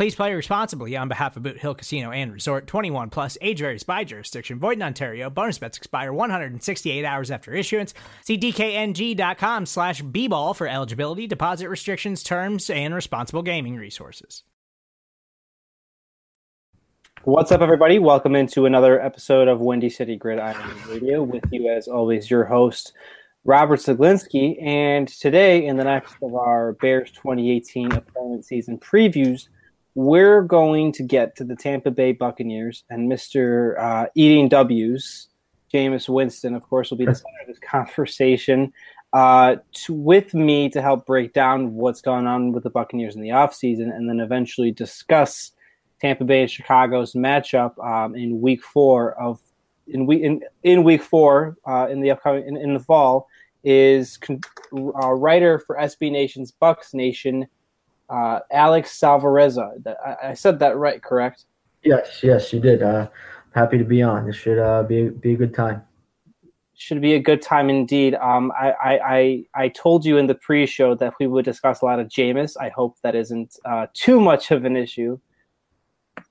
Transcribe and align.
Please 0.00 0.14
play 0.14 0.32
responsibly 0.32 0.96
on 0.96 1.08
behalf 1.08 1.36
of 1.36 1.42
Boot 1.42 1.58
Hill 1.58 1.74
Casino 1.74 2.10
and 2.10 2.32
Resort 2.32 2.66
21 2.66 3.10
plus 3.10 3.36
age 3.42 3.58
varies 3.58 3.82
by 3.82 4.02
jurisdiction. 4.02 4.58
Void 4.58 4.78
in 4.78 4.82
Ontario. 4.82 5.28
Bonus 5.28 5.58
bets 5.58 5.76
expire 5.76 6.10
168 6.10 7.04
hours 7.04 7.30
after 7.30 7.52
issuance. 7.52 7.92
See 8.24 8.38
DKNG.com 8.38 9.66
slash 9.66 10.00
B 10.00 10.26
ball 10.26 10.54
for 10.54 10.66
eligibility, 10.66 11.26
deposit 11.26 11.68
restrictions, 11.68 12.22
terms, 12.22 12.70
and 12.70 12.94
responsible 12.94 13.42
gaming 13.42 13.76
resources. 13.76 14.42
What's 17.24 17.52
up, 17.52 17.60
everybody? 17.60 17.98
Welcome 17.98 18.34
into 18.34 18.64
another 18.64 18.98
episode 19.02 19.48
of 19.48 19.60
Windy 19.60 19.90
City 19.90 20.16
Gridiron 20.16 20.56
Radio. 20.88 21.22
With 21.22 21.44
you, 21.52 21.68
as 21.68 21.88
always, 21.88 22.30
your 22.30 22.46
host, 22.46 22.94
Robert 23.44 23.80
Zeglinski. 23.80 24.64
And 24.64 25.08
today, 25.08 25.66
in 25.66 25.76
the 25.76 25.84
next 25.84 26.16
of 26.22 26.34
our 26.34 26.72
Bears 26.80 27.10
2018 27.10 27.92
opponent 27.92 28.46
season 28.46 28.78
previews, 28.78 29.48
we're 29.94 30.42
going 30.42 30.92
to 30.92 31.02
get 31.02 31.36
to 31.36 31.44
the 31.44 31.56
Tampa 31.56 31.90
Bay 31.90 32.12
Buccaneers 32.12 32.84
and 32.90 33.10
Mr. 33.10 33.78
Uh, 33.78 34.06
Eating 34.14 34.48
W's, 34.48 35.28
Jameis 35.72 36.08
Winston, 36.08 36.54
of 36.54 36.68
course, 36.68 36.90
will 36.90 36.98
be 36.98 37.06
the 37.06 37.14
center 37.16 37.40
of 37.42 37.48
this 37.48 37.58
conversation. 37.58 38.72
Uh, 39.12 39.56
to, 39.72 39.92
with 39.92 40.34
me 40.34 40.68
to 40.68 40.80
help 40.80 41.04
break 41.04 41.32
down 41.32 41.74
what's 41.74 42.00
going 42.00 42.28
on 42.28 42.52
with 42.52 42.62
the 42.62 42.70
Buccaneers 42.70 43.16
in 43.16 43.22
the 43.22 43.30
offseason 43.30 43.92
and 43.94 44.08
then 44.08 44.20
eventually 44.20 44.70
discuss 44.70 45.50
Tampa 46.00 46.24
Bay 46.24 46.42
and 46.42 46.50
Chicago's 46.50 47.14
matchup 47.14 47.76
um, 47.84 48.14
in 48.14 48.40
week 48.40 48.62
four 48.62 49.14
of 49.20 49.40
in 49.88 50.06
week 50.06 50.22
in, 50.22 50.40
in 50.62 50.84
week 50.84 51.02
four 51.02 51.56
uh, 51.66 51.88
in 51.90 52.00
the 52.00 52.12
upcoming 52.12 52.46
in, 52.46 52.56
in 52.56 52.74
the 52.74 52.80
fall 52.80 53.26
is 53.64 54.16
con- 54.16 54.40
uh, 54.72 55.10
writer 55.10 55.58
for 55.58 55.76
SB 55.76 56.10
Nation's 56.10 56.52
Bucs 56.62 56.94
Nation, 56.94 57.46
uh, 58.10 58.40
Alex 58.50 58.98
Salvarezza. 58.98 59.96
I, 60.04 60.30
I, 60.30 60.34
said 60.34 60.58
that 60.58 60.76
right, 60.76 61.02
correct? 61.02 61.44
Yes, 61.84 62.20
yes, 62.22 62.52
you 62.52 62.60
did. 62.60 62.82
Uh, 62.82 63.08
happy 63.54 63.78
to 63.78 63.84
be 63.84 64.02
on. 64.02 64.26
This 64.26 64.36
should 64.36 64.58
uh, 64.58 64.82
be 64.82 65.08
be 65.08 65.34
a 65.34 65.36
good 65.36 65.54
time. 65.54 65.82
Should 66.74 67.00
be 67.00 67.14
a 67.14 67.20
good 67.20 67.42
time 67.42 67.68
indeed. 67.68 68.14
Um, 68.14 68.52
I, 68.58 68.70
I, 68.70 68.98
I, 69.04 69.44
I 69.54 69.68
told 69.68 70.04
you 70.04 70.16
in 70.16 70.26
the 70.26 70.34
pre-show 70.34 70.94
that 70.94 71.12
we 71.20 71.26
would 71.26 71.44
discuss 71.44 71.82
a 71.82 71.84
lot 71.84 72.00
of 72.00 72.08
Jameis. 72.08 72.56
I 72.58 72.70
hope 72.70 72.96
that 73.02 73.14
isn't 73.14 73.56
uh, 73.66 73.86
too 73.92 74.18
much 74.18 74.50
of 74.50 74.64
an 74.64 74.76
issue. 74.76 75.18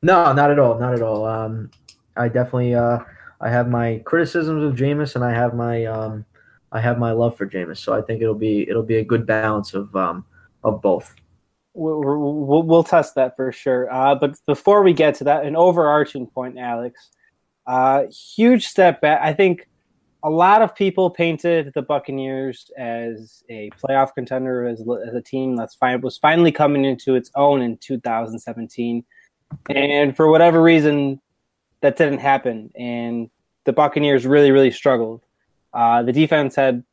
No, 0.02 0.34
not 0.34 0.50
at 0.50 0.58
all. 0.58 0.80
Not 0.80 0.96
at 0.96 1.04
all. 1.04 1.26
Um, 1.26 1.70
I 2.18 2.28
definitely 2.28 2.76
uh, 2.76 3.00
I 3.40 3.50
have 3.50 3.70
my 3.70 4.02
criticisms 4.06 4.64
of 4.64 4.76
Jameis, 4.78 5.16
and 5.16 5.24
I 5.24 5.32
have 5.32 5.54
my 5.54 5.86
um, 5.86 6.26
I 6.72 6.82
have 6.82 7.00
my 7.00 7.12
love 7.12 7.38
for 7.38 7.48
Jameis. 7.48 7.78
So 7.78 7.94
I 7.94 8.02
think 8.02 8.22
it'll 8.22 8.36
be 8.36 8.68
it'll 8.68 8.84
be 8.84 8.98
a 8.98 9.06
good 9.06 9.26
balance 9.26 9.74
of 9.74 9.96
um, 9.96 10.26
of 10.64 10.82
both. 10.82 11.16
We'll, 11.80 12.64
we'll, 12.64 12.84
test 12.84 13.16
that 13.16 13.38
for 13.38 13.54
sure. 13.54 13.92
Uh, 13.92 14.14
but 14.14 14.36
before 14.46 14.84
we 14.84 14.92
get 14.92 15.16
to 15.16 15.24
that, 15.26 15.46
an 15.46 15.56
overarching 15.56 16.28
point, 16.28 16.58
Alex, 16.58 17.10
uh, 17.66 18.04
huge 18.36 18.68
step 18.68 19.00
back. 19.00 19.22
I 19.24 19.32
think 19.32 19.70
a 20.24 20.30
lot 20.30 20.62
of 20.62 20.76
people 20.76 21.10
painted 21.10 21.72
the 21.74 21.82
Buccaneers 21.82 22.70
as 22.78 23.44
a 23.50 23.70
playoff 23.82 24.14
contender, 24.14 24.68
as, 24.68 24.82
as 24.82 25.14
a 25.14 25.22
team 25.22 25.56
that's 25.56 25.76
fine, 25.76 26.02
was 26.02 26.18
finally 26.18 26.52
coming 26.52 26.84
into 26.84 27.16
its 27.16 27.32
own 27.36 27.62
in 27.62 27.78
2017. 27.78 29.06
And 29.70 30.16
for 30.18 30.30
whatever 30.30 30.62
reason, 30.62 31.22
that 31.80 31.96
didn't 31.96 32.20
happen. 32.20 32.72
And 32.78 33.30
the 33.64 33.72
Buccaneers 33.72 34.26
really, 34.26 34.52
really 34.52 34.72
struggled. 34.72 35.22
Uh, 35.74 36.04
the 36.04 36.12
defense 36.12 36.56
had, 36.56 36.84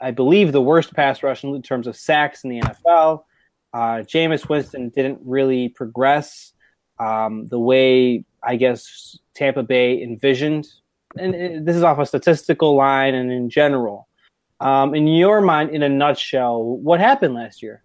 I 0.00 0.12
believe, 0.12 0.52
the 0.52 0.62
worst 0.62 0.94
pass 0.94 1.24
rush 1.24 1.42
in 1.42 1.60
terms 1.62 1.88
of 1.88 1.96
sacks 1.96 2.44
in 2.44 2.50
the 2.50 2.60
NFL. 2.60 3.24
Uh, 3.72 4.02
Jameis 4.02 4.48
Winston 4.48 4.88
didn't 4.90 5.20
really 5.24 5.68
progress 5.68 6.52
um, 6.98 7.46
the 7.46 7.58
way 7.58 8.24
I 8.42 8.56
guess 8.56 9.18
Tampa 9.34 9.62
Bay 9.62 10.02
envisioned. 10.02 10.68
And 11.16 11.34
it, 11.34 11.64
this 11.64 11.76
is 11.76 11.82
off 11.82 11.98
a 11.98 12.06
statistical 12.06 12.76
line 12.76 13.14
and 13.14 13.30
in 13.32 13.50
general. 13.50 14.08
Um, 14.60 14.94
in 14.94 15.06
your 15.06 15.40
mind, 15.40 15.70
in 15.70 15.82
a 15.82 15.88
nutshell, 15.88 16.62
what 16.62 17.00
happened 17.00 17.34
last 17.34 17.62
year? 17.62 17.82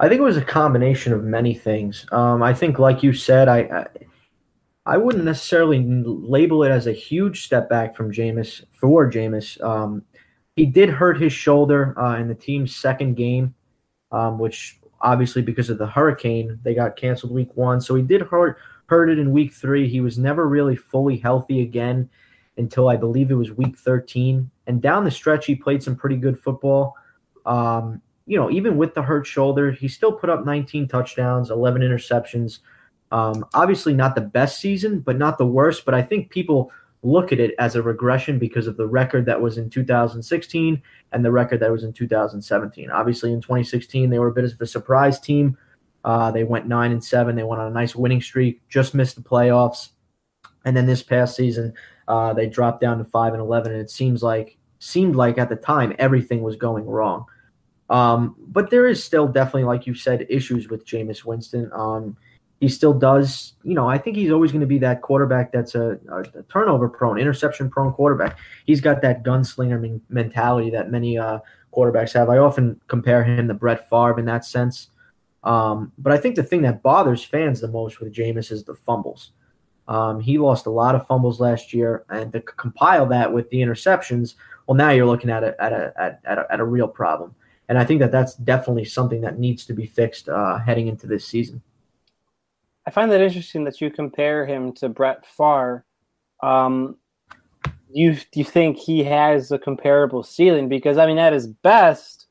I 0.00 0.08
think 0.08 0.20
it 0.20 0.24
was 0.24 0.36
a 0.36 0.44
combination 0.44 1.12
of 1.12 1.24
many 1.24 1.54
things. 1.54 2.04
Um, 2.12 2.42
I 2.42 2.52
think, 2.52 2.78
like 2.78 3.02
you 3.02 3.12
said, 3.12 3.48
I, 3.48 3.58
I, 3.60 3.86
I 4.86 4.96
wouldn't 4.98 5.24
necessarily 5.24 5.82
label 5.86 6.64
it 6.64 6.70
as 6.70 6.86
a 6.86 6.92
huge 6.92 7.44
step 7.44 7.70
back 7.70 7.96
from 7.96 8.12
Jameis 8.12 8.64
for 8.72 9.10
Jameis. 9.10 9.62
Um, 9.62 10.02
he 10.56 10.66
did 10.66 10.88
hurt 10.88 11.20
his 11.20 11.32
shoulder 11.32 11.98
uh, 11.98 12.16
in 12.18 12.28
the 12.28 12.34
team's 12.34 12.76
second 12.76 13.14
game, 13.14 13.54
um, 14.14 14.38
which 14.38 14.78
obviously 15.00 15.42
because 15.42 15.68
of 15.68 15.76
the 15.76 15.86
hurricane 15.86 16.58
they 16.62 16.74
got 16.74 16.96
canceled 16.96 17.32
week 17.32 17.54
one. 17.56 17.80
So 17.80 17.94
he 17.94 18.02
did 18.02 18.22
hurt 18.22 18.58
hurt 18.86 19.10
it 19.10 19.18
in 19.18 19.32
week 19.32 19.52
three. 19.52 19.88
He 19.88 20.00
was 20.00 20.18
never 20.18 20.48
really 20.48 20.76
fully 20.76 21.16
healthy 21.16 21.62
again 21.62 22.08
until 22.56 22.88
I 22.88 22.96
believe 22.96 23.30
it 23.30 23.34
was 23.34 23.50
week 23.50 23.76
13. 23.76 24.48
And 24.66 24.80
down 24.80 25.04
the 25.04 25.10
stretch, 25.10 25.46
he 25.46 25.56
played 25.56 25.82
some 25.82 25.96
pretty 25.96 26.16
good 26.16 26.38
football. 26.38 26.94
Um, 27.44 28.00
you 28.26 28.38
know, 28.38 28.50
even 28.50 28.76
with 28.76 28.94
the 28.94 29.02
hurt 29.02 29.26
shoulder, 29.26 29.72
he 29.72 29.88
still 29.88 30.12
put 30.12 30.30
up 30.30 30.46
19 30.46 30.86
touchdowns, 30.86 31.50
11 31.50 31.82
interceptions. 31.82 32.60
Um, 33.10 33.44
obviously, 33.54 33.94
not 33.94 34.14
the 34.14 34.20
best 34.20 34.60
season, 34.60 35.00
but 35.00 35.18
not 35.18 35.38
the 35.38 35.46
worst. 35.46 35.84
But 35.84 35.94
I 35.94 36.02
think 36.02 36.30
people 36.30 36.70
look 37.04 37.32
at 37.32 37.38
it 37.38 37.54
as 37.58 37.76
a 37.76 37.82
regression 37.82 38.38
because 38.38 38.66
of 38.66 38.76
the 38.76 38.86
record 38.86 39.26
that 39.26 39.40
was 39.40 39.58
in 39.58 39.68
2016 39.68 40.82
and 41.12 41.24
the 41.24 41.30
record 41.30 41.60
that 41.60 41.70
was 41.70 41.84
in 41.84 41.92
2017. 41.92 42.90
Obviously, 42.90 43.32
in 43.32 43.40
2016, 43.40 44.10
they 44.10 44.18
were 44.18 44.28
a 44.28 44.32
bit 44.32 44.44
of 44.44 44.60
a 44.60 44.66
surprise 44.66 45.20
team. 45.20 45.56
Uh, 46.02 46.30
they 46.30 46.44
went 46.44 46.66
nine 46.66 46.92
and 46.92 47.04
seven. 47.04 47.36
They 47.36 47.42
went 47.42 47.60
on 47.60 47.70
a 47.70 47.74
nice 47.74 47.94
winning 47.94 48.22
streak. 48.22 48.66
Just 48.68 48.94
missed 48.94 49.16
the 49.16 49.22
playoffs, 49.22 49.90
and 50.64 50.76
then 50.76 50.86
this 50.86 51.02
past 51.02 51.36
season, 51.36 51.74
uh, 52.08 52.32
they 52.32 52.46
dropped 52.46 52.80
down 52.80 52.98
to 52.98 53.04
five 53.04 53.32
and 53.32 53.40
eleven. 53.40 53.72
And 53.72 53.80
it 53.80 53.90
seems 53.90 54.22
like 54.22 54.58
seemed 54.78 55.16
like 55.16 55.38
at 55.38 55.48
the 55.48 55.56
time 55.56 55.94
everything 55.98 56.42
was 56.42 56.56
going 56.56 56.86
wrong. 56.86 57.24
Um, 57.88 58.34
but 58.38 58.70
there 58.70 58.86
is 58.86 59.02
still 59.02 59.28
definitely, 59.28 59.64
like 59.64 59.86
you 59.86 59.94
said, 59.94 60.26
issues 60.28 60.68
with 60.68 60.86
Jameis 60.86 61.24
Winston. 61.24 61.70
Um, 61.72 62.16
he 62.64 62.70
still 62.70 62.94
does, 62.94 63.52
you 63.62 63.74
know, 63.74 63.86
I 63.86 63.98
think 63.98 64.16
he's 64.16 64.30
always 64.30 64.50
going 64.50 64.62
to 64.62 64.66
be 64.66 64.78
that 64.78 65.02
quarterback 65.02 65.52
that's 65.52 65.74
a, 65.74 65.98
a 66.10 66.42
turnover 66.44 66.88
prone, 66.88 67.18
interception 67.18 67.68
prone 67.68 67.92
quarterback. 67.92 68.38
He's 68.64 68.80
got 68.80 69.02
that 69.02 69.22
gunslinger 69.22 70.00
mentality 70.08 70.70
that 70.70 70.90
many 70.90 71.18
uh, 71.18 71.40
quarterbacks 71.76 72.14
have. 72.14 72.30
I 72.30 72.38
often 72.38 72.80
compare 72.88 73.22
him 73.22 73.48
to 73.48 73.54
Brett 73.54 73.86
Favre 73.90 74.18
in 74.18 74.24
that 74.24 74.46
sense. 74.46 74.88
Um, 75.42 75.92
but 75.98 76.10
I 76.10 76.16
think 76.16 76.36
the 76.36 76.42
thing 76.42 76.62
that 76.62 76.82
bothers 76.82 77.22
fans 77.22 77.60
the 77.60 77.68
most 77.68 78.00
with 78.00 78.14
Jameis 78.14 78.50
is 78.50 78.64
the 78.64 78.74
fumbles. 78.74 79.32
Um, 79.86 80.20
he 80.20 80.38
lost 80.38 80.64
a 80.64 80.70
lot 80.70 80.94
of 80.94 81.06
fumbles 81.06 81.40
last 81.40 81.74
year, 81.74 82.06
and 82.08 82.32
to 82.32 82.40
compile 82.40 83.04
that 83.08 83.30
with 83.30 83.50
the 83.50 83.58
interceptions, 83.58 84.36
well, 84.66 84.74
now 84.74 84.88
you're 84.88 85.04
looking 85.04 85.28
at 85.28 85.44
a 85.44 85.54
at 85.62 85.74
a 85.74 85.92
at, 85.98 86.20
at 86.24 86.38
a, 86.38 86.46
at 86.50 86.60
a 86.60 86.64
real 86.64 86.88
problem. 86.88 87.34
And 87.68 87.78
I 87.78 87.84
think 87.84 88.00
that 88.00 88.10
that's 88.10 88.34
definitely 88.36 88.86
something 88.86 89.20
that 89.20 89.38
needs 89.38 89.66
to 89.66 89.74
be 89.74 89.84
fixed 89.84 90.30
uh, 90.30 90.58
heading 90.60 90.86
into 90.86 91.06
this 91.06 91.26
season. 91.26 91.60
I 92.86 92.90
find 92.90 93.10
that 93.10 93.20
interesting 93.20 93.64
that 93.64 93.80
you 93.80 93.90
compare 93.90 94.46
him 94.46 94.72
to 94.74 94.88
Brett 94.88 95.24
Favre. 95.26 95.84
Um, 96.42 96.96
you 97.90 98.14
do 98.14 98.40
you 98.40 98.44
think 98.44 98.76
he 98.76 99.04
has 99.04 99.52
a 99.52 99.58
comparable 99.58 100.22
ceiling? 100.22 100.68
Because 100.68 100.98
I 100.98 101.06
mean, 101.06 101.18
at 101.18 101.32
his 101.32 101.46
best, 101.46 102.26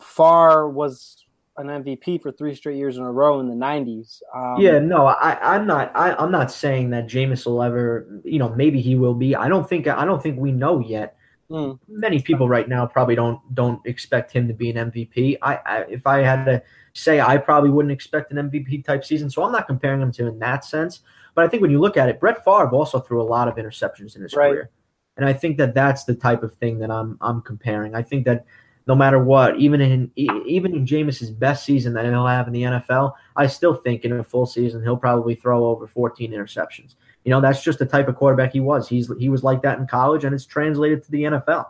Favre 0.00 0.68
was 0.68 1.24
an 1.56 1.66
MVP 1.66 2.22
for 2.22 2.32
three 2.32 2.54
straight 2.54 2.76
years 2.76 2.96
in 2.96 3.02
a 3.02 3.10
row 3.10 3.40
in 3.40 3.48
the 3.48 3.54
'90s. 3.54 4.20
Um, 4.34 4.60
yeah, 4.60 4.78
no, 4.78 5.06
I, 5.06 5.54
I'm 5.54 5.66
not. 5.66 5.92
I, 5.94 6.14
I'm 6.14 6.30
not 6.30 6.50
saying 6.50 6.90
that 6.90 7.08
Jameis 7.08 7.46
will 7.46 7.62
ever. 7.62 8.20
You 8.24 8.38
know, 8.38 8.50
maybe 8.50 8.80
he 8.80 8.96
will 8.96 9.14
be. 9.14 9.34
I 9.34 9.48
don't 9.48 9.68
think. 9.68 9.86
I 9.86 10.04
don't 10.04 10.22
think 10.22 10.38
we 10.38 10.52
know 10.52 10.80
yet. 10.80 11.16
Mm. 11.50 11.78
many 11.88 12.20
people 12.20 12.48
right 12.48 12.68
now 12.68 12.86
probably 12.86 13.14
don't 13.14 13.40
don't 13.54 13.84
expect 13.86 14.32
him 14.32 14.48
to 14.48 14.54
be 14.54 14.70
an 14.70 14.90
MVP. 14.90 15.38
I, 15.42 15.58
I 15.64 15.78
if 15.88 16.06
I 16.06 16.18
had 16.18 16.44
to 16.44 16.62
say, 16.92 17.20
I 17.20 17.36
probably 17.38 17.70
wouldn't 17.70 17.92
expect 17.92 18.32
an 18.32 18.50
MVP 18.50 18.84
type 18.84 19.04
season. 19.04 19.30
So 19.30 19.42
I'm 19.42 19.52
not 19.52 19.66
comparing 19.66 20.00
him 20.00 20.12
to 20.12 20.26
in 20.26 20.38
that 20.40 20.64
sense. 20.64 21.00
But 21.34 21.44
I 21.44 21.48
think 21.48 21.62
when 21.62 21.70
you 21.70 21.78
look 21.78 21.96
at 21.96 22.08
it, 22.08 22.18
Brett 22.18 22.44
Favre 22.44 22.70
also 22.70 22.98
threw 22.98 23.22
a 23.22 23.24
lot 23.24 23.46
of 23.46 23.56
interceptions 23.56 24.16
in 24.16 24.22
his 24.22 24.34
right. 24.34 24.50
career, 24.50 24.70
and 25.16 25.24
I 25.24 25.32
think 25.32 25.56
that 25.58 25.74
that's 25.74 26.04
the 26.04 26.14
type 26.14 26.42
of 26.42 26.54
thing 26.54 26.78
that 26.80 26.90
I'm 26.90 27.16
I'm 27.20 27.42
comparing. 27.42 27.94
I 27.94 28.02
think 28.02 28.24
that 28.24 28.44
no 28.88 28.94
matter 28.94 29.22
what, 29.22 29.56
even 29.56 29.80
in 29.80 30.10
even 30.16 30.74
in 30.74 30.86
Jameis's 30.86 31.30
best 31.30 31.64
season 31.64 31.92
that 31.92 32.06
he'll 32.06 32.26
have 32.26 32.46
in 32.46 32.54
the 32.54 32.62
NFL, 32.62 33.12
I 33.36 33.46
still 33.46 33.74
think 33.74 34.04
in 34.04 34.12
a 34.12 34.24
full 34.24 34.46
season 34.46 34.82
he'll 34.82 34.96
probably 34.96 35.34
throw 35.34 35.66
over 35.66 35.86
14 35.86 36.32
interceptions. 36.32 36.94
You 37.28 37.34
know, 37.34 37.42
that's 37.42 37.62
just 37.62 37.78
the 37.78 37.84
type 37.84 38.08
of 38.08 38.16
quarterback 38.16 38.54
he 38.54 38.60
was. 38.60 38.88
He's 38.88 39.12
he 39.18 39.28
was 39.28 39.44
like 39.44 39.60
that 39.60 39.78
in 39.78 39.86
college, 39.86 40.24
and 40.24 40.34
it's 40.34 40.46
translated 40.46 41.02
to 41.02 41.10
the 41.10 41.24
NFL. 41.24 41.66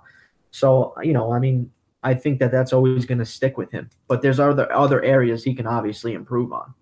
So 0.52 0.94
you 1.02 1.12
know, 1.12 1.32
I 1.32 1.40
mean, 1.40 1.72
I 2.00 2.14
think 2.14 2.38
that 2.38 2.52
that's 2.52 2.72
always 2.72 3.06
going 3.06 3.18
to 3.18 3.24
stick 3.24 3.58
with 3.58 3.72
him. 3.72 3.90
But 4.06 4.22
there's 4.22 4.38
other 4.38 4.72
other 4.72 5.02
areas 5.02 5.42
he 5.42 5.56
can 5.56 5.66
obviously 5.66 6.12
improve 6.12 6.52
on. 6.52 6.74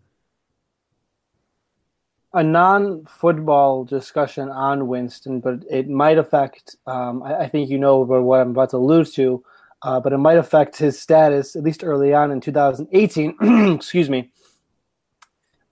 A 2.35 2.43
non-football 2.43 3.87
discussion 3.87 4.51
on 4.51 4.89
Winston, 4.89 5.41
but 5.41 5.61
it 5.71 5.89
might 5.89 6.19
affect. 6.19 6.77
Um, 6.87 7.23
I, 7.23 7.45
I, 7.45 7.49
think 7.49 7.71
you 7.71 7.79
know 7.79 8.01
what 8.01 8.41
I'm 8.41 8.51
about 8.51 8.69
to 8.73 8.77
allude 8.77 9.11
to, 9.15 9.43
uh, 9.81 10.01
but 10.01 10.13
it 10.13 10.19
might 10.19 10.37
affect 10.37 10.77
his 10.77 11.01
status 11.01 11.57
at 11.57 11.63
least 11.63 11.83
early 11.83 12.13
on 12.13 12.31
in 12.31 12.43
2018. 12.43 13.73
excuse 13.75 14.11
me. 14.11 14.33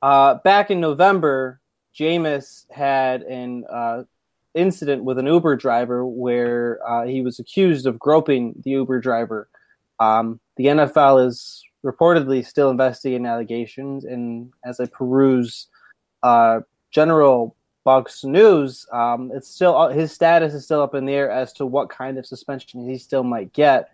Uh, 0.01 0.37
back 0.37 0.71
in 0.71 0.81
November, 0.81 1.61
Jameis 1.99 2.71
had 2.71 3.23
an 3.23 3.65
uh, 3.71 4.05
incident 4.55 5.05
with 5.05 5.19
an 5.19 5.27
Uber 5.27 5.57
driver 5.57 6.07
where 6.07 6.81
uh, 6.89 7.05
he 7.05 7.21
was 7.21 7.39
accused 7.39 7.87
of 7.87 7.99
groping 7.99 8.55
the 8.65 8.71
Uber 8.71 9.01
driver. 9.01 9.49
Um, 10.01 10.41
the 10.57 10.67
NFL 10.67 11.27
is 11.27 11.63
reportedly 11.85 12.45
still 12.45 12.71
investigating 12.71 13.27
allegations, 13.27 14.05
and 14.05 14.53
as 14.65 14.81
I 14.81 14.87
peruse 14.87 15.69
uh, 16.23 16.61
general 16.91 17.57
Bucs 17.87 18.25
news, 18.25 18.87
um, 18.93 19.31
it's 19.35 19.49
still 19.49 19.77
uh, 19.77 19.89
his 19.89 20.11
status 20.11 20.55
is 20.55 20.65
still 20.65 20.83
up 20.83 20.95
in 20.95 21.05
the 21.05 21.13
air 21.13 21.31
as 21.31 21.53
to 21.55 21.67
what 21.67 21.91
kind 21.91 22.19
of 22.19 22.27
suspension 22.27 22.89
he 22.89 22.97
still 22.97 23.23
might 23.23 23.53
get. 23.53 23.91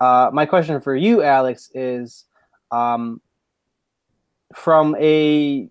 Uh, 0.00 0.30
my 0.32 0.46
question 0.46 0.80
for 0.80 0.96
you, 0.96 1.22
Alex, 1.22 1.70
is 1.74 2.24
um, 2.70 3.20
from 4.54 4.96
a 4.98 5.68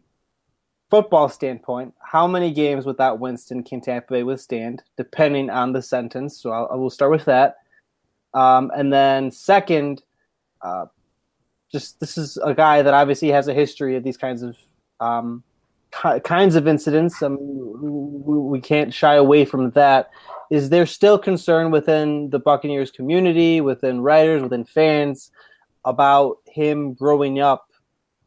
football 0.93 1.27
standpoint, 1.27 1.91
how 1.97 2.27
many 2.27 2.51
games 2.51 2.85
without 2.85 3.19
Winston 3.19 3.63
can 3.63 3.81
Tampa 3.81 4.13
Bay 4.13 4.21
withstand, 4.21 4.83
depending 4.95 5.49
on 5.49 5.73
the 5.73 5.81
sentence? 5.81 6.39
So 6.39 6.51
I'll, 6.51 6.69
I 6.71 6.75
will 6.75 6.91
start 6.91 7.09
with 7.09 7.25
that. 7.25 7.55
Um, 8.35 8.71
and 8.77 8.93
then 8.93 9.31
second, 9.31 10.03
uh, 10.61 10.85
just 11.71 11.99
this 11.99 12.15
is 12.15 12.37
a 12.37 12.53
guy 12.53 12.83
that 12.83 12.93
obviously 12.93 13.29
has 13.29 13.47
a 13.47 13.55
history 13.55 13.95
of 13.95 14.03
these 14.03 14.17
kinds 14.17 14.43
of 14.43 14.55
um, 14.99 15.43
ki- 15.99 16.19
kinds 16.19 16.53
of 16.53 16.67
incidents. 16.67 17.23
Um, 17.23 17.39
we, 17.41 18.37
we 18.37 18.61
can't 18.61 18.93
shy 18.93 19.15
away 19.15 19.45
from 19.45 19.71
that. 19.71 20.11
Is 20.51 20.69
there 20.69 20.85
still 20.85 21.17
concern 21.17 21.71
within 21.71 22.29
the 22.29 22.37
Buccaneers 22.37 22.91
community, 22.91 23.61
within 23.61 24.01
writers, 24.01 24.43
within 24.43 24.63
fans, 24.63 25.31
about 25.85 26.37
him 26.45 26.93
growing 26.93 27.39
up 27.39 27.72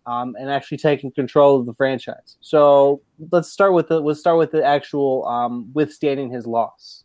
um, 0.06 0.36
and 0.38 0.48
actually 0.48 0.78
taking 0.78 1.10
control 1.10 1.60
of 1.60 1.66
the 1.66 1.74
franchise. 1.74 2.36
So 2.40 3.02
let's 3.32 3.50
start 3.50 3.72
with 3.72 3.88
the 3.88 4.00
let's 4.00 4.20
start 4.20 4.38
with 4.38 4.52
the 4.52 4.64
actual 4.64 5.26
um, 5.26 5.70
withstanding 5.74 6.30
his 6.30 6.46
loss. 6.46 7.04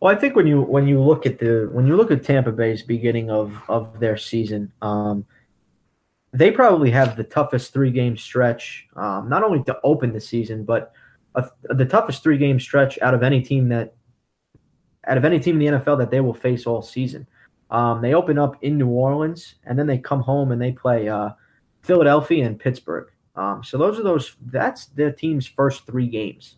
Well, 0.00 0.14
I 0.14 0.18
think 0.18 0.34
when 0.34 0.46
you 0.46 0.62
when 0.62 0.88
you 0.88 1.00
look 1.00 1.26
at 1.26 1.38
the 1.38 1.68
when 1.72 1.86
you 1.86 1.96
look 1.96 2.10
at 2.10 2.24
Tampa 2.24 2.52
Bay's 2.52 2.82
beginning 2.82 3.30
of 3.30 3.62
of 3.68 4.00
their 4.00 4.16
season, 4.16 4.72
um, 4.82 5.24
they 6.32 6.50
probably 6.50 6.90
have 6.90 7.16
the 7.16 7.24
toughest 7.24 7.72
three 7.72 7.90
game 7.90 8.16
stretch, 8.16 8.86
um, 8.96 9.28
not 9.28 9.44
only 9.44 9.62
to 9.64 9.78
open 9.84 10.12
the 10.12 10.20
season, 10.20 10.64
but 10.64 10.92
a, 11.34 11.44
the 11.64 11.84
toughest 11.84 12.22
three 12.22 12.38
game 12.38 12.58
stretch 12.58 12.98
out 13.00 13.14
of 13.14 13.22
any 13.22 13.42
team 13.42 13.68
that 13.68 13.94
out 15.06 15.18
of 15.18 15.24
any 15.24 15.38
team 15.38 15.60
in 15.60 15.72
the 15.72 15.78
NFL 15.78 15.98
that 15.98 16.10
they 16.10 16.20
will 16.20 16.34
face 16.34 16.66
all 16.66 16.82
season. 16.82 17.26
Um, 17.70 18.02
they 18.02 18.14
open 18.14 18.38
up 18.38 18.56
in 18.62 18.78
New 18.78 18.88
Orleans, 18.88 19.54
and 19.64 19.78
then 19.78 19.86
they 19.86 19.98
come 19.98 20.20
home 20.20 20.52
and 20.52 20.60
they 20.60 20.72
play. 20.72 21.08
Uh, 21.08 21.30
Philadelphia 21.82 22.46
and 22.46 22.58
Pittsburgh. 22.58 23.10
Um, 23.34 23.62
so 23.64 23.78
those 23.78 23.98
are 23.98 24.02
those. 24.02 24.36
That's 24.46 24.86
the 24.86 25.12
team's 25.12 25.46
first 25.46 25.86
three 25.86 26.06
games. 26.06 26.56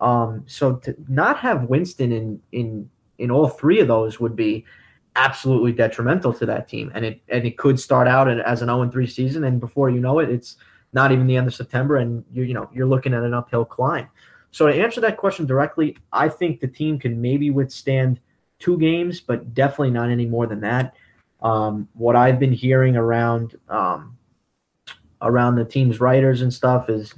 Um, 0.00 0.44
so 0.46 0.76
to 0.76 0.96
not 1.08 1.38
have 1.38 1.64
Winston 1.64 2.12
in 2.12 2.40
in 2.52 2.90
in 3.18 3.30
all 3.30 3.48
three 3.48 3.80
of 3.80 3.88
those 3.88 4.18
would 4.18 4.34
be 4.34 4.64
absolutely 5.16 5.72
detrimental 5.72 6.32
to 6.34 6.46
that 6.46 6.68
team, 6.68 6.90
and 6.94 7.04
it 7.04 7.20
and 7.28 7.44
it 7.44 7.58
could 7.58 7.78
start 7.78 8.08
out 8.08 8.28
as 8.28 8.62
an 8.62 8.68
0 8.68 8.90
3 8.90 9.06
season, 9.06 9.44
and 9.44 9.60
before 9.60 9.90
you 9.90 10.00
know 10.00 10.18
it, 10.18 10.30
it's 10.30 10.56
not 10.92 11.12
even 11.12 11.26
the 11.26 11.36
end 11.36 11.46
of 11.46 11.54
September, 11.54 11.96
and 11.96 12.24
you 12.32 12.42
you 12.42 12.54
know 12.54 12.68
you're 12.72 12.86
looking 12.86 13.14
at 13.14 13.22
an 13.22 13.34
uphill 13.34 13.64
climb. 13.64 14.08
So 14.50 14.66
to 14.66 14.74
answer 14.74 15.00
that 15.02 15.16
question 15.16 15.46
directly, 15.46 15.96
I 16.12 16.28
think 16.28 16.58
the 16.58 16.66
team 16.66 16.98
can 16.98 17.20
maybe 17.20 17.50
withstand 17.50 18.18
two 18.58 18.78
games, 18.78 19.20
but 19.20 19.54
definitely 19.54 19.92
not 19.92 20.10
any 20.10 20.26
more 20.26 20.46
than 20.46 20.60
that. 20.60 20.96
Um, 21.40 21.88
what 21.94 22.16
I've 22.16 22.40
been 22.40 22.52
hearing 22.52 22.96
around 22.96 23.56
um, 23.68 24.16
around 25.22 25.56
the 25.56 25.64
team's 25.64 26.00
writers 26.00 26.42
and 26.42 26.52
stuff 26.52 26.88
is 26.88 27.14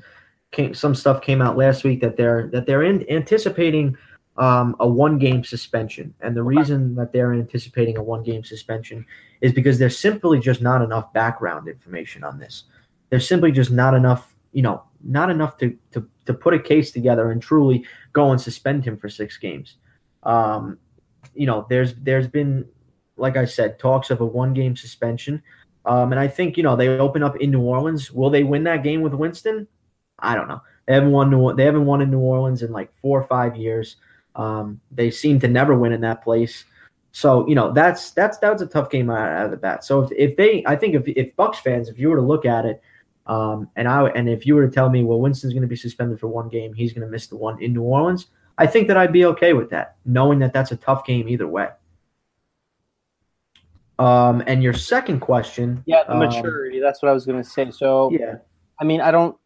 came, 0.51 0.75
some 0.75 0.95
stuff 0.95 1.23
came 1.23 1.43
out 1.43 1.57
last 1.57 1.85
week 1.85 2.01
that 2.01 2.17
they're 2.17 2.49
that 2.49 2.67
they're 2.67 2.83
in, 2.83 3.09
anticipating 3.11 3.97
um, 4.37 4.77
a 4.81 4.89
one 4.89 5.19
game 5.19 5.45
suspension, 5.45 6.15
and 6.21 6.37
the 6.37 6.43
reason 6.43 6.95
that 6.95 7.13
they're 7.13 7.35
anticipating 7.35 7.97
a 7.97 8.03
one 8.03 8.23
game 8.23 8.45
suspension 8.45 9.05
is 9.41 9.53
because 9.53 9.79
there's 9.79 9.99
simply 9.99 10.39
just 10.39 10.63
not 10.63 10.83
enough 10.83 11.13
background 11.13 11.69
information 11.69 12.25
on 12.25 12.39
this. 12.39 12.65
There's 13.11 13.29
simply 13.29 13.53
just 13.53 13.71
not 13.71 13.95
enough, 13.95 14.35
you 14.53 14.63
know, 14.63 14.83
not 15.03 15.31
enough 15.31 15.59
to 15.59 15.77
to 15.93 16.09
to 16.27 16.35
put 16.35 16.55
a 16.55 16.59
case 16.59 16.93
together 16.93 17.31
and 17.31 17.43
truly 17.43 17.85
go 18.13 18.31
and 18.31 18.41
suspend 18.41 18.85
him 18.85 18.97
for 18.97 19.09
six 19.09 19.37
games. 19.37 19.77
Um, 20.23 20.79
you 21.35 21.47
know, 21.47 21.67
there's 21.69 21.95
there's 21.95 22.29
been, 22.29 22.67
like 23.17 23.37
I 23.37 23.45
said, 23.45 23.79
talks 23.79 24.11
of 24.11 24.21
a 24.21 24.27
one 24.27 24.55
game 24.55 24.77
suspension. 24.77 25.43
Um, 25.85 26.13
and 26.13 26.21
I 26.21 26.29
think 26.29 26.57
you 26.57 26.63
know 26.63 26.77
they 26.77 26.89
open 26.89 27.23
up 27.23 27.37
in 27.37 27.51
New 27.51 27.61
Orleans. 27.61 28.13
Will 28.13 28.31
they 28.31 28.45
win 28.45 28.65
that 28.65 28.83
game 28.83 29.01
with 29.01 29.15
Winston? 29.15 29.67
I 30.19 30.35
don't 30.35 30.49
know. 30.49 30.63
They 30.87 30.95
haven't 30.95 31.11
won. 31.11 31.31
New, 31.31 31.55
they 31.55 31.65
haven't 31.65 31.87
won 31.87 32.03
in 32.03 32.11
New 32.11 32.21
Orleans 32.21 32.63
in 32.63 32.73
like 32.73 32.93
four 33.01 33.21
or 33.21 33.27
five 33.27 33.57
years. 33.57 33.97
Um, 34.35 34.81
they 34.91 35.11
seem 35.11 35.41
to 35.41 35.49
never 35.49 35.77
win 35.77 35.93
in 35.93 36.01
that 36.03 36.23
place. 36.23 36.65
So 37.13 37.47
you 37.47 37.55
know 37.55 37.73
that's 37.73 38.11
that's 38.13 38.39
that 38.39 38.53
was 38.53 38.63
a 38.63 38.67
tough 38.67 38.91
game 38.91 39.11
out, 39.11 39.45
of 39.45 39.51
the 39.51 39.57
bat. 39.57 39.85
So 39.85 40.03
if, 40.03 40.13
if 40.13 40.37
they, 40.37 40.63
I 40.67 40.77
think 40.77 40.95
if 40.95 41.07
if 41.09 41.37
Bucs 41.37 41.57
fans, 41.57 41.89
if 41.89 41.99
you 41.99 42.09
were 42.09 42.17
to 42.17 42.23
look 42.23 42.47
at 42.47 42.65
it, 42.65 42.83
um, 43.27 43.69
and 43.77 43.87
I 43.87 44.09
and 44.11 44.29
if 44.29 44.47
you 44.47 44.55
were 44.55 44.67
to 44.67 44.73
tell 44.73 44.89
me, 44.89 45.05
well, 45.05 45.21
Winston's 45.21 45.53
going 45.53 45.63
to 45.63 45.69
be 45.69 45.77
suspended 45.77 46.21
for 46.21 46.29
one 46.29 46.49
game, 46.49 46.73
he's 46.73 46.93
going 46.93 47.07
to 47.07 47.11
miss 47.11 47.27
the 47.27 47.37
one 47.37 47.63
in 47.63 47.73
New 47.73 47.83
Orleans. 47.83 48.29
I 48.57 48.67
think 48.67 48.89
that 48.89 48.97
I'd 48.97 49.13
be 49.13 49.25
okay 49.27 49.53
with 49.53 49.71
that, 49.71 49.97
knowing 50.05 50.39
that 50.41 50.53
that's 50.53 50.73
a 50.73 50.77
tough 50.77 51.05
game 51.05 51.29
either 51.29 51.47
way. 51.47 51.69
Um, 54.03 54.43
and 54.49 54.63
your 54.63 54.73
second 54.73 55.21
question, 55.21 55.83
yeah, 55.87 56.03
the 56.05 56.15
um, 56.15 56.19
maturity. 56.19 56.79
Um, 56.79 56.83
that's 56.83 57.03
what 57.03 57.09
I 57.09 57.13
was 57.13 57.25
going 57.25 57.41
to 57.41 57.49
say. 57.49 57.71
So, 57.71 58.11
yeah, 58.11 58.37
I 58.81 58.85
mean, 58.85 59.01
I 59.01 59.13
don't, 59.13 59.37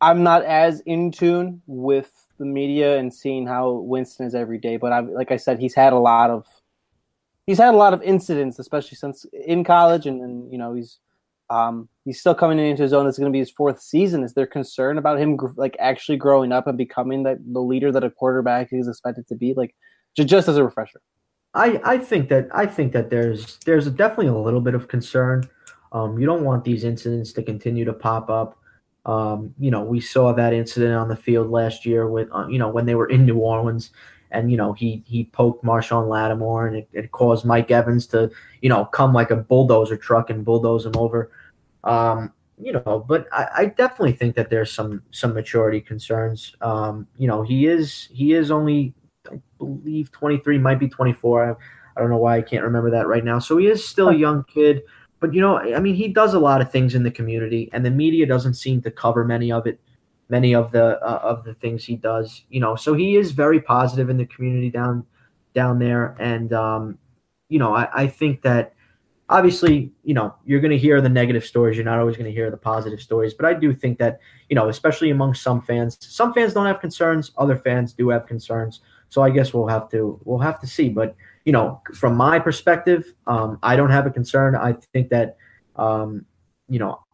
I'm 0.00 0.22
not 0.22 0.44
as 0.44 0.80
in 0.86 1.10
tune 1.10 1.60
with 1.66 2.10
the 2.38 2.46
media 2.46 2.96
and 2.98 3.12
seeing 3.12 3.46
how 3.46 3.72
Winston 3.72 4.26
is 4.26 4.34
every 4.34 4.58
day, 4.58 4.78
but 4.78 4.92
I, 4.92 5.00
like 5.00 5.30
I 5.30 5.36
said, 5.36 5.58
he's 5.58 5.74
had 5.74 5.92
a 5.92 5.98
lot 5.98 6.30
of, 6.30 6.46
he's 7.46 7.58
had 7.58 7.74
a 7.74 7.76
lot 7.76 7.92
of 7.92 8.00
incidents, 8.02 8.58
especially 8.58 8.96
since 8.96 9.26
in 9.46 9.62
college, 9.62 10.06
and, 10.06 10.22
and 10.22 10.50
you 10.50 10.58
know, 10.58 10.72
he's, 10.72 10.98
um, 11.50 11.88
he's 12.04 12.18
still 12.18 12.34
coming 12.34 12.58
into 12.58 12.82
his 12.82 12.92
own. 12.92 13.06
It's 13.06 13.18
going 13.18 13.30
to 13.30 13.36
be 13.36 13.40
his 13.40 13.50
fourth 13.50 13.80
season. 13.80 14.24
Is 14.24 14.32
there 14.32 14.46
concern 14.46 14.96
about 14.96 15.18
him 15.18 15.38
like 15.56 15.76
actually 15.78 16.16
growing 16.16 16.50
up 16.50 16.66
and 16.66 16.78
becoming 16.78 17.24
that 17.24 17.38
the 17.52 17.60
leader 17.60 17.92
that 17.92 18.04
a 18.04 18.10
quarterback 18.10 18.68
is 18.72 18.88
expected 18.88 19.26
to 19.28 19.34
be? 19.34 19.54
Like, 19.54 19.74
just 20.16 20.48
as 20.48 20.56
a 20.56 20.64
refresher. 20.64 21.02
I, 21.56 21.80
I 21.84 21.98
think 21.98 22.28
that 22.28 22.48
I 22.52 22.66
think 22.66 22.92
that 22.92 23.08
there's 23.08 23.58
there's 23.64 23.88
definitely 23.88 24.28
a 24.28 24.36
little 24.36 24.60
bit 24.60 24.74
of 24.74 24.88
concern. 24.88 25.48
Um, 25.90 26.18
you 26.18 26.26
don't 26.26 26.44
want 26.44 26.64
these 26.64 26.84
incidents 26.84 27.32
to 27.32 27.42
continue 27.42 27.84
to 27.86 27.94
pop 27.94 28.28
up. 28.28 28.58
Um, 29.06 29.54
you 29.58 29.70
know, 29.70 29.82
we 29.82 30.00
saw 30.00 30.32
that 30.34 30.52
incident 30.52 30.94
on 30.94 31.08
the 31.08 31.16
field 31.16 31.50
last 31.50 31.86
year 31.86 32.08
with 32.08 32.28
uh, 32.30 32.46
you 32.48 32.58
know 32.58 32.68
when 32.68 32.84
they 32.84 32.94
were 32.94 33.08
in 33.08 33.24
New 33.24 33.38
Orleans, 33.38 33.90
and 34.30 34.50
you 34.50 34.58
know 34.58 34.74
he 34.74 35.02
he 35.06 35.24
poked 35.24 35.64
Marshon 35.64 36.08
Lattimore, 36.08 36.66
and 36.66 36.76
it, 36.76 36.88
it, 36.92 37.12
caused 37.12 37.46
Mike 37.46 37.70
Evans 37.70 38.06
to 38.08 38.30
you 38.60 38.68
know 38.68 38.84
come 38.84 39.14
like 39.14 39.30
a 39.30 39.36
bulldozer 39.36 39.96
truck 39.96 40.28
and 40.28 40.44
bulldoze 40.44 40.84
him 40.84 40.96
over. 40.96 41.30
Um, 41.84 42.34
you 42.60 42.72
know, 42.72 43.04
but 43.08 43.28
I, 43.32 43.48
I, 43.56 43.64
definitely 43.66 44.12
think 44.12 44.34
that 44.36 44.50
there's 44.50 44.72
some 44.72 45.02
some 45.10 45.32
maturity 45.32 45.80
concerns. 45.80 46.54
Um, 46.60 47.06
you 47.16 47.28
know, 47.28 47.42
he 47.42 47.66
is 47.66 48.08
he 48.12 48.32
is 48.32 48.50
only 48.50 48.92
believe 49.58 50.10
23, 50.12 50.58
might 50.58 50.78
be 50.78 50.88
24. 50.88 51.50
I, 51.50 51.54
I 51.96 52.00
don't 52.00 52.10
know 52.10 52.18
why 52.18 52.36
I 52.36 52.42
can't 52.42 52.64
remember 52.64 52.90
that 52.90 53.06
right 53.06 53.24
now. 53.24 53.38
So 53.38 53.56
he 53.56 53.66
is 53.66 53.86
still 53.86 54.08
a 54.08 54.14
young 54.14 54.44
kid, 54.44 54.82
but 55.20 55.32
you 55.32 55.40
know, 55.40 55.58
I 55.58 55.78
mean, 55.80 55.94
he 55.94 56.08
does 56.08 56.34
a 56.34 56.38
lot 56.38 56.60
of 56.60 56.70
things 56.70 56.94
in 56.94 57.02
the 57.02 57.10
community, 57.10 57.70
and 57.72 57.84
the 57.84 57.90
media 57.90 58.26
doesn't 58.26 58.54
seem 58.54 58.82
to 58.82 58.90
cover 58.90 59.24
many 59.24 59.50
of 59.50 59.66
it, 59.66 59.80
many 60.28 60.54
of 60.54 60.72
the 60.72 61.00
uh, 61.02 61.20
of 61.22 61.44
the 61.44 61.54
things 61.54 61.84
he 61.84 61.96
does. 61.96 62.42
You 62.50 62.60
know, 62.60 62.76
so 62.76 62.92
he 62.94 63.16
is 63.16 63.32
very 63.32 63.60
positive 63.60 64.10
in 64.10 64.18
the 64.18 64.26
community 64.26 64.70
down 64.70 65.06
down 65.54 65.78
there, 65.78 66.16
and 66.20 66.52
um, 66.52 66.98
you 67.48 67.58
know, 67.58 67.74
I, 67.74 67.88
I 67.94 68.06
think 68.08 68.42
that 68.42 68.74
obviously, 69.28 69.92
you 70.04 70.14
know, 70.14 70.34
you're 70.44 70.60
going 70.60 70.70
to 70.70 70.78
hear 70.78 71.00
the 71.00 71.08
negative 71.08 71.44
stories. 71.44 71.76
You're 71.76 71.84
not 71.84 71.98
always 71.98 72.16
going 72.16 72.26
to 72.26 72.32
hear 72.32 72.50
the 72.50 72.56
positive 72.56 73.00
stories. 73.00 73.34
But 73.34 73.46
I 73.46 73.54
do 73.54 73.74
think 73.74 73.98
that, 73.98 74.20
you 74.48 74.54
know, 74.54 74.68
especially 74.68 75.10
among 75.10 75.34
some 75.34 75.62
fans, 75.62 75.98
some 76.00 76.32
fans 76.32 76.54
don't 76.54 76.66
have 76.66 76.80
concerns. 76.80 77.32
Other 77.36 77.56
fans 77.56 77.92
do 77.92 78.08
have 78.10 78.26
concerns. 78.26 78.80
So 79.08 79.22
I 79.22 79.30
guess 79.30 79.54
we'll 79.54 79.68
have 79.68 79.90
to 79.90 80.20
we'll 80.24 80.38
have 80.38 80.60
to 80.60 80.66
see. 80.66 80.88
But 80.88 81.16
you 81.44 81.52
know, 81.52 81.80
from 81.94 82.16
my 82.16 82.38
perspective, 82.38 83.14
um, 83.26 83.58
I 83.62 83.76
don't 83.76 83.90
have 83.90 84.06
a 84.06 84.10
concern. 84.10 84.56
I 84.56 84.74
think 84.92 85.10
that, 85.10 85.36
um, 85.76 86.26
you 86.68 86.80
know, 86.80 87.06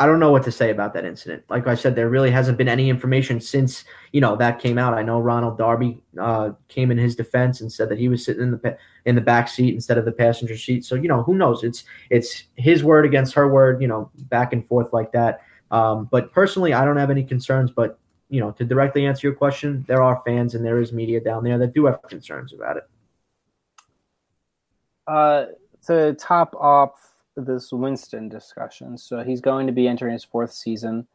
I 0.00 0.06
don't 0.06 0.18
know 0.18 0.30
what 0.30 0.44
to 0.44 0.52
say 0.52 0.70
about 0.70 0.94
that 0.94 1.04
incident. 1.04 1.42
Like 1.50 1.66
I 1.66 1.74
said, 1.74 1.94
there 1.94 2.08
really 2.08 2.30
hasn't 2.30 2.56
been 2.56 2.70
any 2.70 2.88
information 2.88 3.38
since 3.38 3.84
you 4.12 4.20
know 4.22 4.34
that 4.36 4.58
came 4.58 4.78
out. 4.78 4.94
I 4.94 5.02
know 5.02 5.20
Ronald 5.20 5.58
Darby 5.58 6.02
uh, 6.18 6.52
came 6.68 6.90
in 6.90 6.96
his 6.96 7.14
defense 7.14 7.60
and 7.60 7.70
said 7.70 7.90
that 7.90 7.98
he 7.98 8.08
was 8.08 8.24
sitting 8.24 8.42
in 8.44 8.50
the 8.52 8.78
in 9.04 9.14
the 9.14 9.20
back 9.20 9.46
seat 9.46 9.74
instead 9.74 9.98
of 9.98 10.06
the 10.06 10.12
passenger 10.12 10.56
seat. 10.56 10.86
So 10.86 10.94
you 10.94 11.06
know 11.06 11.22
who 11.22 11.34
knows? 11.34 11.62
It's 11.62 11.84
it's 12.08 12.44
his 12.56 12.82
word 12.82 13.04
against 13.04 13.34
her 13.34 13.46
word. 13.46 13.82
You 13.82 13.88
know, 13.88 14.10
back 14.30 14.54
and 14.54 14.66
forth 14.66 14.90
like 14.94 15.12
that. 15.12 15.42
Um, 15.70 16.08
but 16.10 16.32
personally, 16.32 16.72
I 16.72 16.86
don't 16.86 16.96
have 16.96 17.10
any 17.10 17.22
concerns. 17.22 17.70
But 17.70 17.98
you 18.30 18.40
know, 18.40 18.52
to 18.52 18.64
directly 18.64 19.04
answer 19.06 19.26
your 19.26 19.34
question, 19.34 19.84
there 19.88 20.02
are 20.02 20.22
fans 20.24 20.54
and 20.54 20.64
there 20.64 20.80
is 20.80 20.92
media 20.92 21.20
down 21.20 21.44
there 21.44 21.58
that 21.58 21.74
do 21.74 21.84
have 21.86 22.00
concerns 22.02 22.52
about 22.52 22.76
it. 22.76 22.84
Uh, 25.06 25.46
to 25.86 26.14
top 26.14 26.54
off 26.54 26.92
this 27.36 27.72
Winston 27.72 28.28
discussion. 28.28 28.96
So 28.96 29.22
he's 29.22 29.40
going 29.40 29.66
to 29.66 29.72
be 29.72 29.88
entering 29.88 30.12
his 30.12 30.24
fourth 30.24 30.52
season. 30.52 31.06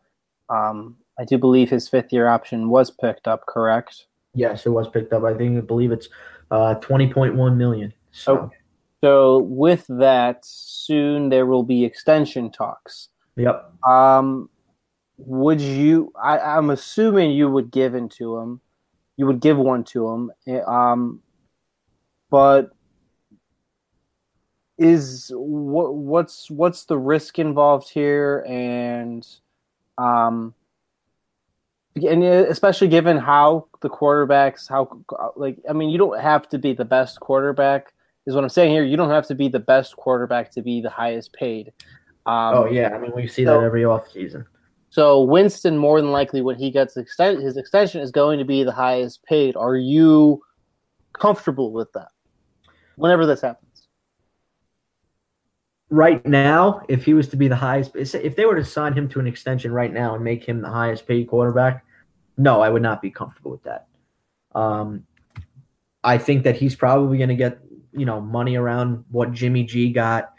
Um, 0.50 0.98
I 1.18 1.24
do 1.24 1.38
believe 1.38 1.70
his 1.70 1.88
fifth 1.88 2.12
year 2.12 2.28
option 2.28 2.70
was 2.70 2.92
picked 2.92 3.28
up, 3.28 3.46
correct? 3.46 4.08
Yes, 4.34 4.66
it 4.66 4.70
was 4.70 4.90
picked 4.90 5.14
up. 5.14 5.24
I 5.24 5.34
think 5.34 5.58
I 5.58 5.62
believe 5.62 5.92
it's 5.92 6.10
uh, 6.52 6.76
twenty 6.76 7.12
point 7.12 7.36
one 7.36 7.58
million. 7.58 7.94
So. 8.12 8.38
Okay. 8.38 8.56
So 9.04 9.44
with 9.44 9.86
that, 9.88 10.44
soon 10.44 11.30
there 11.30 11.46
will 11.46 11.64
be 11.64 11.86
extension 11.86 12.52
talks. 12.52 13.10
Yep. 13.36 13.72
Um, 13.88 14.50
would 15.18 15.62
you? 15.62 16.12
I, 16.22 16.40
I'm 16.40 16.70
assuming 16.70 17.32
you 17.32 17.50
would 17.50 17.72
give 17.72 17.96
into 17.96 18.38
him. 18.38 18.62
You 19.18 19.28
would 19.28 19.40
give 19.40 19.58
one 19.58 19.84
to 19.86 20.08
him. 20.10 20.32
Eh, 20.48 20.60
um, 20.60 21.22
but 22.30 22.72
is 24.78 25.32
what 25.34 25.94
what's 25.94 26.52
what's 26.52 26.86
the 26.86 26.98
risk 26.98 27.40
involved 27.40 27.90
here 27.90 28.46
and 28.48 29.26
um 29.98 30.54
and 31.96 32.24
especially 32.24 32.90
given 32.90 33.16
how 33.16 33.68
the 33.82 33.90
quarterbacks 33.90 34.68
how 34.68 35.00
like 35.38 35.58
i 35.70 35.74
mean 35.74 35.90
you 35.90 35.98
don't 35.98 36.20
have 36.20 36.50
to 36.50 36.58
be 36.58 36.74
the 36.74 36.84
best 36.84 37.22
quarterback 37.22 37.94
is 38.28 38.36
what 38.36 38.44
i'm 38.44 38.50
saying 38.50 38.70
here 38.70 38.84
you 38.84 38.98
don't 38.98 39.10
have 39.10 39.26
to 39.26 39.36
be 39.36 39.48
the 39.48 39.60
best 39.60 39.96
quarterback 39.96 40.52
to 40.52 40.62
be 40.62 40.82
the 40.82 40.90
highest 40.90 41.32
paid 41.32 41.72
um, 42.26 42.56
oh 42.56 42.66
yeah 42.66 42.90
i 42.90 42.98
mean 42.98 43.14
we 43.16 43.28
see 43.28 43.46
so, 43.46 43.60
that 43.60 43.66
every 43.66 43.86
off 43.86 44.12
season 44.12 44.46
so 44.96 45.22
winston 45.22 45.78
more 45.78 46.00
than 46.00 46.12
likely 46.12 46.42
when 46.42 46.56
he 46.56 46.72
gets 46.72 46.96
his 46.96 47.58
extension 47.58 48.02
is 48.02 48.12
going 48.12 48.40
to 48.40 48.46
be 48.46 48.64
the 48.64 48.72
highest 48.72 49.24
paid 49.24 49.56
are 49.56 49.76
you 49.76 50.42
comfortable 51.14 51.72
with 51.72 51.92
that 51.94 52.10
whenever 52.96 53.26
this 53.26 53.42
happens 53.42 53.66
right 55.90 56.26
now, 56.26 56.82
if 56.90 57.06
he 57.06 57.14
was 57.14 57.28
to 57.30 57.38
be 57.38 57.48
the 57.48 57.56
highest, 57.56 57.96
if 57.96 58.36
they 58.36 58.46
were 58.46 58.56
to 58.56 58.66
sign 58.66 58.94
him 58.94 59.08
to 59.10 59.20
an 59.20 59.28
extension 59.28 59.72
right 59.72 59.94
now 59.94 60.16
and 60.16 60.24
make 60.24 60.44
him 60.44 60.62
the 60.62 60.70
highest 60.70 61.08
paid 61.08 61.28
quarterback, 61.28 61.86
no, 62.38 62.62
I 62.62 62.70
would 62.70 62.82
not 62.82 63.02
be 63.02 63.12
comfortable 63.12 63.52
with 63.52 63.64
that. 63.64 63.88
Um, 64.54 65.06
I 66.04 66.18
think 66.18 66.44
that 66.44 66.56
he's 66.56 66.76
probably 66.76 67.18
going 67.18 67.30
to 67.30 67.36
get 67.36 67.60
you 67.94 68.06
know 68.06 68.20
money 68.20 68.56
around 68.56 69.06
what 69.10 69.32
Jimmy 69.32 69.64
G 69.64 69.92
got. 69.92 70.34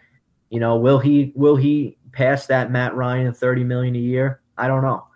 You 0.51 0.61
know, 0.61 0.77
will 0.77 0.99
he 0.99 1.33
will 1.35 1.57
he 1.57 1.97
pass 2.13 2.47
that 2.47 2.71
Matt 2.71 2.95
Ryan 2.95 3.33
thirty 3.33 3.65
million 3.65 3.97
a 3.97 4.01
year? 4.01 4.41
I 4.59 4.69
don't 4.69 4.83
know. 4.83 5.07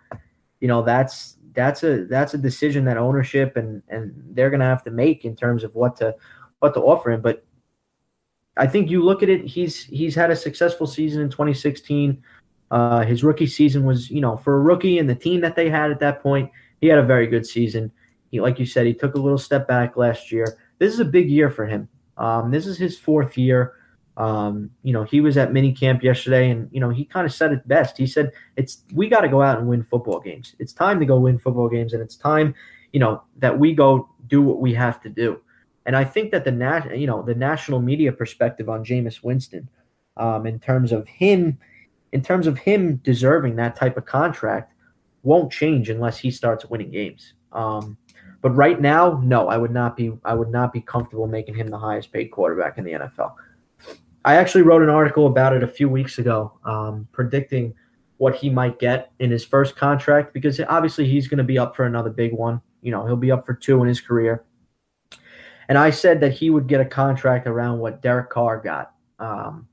You 0.59 0.67
know, 0.67 0.81
that's 0.81 1.37
that's 1.53 1.83
a 1.83 2.05
that's 2.05 2.33
a 2.33 2.37
decision 2.37 2.85
that 2.85 2.97
ownership 2.97 3.57
and 3.57 3.81
and 3.89 4.13
they're 4.31 4.49
to 4.49 4.63
have 4.63 4.83
to 4.83 4.91
make 4.91 5.25
in 5.25 5.35
terms 5.35 5.63
of 5.63 5.73
what 5.75 5.95
to 5.97 6.15
what 6.59 6.73
to 6.75 6.81
offer 6.81 7.11
him. 7.11 7.21
But 7.21 7.43
I 8.57 8.67
think 8.67 8.89
you 8.89 9.03
look 9.03 9.23
at 9.23 9.29
it. 9.29 9.45
He's 9.45 9.83
he's 9.83 10.15
had 10.15 10.31
a 10.31 10.35
successful 10.35 10.87
season 10.87 11.21
in 11.21 11.29
2016. 11.29 12.21
Uh, 12.69 13.03
his 13.03 13.23
rookie 13.23 13.47
season 13.47 13.83
was, 13.83 14.09
you 14.09 14.21
know, 14.21 14.37
for 14.37 14.55
a 14.55 14.59
rookie 14.59 14.97
and 14.97 15.09
the 15.09 15.15
team 15.15 15.41
that 15.41 15.57
they 15.57 15.69
had 15.69 15.91
at 15.91 15.99
that 15.99 16.21
point, 16.21 16.49
he 16.79 16.87
had 16.87 16.99
a 16.99 17.03
very 17.03 17.27
good 17.27 17.45
season. 17.45 17.91
He, 18.29 18.39
like 18.39 18.59
you 18.59 18.65
said, 18.65 18.85
he 18.85 18.93
took 18.93 19.15
a 19.15 19.19
little 19.19 19.37
step 19.37 19.67
back 19.67 19.97
last 19.97 20.31
year. 20.31 20.57
This 20.79 20.93
is 20.93 21.01
a 21.01 21.05
big 21.05 21.29
year 21.29 21.49
for 21.49 21.65
him. 21.65 21.89
Um, 22.17 22.49
this 22.49 22.65
is 22.65 22.77
his 22.77 22.97
fourth 22.97 23.37
year. 23.37 23.73
Um, 24.17 24.71
you 24.83 24.93
know, 24.93 25.03
he 25.03 25.21
was 25.21 25.37
at 25.37 25.53
mini 25.53 25.71
camp 25.71 26.03
yesterday, 26.03 26.49
and 26.49 26.69
you 26.71 26.79
know, 26.79 26.89
he 26.89 27.05
kind 27.05 27.25
of 27.25 27.33
said 27.33 27.53
it 27.53 27.67
best. 27.67 27.97
He 27.97 28.05
said, 28.05 28.31
"It's 28.57 28.83
we 28.93 29.07
got 29.07 29.21
to 29.21 29.29
go 29.29 29.41
out 29.41 29.57
and 29.57 29.67
win 29.67 29.83
football 29.83 30.19
games. 30.19 30.55
It's 30.59 30.73
time 30.73 30.99
to 30.99 31.05
go 31.05 31.19
win 31.19 31.37
football 31.37 31.69
games, 31.69 31.93
and 31.93 32.01
it's 32.01 32.15
time, 32.15 32.53
you 32.91 32.99
know, 32.99 33.23
that 33.37 33.57
we 33.57 33.73
go 33.73 34.09
do 34.27 34.41
what 34.41 34.59
we 34.59 34.73
have 34.73 35.01
to 35.01 35.09
do." 35.09 35.41
And 35.85 35.95
I 35.95 36.03
think 36.03 36.31
that 36.31 36.43
the 36.43 36.51
nat- 36.51 36.97
you 36.97 37.07
know 37.07 37.21
the 37.21 37.35
national 37.35 37.81
media 37.81 38.11
perspective 38.11 38.69
on 38.69 38.83
Jameis 38.83 39.23
Winston, 39.23 39.69
um, 40.17 40.45
in 40.45 40.59
terms 40.59 40.91
of 40.91 41.07
him, 41.07 41.57
in 42.11 42.21
terms 42.21 42.47
of 42.47 42.57
him 42.57 42.97
deserving 42.97 43.55
that 43.55 43.75
type 43.77 43.97
of 43.97 44.05
contract, 44.05 44.73
won't 45.23 45.51
change 45.51 45.89
unless 45.89 46.17
he 46.17 46.31
starts 46.31 46.65
winning 46.65 46.91
games. 46.91 47.33
Um, 47.53 47.97
but 48.41 48.51
right 48.51 48.81
now, 48.81 49.21
no, 49.23 49.47
I 49.47 49.57
would 49.57 49.71
not 49.71 49.95
be. 49.95 50.11
I 50.25 50.33
would 50.33 50.49
not 50.49 50.73
be 50.73 50.81
comfortable 50.81 51.27
making 51.27 51.55
him 51.55 51.67
the 51.67 51.77
highest 51.77 52.11
paid 52.11 52.25
quarterback 52.25 52.77
in 52.77 52.83
the 52.83 52.91
NFL. 52.91 53.33
I 54.23 54.35
actually 54.35 54.61
wrote 54.61 54.81
an 54.81 54.89
article 54.89 55.27
about 55.27 55.55
it 55.55 55.63
a 55.63 55.67
few 55.67 55.89
weeks 55.89 56.19
ago, 56.19 56.59
um, 56.63 57.07
predicting 57.11 57.73
what 58.17 58.35
he 58.35 58.49
might 58.49 58.77
get 58.77 59.11
in 59.17 59.31
his 59.31 59.43
first 59.43 59.75
contract 59.75 60.31
because 60.31 60.59
obviously 60.69 61.07
he's 61.07 61.27
going 61.27 61.39
to 61.39 61.43
be 61.43 61.57
up 61.57 61.75
for 61.75 61.85
another 61.85 62.11
big 62.11 62.33
one. 62.33 62.61
You 62.83 62.91
know, 62.91 63.05
he'll 63.05 63.15
be 63.15 63.31
up 63.31 63.45
for 63.45 63.55
two 63.55 63.81
in 63.81 63.87
his 63.87 63.99
career. 63.99 64.43
And 65.69 65.77
I 65.77 65.89
said 65.89 66.19
that 66.21 66.33
he 66.33 66.49
would 66.49 66.67
get 66.67 66.81
a 66.81 66.85
contract 66.85 67.47
around 67.47 67.79
what 67.79 68.01
Derek 68.01 68.29
Carr 68.29 68.61
got. 68.61 68.93
Um, 69.17 69.67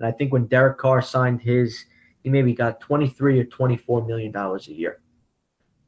and 0.00 0.08
I 0.08 0.10
think 0.10 0.32
when 0.32 0.46
Derek 0.46 0.78
Carr 0.78 1.02
signed 1.02 1.40
his, 1.40 1.84
he 2.22 2.30
maybe 2.30 2.52
got 2.52 2.80
23 2.80 3.38
or 3.40 3.44
24 3.44 4.06
million 4.06 4.32
dollars 4.32 4.66
a 4.68 4.72
year. 4.72 5.00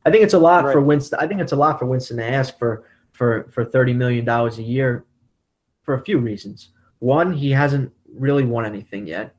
I 0.05 0.11
think 0.11 0.23
it's 0.23 0.35
a 0.35 0.39
lot 0.39 0.65
right. 0.65 0.73
for 0.73 0.81
Winston. 0.81 1.19
I 1.19 1.27
think 1.27 1.41
it's 1.41 1.53
a 1.53 1.57
lot 1.57 1.79
for 1.79 1.87
Winston 1.87 2.19
to 2.19 2.25
ask 2.25 2.57
for 2.59 2.85
for 3.13 3.49
for 3.51 3.65
30 3.65 3.95
million 3.95 4.25
dollars 4.25 4.59
a 4.59 4.63
year 4.63 5.07
for 5.83 5.95
a 5.95 6.05
few 6.05 6.19
reasons. 6.19 6.69
One, 7.01 7.33
he 7.33 7.51
hasn't 7.51 7.93
really 8.19 8.45
won 8.45 8.65
anything 8.65 9.07
yet. 9.07 9.35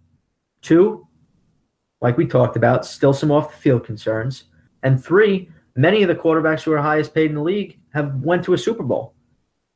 Two, 0.62 1.08
like 2.02 2.18
we 2.18 2.26
talked 2.26 2.56
about, 2.56 2.86
still 2.86 3.14
some 3.14 3.32
off 3.32 3.52
the 3.52 3.58
field 3.58 3.86
concerns. 3.86 4.46
And 4.84 5.04
three, 5.04 5.50
many 5.76 6.04
of 6.04 6.08
the 6.08 6.16
quarterbacks 6.16 6.64
who 6.64 6.72
are 6.74 6.82
highest 6.82 7.14
paid 7.14 7.30
in 7.30 7.36
the 7.36 7.42
league 7.42 7.80
have 7.94 8.16
went 8.16 8.44
to 8.46 8.54
a 8.54 8.58
Super 8.58 8.84
Bowl. 8.84 9.14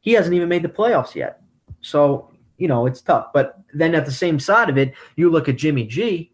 He 0.01 0.13
hasn't 0.13 0.36
even 0.36 0.50
made 0.50 0.63
the 0.63 0.70
playoffs 0.70 1.15
yet. 1.15 1.41
So, 1.81 2.31
you 2.58 2.67
know, 2.67 2.86
it's 2.86 3.01
tough. 3.01 3.27
But 3.34 3.60
then 3.74 3.96
at 3.96 4.05
the 4.05 4.12
same 4.12 4.39
side 4.39 4.70
of 4.70 4.77
it, 4.77 4.93
you 5.15 5.29
look 5.29 5.50
at 5.50 5.58
Jimmy 5.58 5.86
G. 5.86 6.31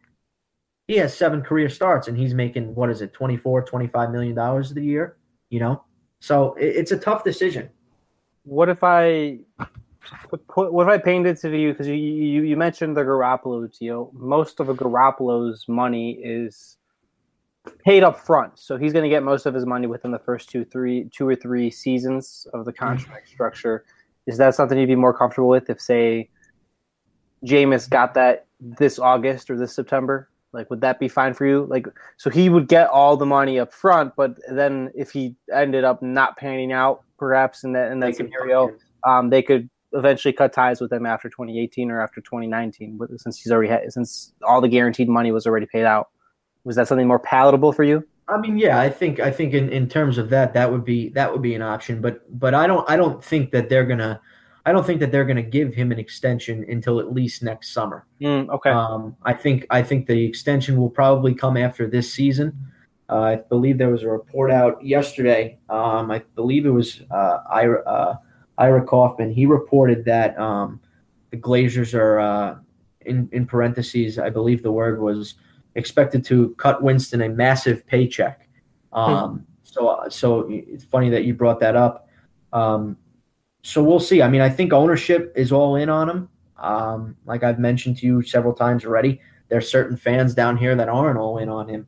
He 0.88 0.96
has 0.98 1.16
seven 1.16 1.42
career 1.42 1.68
starts 1.68 2.08
and 2.08 2.18
he's 2.18 2.34
making, 2.34 2.74
what 2.74 2.90
is 2.90 3.02
it, 3.02 3.14
24, 3.14 3.64
25 3.64 4.12
million 4.12 4.36
dollars 4.36 4.76
a 4.76 4.82
year, 4.82 5.18
you 5.50 5.60
know? 5.60 5.84
So 6.20 6.56
it's 6.58 6.92
a 6.92 6.98
tough 6.98 7.24
decision. 7.24 7.70
What 8.44 8.70
if 8.70 8.84
I 8.84 9.40
what 10.54 10.84
if 10.84 10.90
I 10.90 10.98
painted 10.98 11.38
to 11.42 11.58
you 11.58 11.72
because 11.72 11.88
you, 11.88 11.96
you 11.96 12.44
you 12.44 12.58
mentioned 12.58 12.96
the 12.96 13.02
Garoppolo 13.02 13.78
deal. 13.78 14.12
Most 14.14 14.60
of 14.60 14.70
a 14.70 14.74
Garoppolo's 14.74 15.68
money 15.68 16.14
is 16.24 16.78
paid 17.84 18.04
up 18.04 18.20
front. 18.20 18.58
So 18.60 18.78
he's 18.78 18.94
going 18.94 19.04
to 19.04 19.10
get 19.10 19.24
most 19.24 19.46
of 19.46 19.54
his 19.54 19.66
money 19.66 19.88
within 19.88 20.12
the 20.12 20.20
first 20.20 20.50
two, 20.50 20.66
three, 20.66 21.10
two 21.12 21.28
or 21.28 21.36
three 21.36 21.70
seasons 21.70 22.48
of 22.54 22.66
the 22.66 22.74
contract 22.74 23.28
mm-hmm. 23.28 23.34
structure. 23.34 23.86
Is 24.26 24.38
that 24.38 24.56
something 24.56 24.78
you'd 24.78 24.88
be 24.88 24.96
more 24.96 25.18
comfortable 25.18 25.50
with 25.50 25.70
if, 25.70 25.80
say, 25.80 26.30
Jameis 27.46 27.90
got 27.90 28.14
that 28.16 28.48
this 28.60 29.00
August 29.00 29.50
or 29.50 29.58
this 29.58 29.74
September? 29.74 30.30
Like, 30.54 30.70
would 30.70 30.82
that 30.82 31.00
be 31.00 31.08
fine 31.08 31.34
for 31.34 31.46
you? 31.46 31.66
Like, 31.70 31.88
so 32.18 32.30
he 32.30 32.50
would 32.50 32.68
get 32.68 32.88
all 32.88 33.16
the 33.16 33.26
money 33.26 33.60
up 33.60 33.74
front, 33.74 34.16
but 34.16 34.38
then 34.50 34.92
if 34.96 35.12
he 35.12 35.36
ended 35.54 35.84
up 35.84 36.02
not 36.02 36.38
panning 36.38 36.72
out, 36.72 37.04
perhaps 37.20 37.64
in 37.64 37.74
that 37.74 37.92
in 37.92 38.00
that 38.00 38.16
scenario, 38.16 38.76
um, 39.04 39.30
they 39.30 39.42
could 39.42 39.70
eventually 39.94 40.34
cut 40.34 40.54
ties 40.54 40.82
with 40.82 40.92
him 40.92 41.06
after 41.06 41.30
2018 41.30 41.92
or 41.92 42.02
after 42.02 42.22
2019, 42.22 43.00
since 43.18 43.42
he's 43.42 43.52
already 43.52 43.70
had, 43.70 43.92
since 43.92 44.34
all 44.44 44.62
the 44.62 44.68
guaranteed 44.68 45.10
money 45.10 45.32
was 45.32 45.48
already 45.48 45.66
paid 45.66 45.86
out. 45.86 46.10
Was 46.64 46.76
that 46.76 46.88
something 46.88 47.08
more 47.08 47.20
palatable 47.20 47.72
for 47.72 47.84
you? 47.84 48.06
I 48.28 48.38
mean, 48.38 48.58
yeah, 48.58 48.80
I 48.80 48.90
think 48.90 49.20
I 49.22 49.32
think 49.32 49.54
in, 49.54 49.70
in 49.70 49.88
terms 49.88 50.18
of 50.18 50.30
that, 50.32 50.54
that 50.54 50.70
would 50.70 50.84
be 50.84 51.10
that 51.10 51.32
would 51.32 51.42
be 51.42 51.56
an 51.56 51.62
option. 51.62 52.02
But 52.02 52.22
but 52.38 52.54
I 52.54 52.68
don't 52.68 52.90
I 52.90 52.98
don't 52.98 53.24
think 53.24 53.52
that 53.52 53.70
they're 53.70 53.86
gonna 53.86 54.20
I 54.66 54.74
don't 54.74 54.86
think 54.86 55.00
that 55.00 55.14
they're 55.14 55.24
gonna 55.24 55.42
give 55.42 55.74
him 55.74 55.94
an 55.94 56.00
extension 56.00 56.66
until 56.68 57.00
at 57.00 57.14
least 57.14 57.42
next 57.42 57.72
summer. 57.74 58.06
Mm, 58.22 58.50
okay. 58.50 58.70
Um, 58.70 59.16
I 59.24 59.34
think 59.34 59.66
I 59.70 59.82
think 59.82 60.08
the 60.08 60.26
extension 60.26 60.76
will 60.76 60.90
probably 60.90 61.34
come 61.34 61.56
after 61.56 61.90
this 61.90 62.12
season. 62.12 62.68
Uh, 63.10 63.22
I 63.22 63.36
believe 63.38 63.78
there 63.78 63.90
was 63.90 64.04
a 64.04 64.10
report 64.10 64.52
out 64.52 64.86
yesterday. 64.86 65.58
Um, 65.70 66.12
I 66.12 66.24
believe 66.36 66.66
it 66.66 66.72
was 66.72 67.02
uh, 67.10 67.38
Ira, 67.50 67.82
uh, 67.86 68.16
Ira 68.58 68.84
Kaufman. 68.84 69.32
He 69.32 69.46
reported 69.46 70.06
that 70.06 70.38
um, 70.40 70.80
the 71.32 71.38
Glazers 71.38 71.94
are 71.94 72.20
uh, 72.20 72.56
in 73.02 73.30
in 73.32 73.46
parentheses. 73.46 74.20
I 74.20 74.30
believe 74.30 74.64
the 74.64 74.72
word 74.72 75.00
was 75.00 75.36
expected 75.76 76.26
to 76.26 76.56
cut 76.58 76.82
Winston 76.82 77.22
a 77.22 77.30
massive 77.30 77.86
paycheck. 77.86 78.48
Um, 78.94 79.46
so 79.64 80.04
so 80.10 80.48
it's 80.50 80.84
funny 80.84 81.10
that 81.10 81.24
you 81.24 81.34
brought 81.34 81.60
that 81.60 81.76
up. 81.76 82.08
Um, 82.54 82.98
so 83.64 83.84
we'll 83.84 84.00
see. 84.00 84.22
I 84.22 84.30
mean, 84.30 84.42
I 84.42 84.50
think 84.50 84.74
ownership 84.74 85.34
is 85.36 85.52
all 85.52 85.76
in 85.76 85.90
on 85.90 86.10
him. 86.10 86.30
Um, 86.58 87.16
like 87.26 87.44
I've 87.44 87.60
mentioned 87.60 87.98
to 87.98 88.06
you 88.06 88.22
several 88.22 88.54
times 88.54 88.86
already, 88.86 89.22
there 89.50 89.58
are 89.58 89.62
certain 89.62 89.98
fans 89.98 90.34
down 90.34 90.58
here 90.58 90.76
that 90.76 90.90
aren't 90.90 91.20
all 91.20 91.38
in 91.38 91.50
on 91.50 91.68
him. 91.68 91.88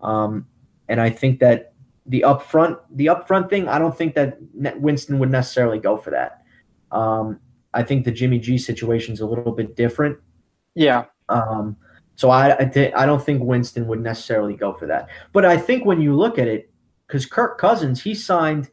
Um, 0.00 0.46
and 0.88 1.00
I 1.00 1.08
think 1.08 1.38
that 1.40 1.69
the 2.10 2.22
upfront, 2.26 2.78
the 2.90 3.06
upfront 3.06 3.48
thing, 3.48 3.68
I 3.68 3.78
don't 3.78 3.96
think 3.96 4.14
that 4.16 4.38
Winston 4.80 5.18
would 5.20 5.30
necessarily 5.30 5.78
go 5.78 5.96
for 5.96 6.10
that. 6.10 6.42
Um, 6.90 7.38
I 7.72 7.84
think 7.84 8.04
the 8.04 8.10
Jimmy 8.10 8.40
G 8.40 8.58
situation 8.58 9.14
is 9.14 9.20
a 9.20 9.26
little 9.26 9.52
bit 9.52 9.76
different. 9.76 10.18
Yeah. 10.74 11.04
Um, 11.28 11.76
so 12.16 12.30
I, 12.30 12.58
I, 12.58 12.64
th- 12.64 12.92
I 12.96 13.06
don't 13.06 13.24
think 13.24 13.42
Winston 13.42 13.86
would 13.86 14.02
necessarily 14.02 14.54
go 14.54 14.74
for 14.74 14.86
that. 14.86 15.08
But 15.32 15.44
I 15.44 15.56
think 15.56 15.86
when 15.86 16.00
you 16.00 16.14
look 16.16 16.36
at 16.38 16.48
it, 16.48 16.70
because 17.06 17.26
Kirk 17.26 17.58
Cousins, 17.58 18.02
he 18.02 18.14
signed, 18.14 18.68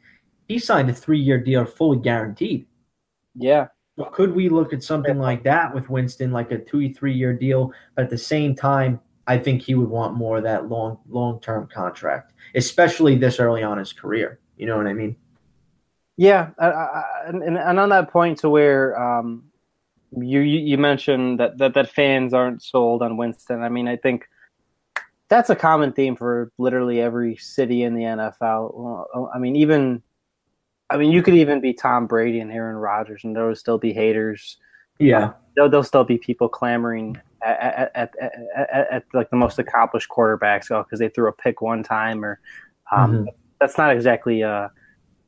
he 0.47 0.57
signed 0.57 0.89
a 0.89 0.93
three-year 0.93 1.39
deal, 1.39 1.63
fully 1.63 1.99
guaranteed. 1.99 2.65
Yeah. 3.35 3.67
So 3.97 4.05
could 4.05 4.35
we 4.35 4.49
look 4.49 4.73
at 4.73 4.83
something 4.83 5.19
like 5.19 5.43
that 5.43 5.73
with 5.75 5.89
Winston, 5.89 6.31
like 6.31 6.51
a 6.51 6.57
two, 6.57 6.91
three-year 6.91 7.33
deal, 7.33 7.71
but 7.95 8.05
at 8.05 8.09
the 8.09 8.17
same 8.17 8.55
time, 8.55 8.99
I 9.27 9.37
think 9.37 9.61
he 9.61 9.75
would 9.75 9.89
want 9.89 10.15
more 10.15 10.37
of 10.37 10.43
that 10.43 10.69
long, 10.69 10.99
long-term 11.09 11.67
contract, 11.67 12.33
especially 12.55 13.15
this 13.15 13.39
early 13.39 13.61
on 13.61 13.77
his 13.77 13.93
career. 13.93 14.39
You 14.55 14.65
know 14.65 14.77
what 14.77 14.87
I 14.87 14.93
mean? 14.93 15.15
Yeah, 16.15 16.49
I, 16.57 16.67
I, 16.67 17.03
and, 17.27 17.43
and 17.43 17.79
on 17.79 17.89
that 17.89 18.09
point 18.09 18.39
to 18.39 18.49
where 18.49 18.99
um, 18.99 19.43
you, 20.17 20.39
you 20.39 20.77
mentioned 20.77 21.39
that, 21.39 21.57
that 21.59 21.73
that 21.75 21.91
fans 21.91 22.33
aren't 22.33 22.63
sold 22.63 23.03
on 23.03 23.17
Winston. 23.17 23.61
I 23.61 23.69
mean, 23.69 23.87
I 23.87 23.97
think 23.97 24.27
that's 25.27 25.49
a 25.49 25.55
common 25.55 25.91
theme 25.91 26.15
for 26.15 26.51
literally 26.57 27.01
every 27.01 27.35
city 27.35 27.83
in 27.83 27.93
the 27.93 28.03
NFL. 28.03 29.05
I 29.35 29.37
mean, 29.37 29.55
even 29.57 30.01
I 30.89 30.97
mean, 30.97 31.11
you 31.11 31.21
could 31.21 31.35
even 31.35 31.59
be 31.59 31.73
Tom 31.73 32.07
Brady 32.07 32.39
and 32.39 32.51
Aaron 32.51 32.77
Rodgers, 32.77 33.23
and 33.23 33.35
there 33.35 33.45
would 33.45 33.57
still 33.57 33.77
be 33.77 33.91
haters. 33.91 34.57
Yeah, 34.99 35.33
there'll, 35.55 35.69
there'll 35.69 35.83
still 35.83 36.05
be 36.05 36.17
people 36.17 36.47
clamoring 36.47 37.19
at, 37.41 37.91
at, 37.95 38.15
at, 38.19 38.33
at, 38.55 38.91
at 38.91 39.03
like 39.13 39.29
the 39.29 39.35
most 39.35 39.59
accomplished 39.59 40.09
quarterbacks 40.09 40.67
because 40.67 40.99
they 40.99 41.09
threw 41.09 41.29
a 41.29 41.33
pick 41.33 41.61
one 41.61 41.83
time, 41.83 42.23
or 42.23 42.39
um, 42.91 43.13
mm-hmm. 43.13 43.25
that's 43.59 43.77
not 43.77 43.91
exactly 43.91 44.41
a 44.41 44.71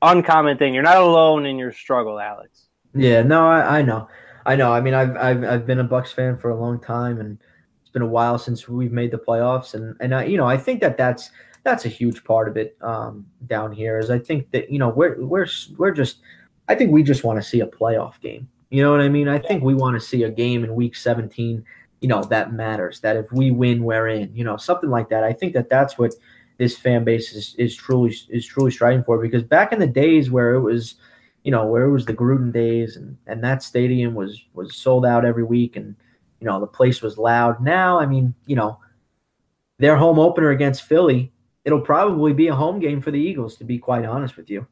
uncommon 0.02 0.58
thing. 0.58 0.74
You're 0.74 0.84
not 0.84 0.98
alone 0.98 1.46
in 1.46 1.58
your 1.58 1.72
struggle, 1.72 2.20
Alex. 2.20 2.68
Yeah, 2.94 3.22
no, 3.22 3.48
I, 3.48 3.80
I 3.80 3.82
know. 3.82 4.08
I 4.46 4.56
know. 4.56 4.72
I 4.72 4.82
mean, 4.82 4.94
I've, 4.94 5.16
I've 5.16 5.44
I've 5.44 5.68
been 5.68 5.80
a 5.80 5.88
Bucs 5.88 6.14
fan 6.14 6.38
for 6.38 6.50
a 6.50 6.60
long 6.60 6.80
time, 6.80 7.20
and 7.20 7.38
it's 7.82 7.92
been 7.92 8.02
a 8.02 8.08
while 8.08 8.40
since 8.40 8.68
we've 8.68 8.92
made 8.92 9.12
the 9.12 9.18
playoffs, 9.18 9.74
and 9.74 9.96
and 10.00 10.16
I, 10.16 10.26
you 10.26 10.38
know, 10.38 10.48
I 10.48 10.58
think 10.58 10.82
that 10.82 10.98
that's 10.98 11.32
that's 11.64 11.86
a 11.86 11.90
huge 11.90 12.24
part 12.24 12.48
of 12.48 12.58
it 12.58 12.78
um, 12.82 13.26
down 13.48 13.72
here. 13.72 14.00
Is 14.00 14.10
I 14.10 14.20
think 14.20 14.50
that 14.52 14.72
you 14.72 14.80
know 14.80 14.90
we're 14.90 15.24
we're 15.24 15.48
we're 15.78 15.92
just 15.92 16.22
I 16.68 16.76
think 16.76 16.92
we 16.92 17.04
just 17.04 17.24
want 17.24 17.42
to 17.42 17.48
see 17.48 17.60
a 17.60 17.68
playoff 17.68 18.20
game. 18.22 18.48
You 18.70 18.84
know 18.84 18.92
what 18.92 19.02
I 19.02 19.10
mean? 19.10 19.28
I 19.28 19.40
think 19.40 19.64
we 19.64 19.74
want 19.74 20.00
to 20.00 20.06
see 20.06 20.24
a 20.24 20.30
game 20.30 20.64
in 20.64 20.76
Week 20.76 20.96
17. 20.96 21.66
You 22.02 22.08
know 22.08 22.24
that 22.24 22.54
matters. 22.54 23.00
That 23.02 23.18
if 23.18 23.32
we 23.32 23.52
win, 23.52 23.84
we're 23.84 24.08
in. 24.08 24.36
You 24.36 24.44
know 24.44 24.58
something 24.58 24.90
like 24.90 25.10
that. 25.10 25.24
I 25.24 25.34
think 25.34 25.54
that 25.54 25.70
that's 25.70 25.98
what 25.98 26.14
this 26.58 26.78
fan 26.78 27.04
base 27.04 27.34
is, 27.34 27.56
is 27.58 27.76
truly 27.76 28.16
is 28.30 28.46
truly 28.46 28.72
striving 28.72 29.04
for. 29.04 29.18
Because 29.18 29.44
back 29.44 29.72
in 29.74 29.80
the 29.80 29.88
days 29.88 30.32
where 30.32 30.54
it 30.54 30.62
was 30.62 30.96
you 31.44 31.52
know, 31.52 31.66
where 31.66 31.86
it 31.86 31.92
was 31.92 32.06
the 32.06 32.14
Gruden 32.14 32.52
days 32.52 32.98
and, 32.98 33.18
and 33.26 33.44
that 33.44 33.64
stadium 33.64 34.14
was 34.14 34.44
was 34.54 34.76
sold 34.76 35.06
out 35.06 35.26
every 35.26 35.44
week 35.44 35.76
and 35.78 35.96
you 36.40 36.46
know, 36.48 36.60
the 36.60 36.68
place 36.68 37.02
was 37.02 37.18
loud. 37.18 37.62
Now, 37.62 38.00
I 38.00 38.06
mean, 38.06 38.34
you 38.46 38.56
know, 38.56 38.80
their 39.78 39.98
home 39.98 40.20
opener 40.20 40.52
against 40.52 40.84
Philly, 40.84 41.32
it'll 41.66 41.82
probably 41.82 42.34
be 42.34 42.48
a 42.48 42.56
home 42.56 42.80
game 42.80 43.02
for 43.02 43.12
the 43.12 43.20
Eagles, 43.20 43.58
to 43.58 43.64
be 43.66 43.78
quite 43.78 44.06
honest 44.06 44.38
with 44.38 44.50
you. 44.50 44.66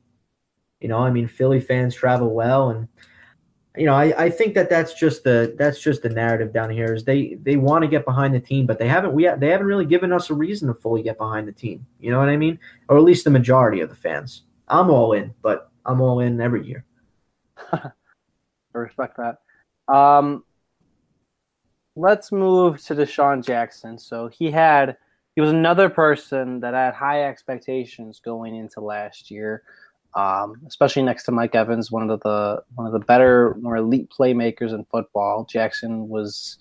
You 0.79 0.87
know, 0.87 0.99
I 0.99 1.11
mean, 1.11 1.27
Philly 1.27 1.59
fans 1.59 1.95
travel 1.95 2.33
well, 2.33 2.69
and 2.69 2.87
you 3.77 3.85
know, 3.85 3.93
I, 3.93 4.25
I 4.25 4.29
think 4.29 4.55
that 4.55 4.69
that's 4.69 4.93
just 4.93 5.23
the 5.23 5.55
that's 5.57 5.79
just 5.79 6.01
the 6.01 6.09
narrative 6.09 6.51
down 6.53 6.69
here 6.69 6.93
is 6.93 7.03
they 7.03 7.35
they 7.43 7.55
want 7.57 7.83
to 7.83 7.87
get 7.87 8.05
behind 8.05 8.33
the 8.33 8.39
team, 8.39 8.65
but 8.65 8.79
they 8.79 8.87
haven't 8.87 9.13
we 9.13 9.29
they 9.37 9.49
haven't 9.49 9.67
really 9.67 9.85
given 9.85 10.11
us 10.11 10.29
a 10.29 10.33
reason 10.33 10.67
to 10.67 10.73
fully 10.73 11.03
get 11.03 11.17
behind 11.17 11.47
the 11.47 11.51
team. 11.51 11.85
You 11.99 12.11
know 12.11 12.19
what 12.19 12.29
I 12.29 12.37
mean? 12.37 12.59
Or 12.89 12.97
at 12.97 13.03
least 13.03 13.23
the 13.23 13.29
majority 13.29 13.81
of 13.81 13.89
the 13.89 13.95
fans. 13.95 14.43
I'm 14.67 14.89
all 14.89 15.13
in, 15.13 15.33
but 15.41 15.71
I'm 15.85 16.01
all 16.01 16.19
in 16.19 16.41
every 16.41 16.65
year. 16.67 16.85
I 17.71 17.91
respect 18.73 19.17
that. 19.17 19.93
Um, 19.93 20.43
let's 21.95 22.31
move 22.31 22.83
to 22.85 22.95
DeSean 22.95 23.45
Jackson. 23.45 23.97
So 23.97 24.27
he 24.27 24.51
had 24.51 24.97
he 25.35 25.41
was 25.41 25.51
another 25.51 25.87
person 25.87 26.59
that 26.61 26.73
had 26.73 26.93
high 26.93 27.25
expectations 27.25 28.19
going 28.19 28.55
into 28.55 28.81
last 28.81 29.29
year, 29.29 29.63
um, 30.15 30.61
especially 30.67 31.03
next 31.03 31.23
to 31.23 31.31
Mike 31.31 31.55
Evans, 31.55 31.91
one 31.91 32.09
of 32.09 32.19
the 32.21 32.63
one 32.75 32.87
of 32.87 32.93
the 32.93 32.99
better, 32.99 33.55
more 33.61 33.77
elite 33.77 34.09
playmakers 34.09 34.73
in 34.73 34.85
football. 34.85 35.45
Jackson 35.45 36.07
was 36.09 36.57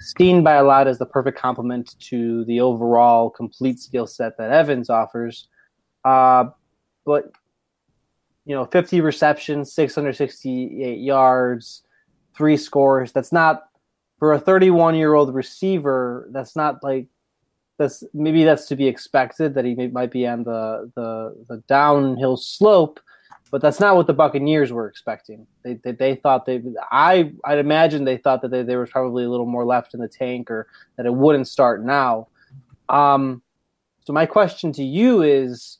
seen 0.00 0.42
by 0.42 0.54
a 0.54 0.64
lot 0.64 0.86
as 0.86 0.98
the 0.98 1.06
perfect 1.06 1.38
complement 1.38 1.98
to 2.00 2.44
the 2.44 2.60
overall 2.60 3.30
complete 3.30 3.78
skill 3.78 4.06
set 4.06 4.36
that 4.38 4.50
Evans 4.50 4.90
offers. 4.90 5.48
Uh, 6.04 6.44
but 7.04 7.32
you 8.44 8.54
know, 8.54 8.66
50 8.66 9.00
receptions, 9.00 9.72
668 9.72 10.98
yards, 10.98 11.82
three 12.36 12.56
scores. 12.56 13.12
That's 13.12 13.32
not 13.32 13.64
for 14.18 14.34
a 14.34 14.38
31 14.38 14.94
year 14.94 15.14
old 15.14 15.34
receiver. 15.34 16.28
That's 16.30 16.54
not 16.54 16.82
like 16.82 17.06
that's 17.78 18.04
maybe 18.14 18.44
that's 18.44 18.66
to 18.66 18.76
be 18.76 18.86
expected 18.86 19.54
that 19.54 19.64
he 19.64 19.74
may, 19.74 19.88
might 19.88 20.10
be 20.10 20.26
on 20.26 20.44
the, 20.44 20.90
the 20.94 21.44
the 21.48 21.56
downhill 21.66 22.36
slope, 22.36 23.00
but 23.50 23.60
that's 23.60 23.80
not 23.80 23.96
what 23.96 24.06
the 24.06 24.12
Buccaneers 24.12 24.72
were 24.72 24.88
expecting. 24.88 25.46
They 25.62 25.74
they, 25.74 25.92
they 25.92 26.14
thought 26.14 26.46
they 26.46 26.62
I 26.92 27.32
I'd 27.44 27.58
imagine 27.58 28.04
they 28.04 28.16
thought 28.16 28.42
that 28.42 28.50
they, 28.50 28.62
there 28.62 28.80
was 28.80 28.90
probably 28.90 29.24
a 29.24 29.30
little 29.30 29.46
more 29.46 29.64
left 29.64 29.94
in 29.94 30.00
the 30.00 30.08
tank 30.08 30.50
or 30.50 30.68
that 30.96 31.06
it 31.06 31.14
wouldn't 31.14 31.48
start 31.48 31.84
now. 31.84 32.28
Um, 32.88 33.42
so 34.04 34.12
my 34.12 34.26
question 34.26 34.72
to 34.74 34.84
you 34.84 35.22
is 35.22 35.78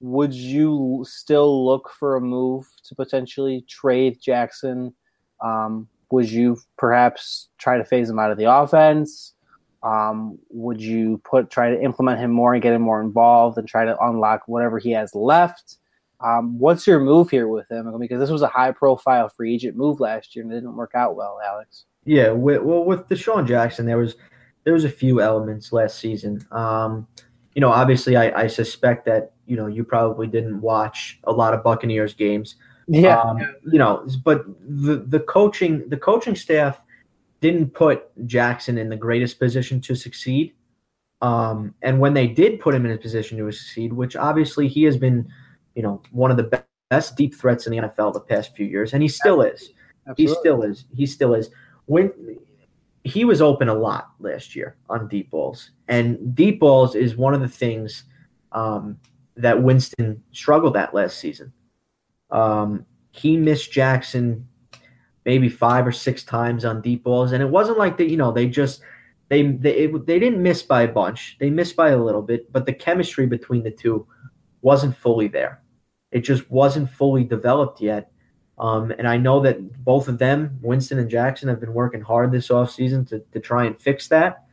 would 0.00 0.34
you 0.34 1.04
still 1.06 1.64
look 1.66 1.90
for 1.98 2.16
a 2.16 2.20
move 2.20 2.66
to 2.84 2.94
potentially 2.94 3.64
trade 3.68 4.18
Jackson? 4.20 4.94
Um, 5.42 5.88
would 6.10 6.30
you 6.30 6.58
perhaps 6.76 7.48
try 7.58 7.78
to 7.78 7.84
phase 7.84 8.10
him 8.10 8.18
out 8.18 8.32
of 8.32 8.38
the 8.38 8.50
offense? 8.50 9.34
Um, 9.82 10.38
would 10.50 10.80
you 10.80 11.20
put 11.24 11.50
try 11.50 11.70
to 11.70 11.80
implement 11.80 12.20
him 12.20 12.30
more 12.30 12.52
and 12.52 12.62
get 12.62 12.74
him 12.74 12.82
more 12.82 13.00
involved 13.00 13.56
and 13.56 13.66
try 13.66 13.84
to 13.84 13.98
unlock 13.98 14.42
whatever 14.46 14.78
he 14.78 14.90
has 14.90 15.14
left? 15.14 15.78
Um, 16.22 16.58
what's 16.58 16.86
your 16.86 17.00
move 17.00 17.30
here 17.30 17.48
with 17.48 17.70
him? 17.70 17.90
Because 17.98 18.20
this 18.20 18.30
was 18.30 18.42
a 18.42 18.48
high 18.48 18.72
profile 18.72 19.30
free 19.30 19.54
agent 19.54 19.76
move 19.76 20.00
last 20.00 20.36
year 20.36 20.44
and 20.44 20.52
it 20.52 20.56
didn't 20.56 20.76
work 20.76 20.92
out 20.94 21.16
well, 21.16 21.38
Alex. 21.46 21.86
Yeah, 22.04 22.30
with, 22.30 22.62
well, 22.62 22.84
with 22.84 23.08
DeSean 23.08 23.46
Jackson, 23.46 23.86
there 23.86 23.98
was 23.98 24.16
there 24.64 24.74
was 24.74 24.84
a 24.84 24.90
few 24.90 25.20
elements 25.20 25.72
last 25.72 25.98
season. 25.98 26.46
Um, 26.50 27.06
you 27.54 27.60
know, 27.60 27.70
obviously, 27.70 28.16
I, 28.16 28.42
I 28.42 28.46
suspect 28.46 29.06
that 29.06 29.32
you 29.46 29.56
know 29.56 29.66
you 29.66 29.84
probably 29.84 30.26
didn't 30.26 30.60
watch 30.60 31.18
a 31.24 31.32
lot 31.32 31.54
of 31.54 31.62
Buccaneers 31.62 32.14
games. 32.14 32.56
Yeah. 32.86 33.20
Um, 33.20 33.38
you 33.70 33.78
know, 33.78 34.06
but 34.24 34.44
the 34.60 34.96
the 34.96 35.20
coaching 35.20 35.88
the 35.88 35.96
coaching 35.96 36.36
staff 36.36 36.82
didn't 37.40 37.74
put 37.74 38.04
Jackson 38.26 38.78
in 38.78 38.88
the 38.88 38.96
greatest 38.96 39.38
position 39.38 39.80
to 39.82 39.94
succeed. 39.94 40.54
Um, 41.22 41.74
and 41.82 42.00
when 42.00 42.14
they 42.14 42.26
did 42.26 42.60
put 42.60 42.74
him 42.74 42.86
in 42.86 42.92
a 42.92 42.98
position 42.98 43.38
to 43.38 43.52
succeed, 43.52 43.92
which 43.92 44.16
obviously 44.16 44.68
he 44.68 44.84
has 44.84 44.96
been, 44.96 45.28
you 45.74 45.82
know, 45.82 46.02
one 46.12 46.30
of 46.30 46.36
the 46.36 46.64
best 46.90 47.16
deep 47.16 47.34
threats 47.34 47.66
in 47.66 47.72
the 47.72 47.78
NFL 47.78 48.12
the 48.12 48.20
past 48.20 48.54
few 48.54 48.66
years, 48.66 48.92
and 48.94 49.02
he 49.02 49.08
still 49.08 49.42
is. 49.42 49.70
Absolutely. 50.06 50.34
He 50.34 50.40
still 50.40 50.62
is. 50.62 50.84
He 50.94 51.06
still 51.06 51.34
is. 51.34 51.50
When 51.86 52.12
he 53.04 53.24
was 53.24 53.40
open 53.40 53.68
a 53.68 53.74
lot 53.74 54.10
last 54.18 54.54
year 54.54 54.76
on 54.88 55.08
deep 55.08 55.30
balls, 55.30 55.70
and 55.88 56.34
deep 56.34 56.60
balls 56.60 56.94
is 56.94 57.16
one 57.16 57.34
of 57.34 57.40
the 57.40 57.48
things 57.48 58.04
um, 58.52 58.98
that 59.36 59.62
Winston 59.62 60.22
struggled 60.32 60.76
at 60.76 60.94
last 60.94 61.18
season. 61.18 61.52
Um, 62.30 62.86
he 63.12 63.36
missed 63.36 63.72
Jackson 63.72 64.46
maybe 65.24 65.48
five 65.48 65.86
or 65.86 65.92
six 65.92 66.22
times 66.22 66.64
on 66.64 66.80
deep 66.80 67.04
balls, 67.04 67.32
and 67.32 67.42
it 67.42 67.48
wasn't 67.48 67.78
like 67.78 67.96
that. 67.98 68.10
You 68.10 68.16
know, 68.16 68.32
they 68.32 68.48
just 68.48 68.80
they 69.28 69.42
they 69.52 69.84
it, 69.84 70.06
they 70.06 70.18
didn't 70.18 70.42
miss 70.42 70.62
by 70.62 70.82
a 70.82 70.88
bunch. 70.88 71.36
They 71.40 71.50
missed 71.50 71.76
by 71.76 71.90
a 71.90 72.02
little 72.02 72.22
bit, 72.22 72.52
but 72.52 72.66
the 72.66 72.72
chemistry 72.72 73.26
between 73.26 73.62
the 73.62 73.70
two 73.70 74.06
wasn't 74.62 74.96
fully 74.96 75.28
there. 75.28 75.62
It 76.12 76.20
just 76.20 76.50
wasn't 76.50 76.90
fully 76.90 77.24
developed 77.24 77.80
yet. 77.80 78.10
Um, 78.58 78.90
and 78.90 79.08
I 79.08 79.16
know 79.16 79.40
that 79.40 79.84
both 79.84 80.06
of 80.06 80.18
them, 80.18 80.58
Winston 80.60 80.98
and 80.98 81.08
Jackson, 81.08 81.48
have 81.48 81.60
been 81.60 81.72
working 81.72 82.02
hard 82.02 82.30
this 82.30 82.48
offseason 82.48 83.08
to, 83.08 83.20
to 83.32 83.40
try 83.40 83.64
and 83.64 83.80
fix 83.80 84.08
that. 84.08 84.44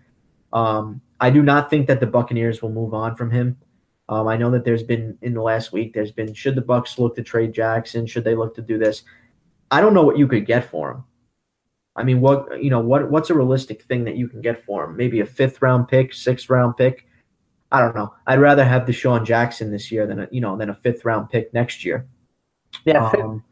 Um, 0.54 1.02
I 1.20 1.30
do 1.30 1.44
not 1.44 1.70
think 1.70 1.88
that 1.88 2.00
the 2.00 2.06
Buccaneers 2.06 2.62
will 2.62 2.72
move 2.72 2.94
on 2.94 3.16
from 3.16 3.32
him. 3.32 3.58
Um, 4.08 4.28
I 4.30 4.38
know 4.38 4.50
that 4.52 4.64
there's 4.64 4.84
been 4.84 5.18
in 5.22 5.34
the 5.34 5.42
last 5.42 5.74
week, 5.74 5.94
there's 5.94 6.14
been 6.14 6.34
should 6.34 6.56
the 6.56 6.62
Bucs 6.62 6.98
look 6.98 7.16
to 7.16 7.24
trade 7.24 7.52
Jackson? 7.52 8.06
Should 8.06 8.24
they 8.24 8.36
look 8.36 8.56
to 8.56 8.62
do 8.62 8.78
this? 8.78 9.04
I 9.72 9.82
don't 9.82 9.94
know 9.94 10.04
what 10.04 10.18
you 10.18 10.28
could 10.28 10.46
get 10.46 10.70
for 10.70 10.92
him. 10.92 11.04
I 11.96 12.04
mean, 12.04 12.22
what 12.22 12.64
you 12.64 12.70
know, 12.70 12.80
what 12.80 13.10
what's 13.10 13.30
a 13.30 13.34
realistic 13.34 13.84
thing 13.84 14.04
that 14.06 14.16
you 14.16 14.28
can 14.28 14.42
get 14.42 14.64
for 14.64 14.86
him? 14.86 14.96
Maybe 14.96 15.20
a 15.20 15.26
fifth 15.26 15.62
round 15.62 15.88
pick, 15.88 16.14
sixth 16.14 16.50
round 16.50 16.78
pick. 16.78 17.08
I 17.72 17.82
don't 17.82 17.96
know. 17.96 18.14
I'd 18.28 18.40
rather 18.40 18.64
have 18.64 18.84
DeSean 18.84 19.26
Jackson 19.26 19.72
this 19.72 19.92
year 19.92 20.08
than 20.08 20.20
a 20.20 20.28
you 20.32 20.40
know 20.40 20.56
than 20.56 20.70
a 20.70 20.76
fifth 20.76 21.04
round 21.06 21.30
pick 21.30 21.54
next 21.54 21.84
year. 21.84 22.08
Yeah, 22.86 23.10
fifth, 23.10 23.22
um, 23.22 23.44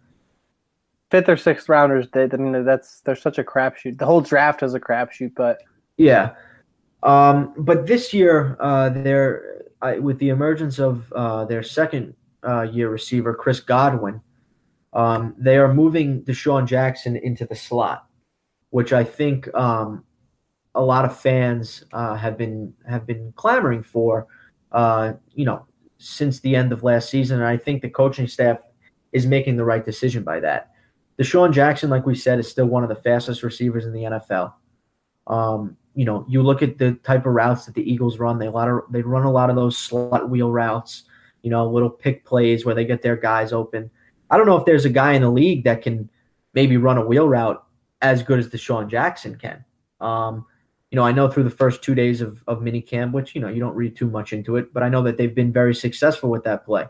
fifth 1.09 1.27
or 1.27 1.37
sixth 1.37 1.67
rounders. 1.69 2.07
They, 2.11 2.23
I 2.31 2.37
mean, 2.37 2.63
that's 2.63 3.01
they're 3.01 3.15
such 3.15 3.39
a 3.39 3.43
crapshoot. 3.43 3.97
The 3.97 4.05
whole 4.05 4.21
draft 4.21 4.61
is 4.61 4.73
a 4.73 4.79
crapshoot, 4.79 5.33
but 5.35 5.63
yeah. 5.97 6.35
Um, 7.03 7.53
but 7.57 7.87
this 7.87 8.13
year, 8.13 8.57
uh, 8.59 8.89
they're 8.89 9.63
uh, 9.81 9.95
with 9.99 10.19
the 10.19 10.29
emergence 10.29 10.79
of 10.79 11.11
uh, 11.13 11.45
their 11.45 11.63
second 11.63 12.15
uh, 12.47 12.63
year 12.63 12.89
receiver, 12.89 13.33
Chris 13.33 13.59
Godwin. 13.59 14.21
Um, 14.95 15.35
they 15.37 15.57
are 15.57 15.71
moving 15.71 16.23
DeSean 16.23 16.65
Jackson 16.65 17.15
into 17.15 17.45
the 17.45 17.55
slot 17.55 18.07
which 18.75 18.91
I 18.91 19.05
think 19.05 19.47
um, 19.55 20.03
a 20.75 20.81
lot 20.81 21.05
of 21.05 21.17
fans 21.17 21.85
uh, 21.93 22.15
have 22.15 22.37
been 22.37 22.73
have 22.85 23.07
been 23.07 23.31
clamoring 23.37 23.83
for. 23.83 24.27
Uh, 24.73 25.13
you 25.33 25.45
know, 25.45 25.65
since 25.97 26.41
the 26.41 26.57
end 26.57 26.73
of 26.73 26.83
last 26.83 27.09
season, 27.09 27.39
and 27.39 27.47
I 27.47 27.55
think 27.55 27.81
the 27.81 27.89
coaching 27.89 28.27
staff 28.27 28.57
is 29.13 29.25
making 29.25 29.55
the 29.55 29.63
right 29.63 29.85
decision 29.85 30.23
by 30.23 30.41
that. 30.41 30.71
DeSean 31.17 31.53
Jackson, 31.53 31.89
like 31.89 32.05
we 32.05 32.15
said, 32.15 32.37
is 32.37 32.49
still 32.49 32.65
one 32.65 32.83
of 32.83 32.89
the 32.89 32.95
fastest 32.95 33.43
receivers 33.43 33.85
in 33.85 33.93
the 33.93 34.01
NFL. 34.01 34.51
Um, 35.27 35.77
you 35.93 36.03
know, 36.03 36.25
you 36.27 36.43
look 36.43 36.61
at 36.61 36.77
the 36.77 36.95
type 36.95 37.25
of 37.25 37.31
routes 37.31 37.65
that 37.67 37.75
the 37.75 37.89
Eagles 37.89 38.19
run. 38.19 38.39
They 38.39 38.47
a 38.47 38.51
lot 38.51 38.67
of 38.67 38.81
they 38.89 39.03
run 39.03 39.23
a 39.23 39.31
lot 39.31 39.49
of 39.49 39.55
those 39.55 39.77
slot 39.77 40.29
wheel 40.29 40.51
routes. 40.51 41.03
You 41.43 41.49
know, 41.51 41.65
little 41.65 41.89
pick 41.89 42.25
plays 42.25 42.65
where 42.65 42.75
they 42.75 42.83
get 42.83 43.01
their 43.01 43.15
guys 43.15 43.53
open. 43.53 43.89
I 44.29 44.37
don't 44.37 44.45
know 44.45 44.57
if 44.57 44.65
there's 44.65 44.85
a 44.85 44.89
guy 44.89 45.13
in 45.13 45.21
the 45.21 45.29
league 45.29 45.63
that 45.65 45.81
can 45.81 46.09
maybe 46.53 46.77
run 46.77 46.97
a 46.97 47.05
wheel 47.05 47.27
route 47.27 47.63
as 48.01 48.23
good 48.23 48.39
as 48.39 48.49
DeSean 48.49 48.89
Jackson 48.89 49.37
can. 49.37 49.63
Um, 49.99 50.45
you 50.91 50.95
know, 50.95 51.03
I 51.03 51.11
know 51.11 51.29
through 51.29 51.43
the 51.43 51.49
first 51.49 51.83
two 51.83 51.95
days 51.95 52.21
of, 52.21 52.43
of 52.47 52.59
minicamp, 52.59 53.11
which, 53.11 53.35
you 53.35 53.41
know, 53.41 53.49
you 53.49 53.59
don't 53.59 53.75
read 53.75 53.95
too 53.95 54.09
much 54.09 54.33
into 54.33 54.55
it, 54.55 54.73
but 54.73 54.83
I 54.83 54.89
know 54.89 55.03
that 55.03 55.17
they've 55.17 55.33
been 55.33 55.51
very 55.51 55.75
successful 55.75 56.29
with 56.29 56.43
that 56.43 56.65
play. 56.65 56.85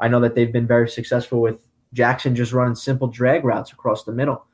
I 0.00 0.08
know 0.08 0.20
that 0.20 0.34
they've 0.34 0.52
been 0.52 0.66
very 0.66 0.88
successful 0.88 1.40
with 1.40 1.66
Jackson 1.92 2.36
just 2.36 2.52
running 2.52 2.74
simple 2.74 3.08
drag 3.08 3.44
routes 3.44 3.72
across 3.72 4.04
the 4.04 4.12
middle, 4.12 4.46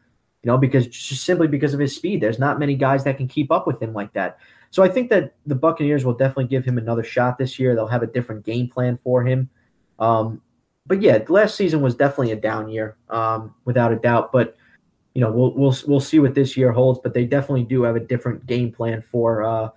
you 0.42 0.50
know, 0.50 0.56
because 0.56 0.86
just 0.86 1.24
simply 1.24 1.48
because 1.48 1.74
of 1.74 1.80
his 1.80 1.94
speed. 1.94 2.20
There's 2.20 2.38
not 2.38 2.58
many 2.58 2.76
guys 2.76 3.04
that 3.04 3.16
can 3.16 3.28
keep 3.28 3.52
up 3.52 3.66
with 3.66 3.82
him 3.82 3.92
like 3.92 4.12
that. 4.14 4.38
So 4.70 4.82
I 4.82 4.88
think 4.88 5.10
that 5.10 5.34
the 5.46 5.54
Buccaneers 5.54 6.04
will 6.04 6.14
definitely 6.14 6.46
give 6.46 6.64
him 6.64 6.78
another 6.78 7.04
shot 7.04 7.38
this 7.38 7.58
year. 7.58 7.74
They'll 7.74 7.86
have 7.86 8.02
a 8.02 8.08
different 8.08 8.44
game 8.44 8.68
plan 8.68 8.96
for 8.96 9.22
him. 9.22 9.50
Um, 9.98 10.40
but 10.86 11.00
yeah, 11.00 11.18
last 11.28 11.56
season 11.56 11.80
was 11.80 11.94
definitely 11.94 12.32
a 12.32 12.36
down 12.36 12.68
year, 12.68 12.96
um, 13.08 13.54
without 13.64 13.92
a 13.92 13.96
doubt. 13.96 14.32
But 14.32 14.56
you 15.14 15.20
know, 15.20 15.30
we'll 15.30 15.54
we'll 15.54 15.76
we'll 15.86 16.00
see 16.00 16.18
what 16.18 16.34
this 16.34 16.56
year 16.56 16.72
holds, 16.72 17.00
but 17.02 17.14
they 17.14 17.24
definitely 17.24 17.64
do 17.64 17.82
have 17.82 17.96
a 17.96 18.00
different 18.00 18.46
game 18.46 18.70
plan 18.72 19.00
for 19.00 19.42
uh, 19.42 19.70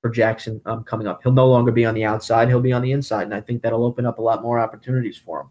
for 0.00 0.10
Jackson 0.10 0.60
um, 0.66 0.84
coming 0.84 1.06
up. 1.06 1.20
He'll 1.22 1.32
no 1.32 1.48
longer 1.48 1.72
be 1.72 1.84
on 1.84 1.94
the 1.94 2.04
outside; 2.04 2.48
he'll 2.48 2.60
be 2.60 2.72
on 2.72 2.82
the 2.82 2.92
inside, 2.92 3.24
and 3.24 3.34
I 3.34 3.40
think 3.40 3.62
that'll 3.62 3.84
open 3.84 4.06
up 4.06 4.18
a 4.18 4.22
lot 4.22 4.42
more 4.42 4.58
opportunities 4.58 5.16
for 5.16 5.40
him. 5.40 5.48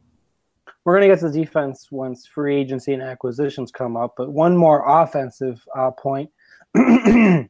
We're 0.86 0.98
going 0.98 1.10
to 1.10 1.16
get 1.16 1.20
to 1.20 1.30
the 1.30 1.44
defense 1.44 1.90
once 1.92 2.26
free 2.26 2.56
agency 2.56 2.94
and 2.94 3.04
acquisitions 3.04 3.72
come 3.72 3.98
up, 3.98 4.14
but 4.16 4.32
one 4.32 4.56
more 4.56 4.86
offensive 4.88 5.62
uh, 5.78 5.92
point. 5.92 6.30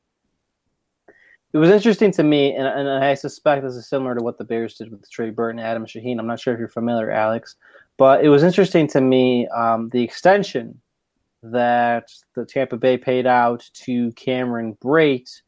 it 1.57 1.59
was 1.59 1.71
interesting 1.71 2.11
to 2.11 2.23
me, 2.23 2.53
and, 2.53 2.67
and 2.67 2.87
I 2.87 3.15
suspect 3.15 3.63
this 3.63 3.73
is 3.73 3.89
similar 3.89 4.13
to 4.13 4.23
what 4.23 4.37
the 4.37 4.43
Bears 4.43 4.75
did 4.75 4.91
with 4.91 5.09
Trey 5.09 5.31
Burton 5.31 5.59
Adam 5.59 5.87
Shaheen. 5.87 6.19
I'm 6.19 6.27
not 6.27 6.39
sure 6.39 6.53
if 6.53 6.59
you're 6.59 6.67
familiar, 6.67 7.09
Alex, 7.09 7.55
but 7.97 8.23
it 8.23 8.29
was 8.29 8.43
interesting 8.43 8.87
to 8.89 9.01
me 9.01 9.47
um, 9.47 9.89
the 9.89 10.03
extension 10.03 10.79
that 11.41 12.11
the 12.35 12.45
Tampa 12.45 12.77
Bay 12.77 12.95
paid 12.95 13.25
out 13.25 13.67
to 13.73 14.11
Cameron 14.11 14.77
Brate 14.83 15.41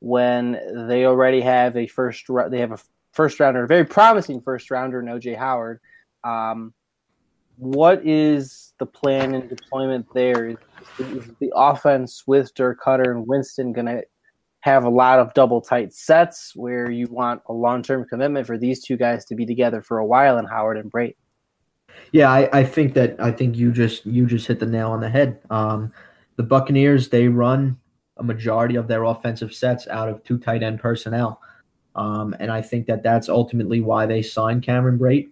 when 0.00 0.60
they 0.86 1.06
already 1.06 1.40
have 1.40 1.78
a 1.78 1.86
first 1.86 2.26
they 2.50 2.60
have 2.60 2.72
a 2.72 2.78
first 3.12 3.40
rounder, 3.40 3.64
a 3.64 3.66
very 3.66 3.86
promising 3.86 4.42
first 4.42 4.70
rounder 4.70 5.00
in 5.00 5.06
OJ 5.06 5.38
Howard. 5.38 5.80
Um, 6.24 6.74
what 7.56 8.06
is 8.06 8.74
the 8.78 8.86
plan 8.86 9.34
and 9.34 9.48
deployment 9.48 10.12
there? 10.12 10.50
Is, 10.50 10.56
is 10.98 11.30
the 11.40 11.52
offense 11.56 12.24
with 12.26 12.52
Dirk 12.54 12.82
Koetter 12.82 13.12
and 13.12 13.26
Winston 13.26 13.72
going 13.72 13.86
to 13.86 14.02
have 14.64 14.84
a 14.84 14.88
lot 14.88 15.18
of 15.18 15.34
double 15.34 15.60
tight 15.60 15.92
sets 15.92 16.56
where 16.56 16.90
you 16.90 17.06
want 17.10 17.42
a 17.50 17.52
long 17.52 17.82
term 17.82 18.02
commitment 18.06 18.46
for 18.46 18.56
these 18.56 18.82
two 18.82 18.96
guys 18.96 19.26
to 19.26 19.34
be 19.34 19.44
together 19.44 19.82
for 19.82 19.98
a 19.98 20.06
while 20.06 20.38
and 20.38 20.48
Howard 20.48 20.78
and 20.78 20.90
Brate? 20.90 21.16
Yeah, 22.12 22.30
I, 22.30 22.48
I 22.50 22.64
think 22.64 22.94
that 22.94 23.14
I 23.20 23.30
think 23.30 23.58
you 23.58 23.72
just 23.72 24.06
you 24.06 24.24
just 24.24 24.46
hit 24.46 24.60
the 24.60 24.66
nail 24.66 24.92
on 24.92 25.00
the 25.00 25.10
head. 25.10 25.38
Um, 25.50 25.92
the 26.36 26.44
Buccaneers 26.44 27.10
they 27.10 27.28
run 27.28 27.78
a 28.16 28.22
majority 28.22 28.76
of 28.76 28.88
their 28.88 29.04
offensive 29.04 29.52
sets 29.52 29.86
out 29.88 30.08
of 30.08 30.24
two 30.24 30.38
tight 30.38 30.62
end 30.62 30.80
personnel, 30.80 31.42
um, 31.94 32.34
and 32.40 32.50
I 32.50 32.62
think 32.62 32.86
that 32.86 33.02
that's 33.02 33.28
ultimately 33.28 33.82
why 33.82 34.06
they 34.06 34.22
signed 34.22 34.62
Cameron 34.62 34.98
Brate. 34.98 35.28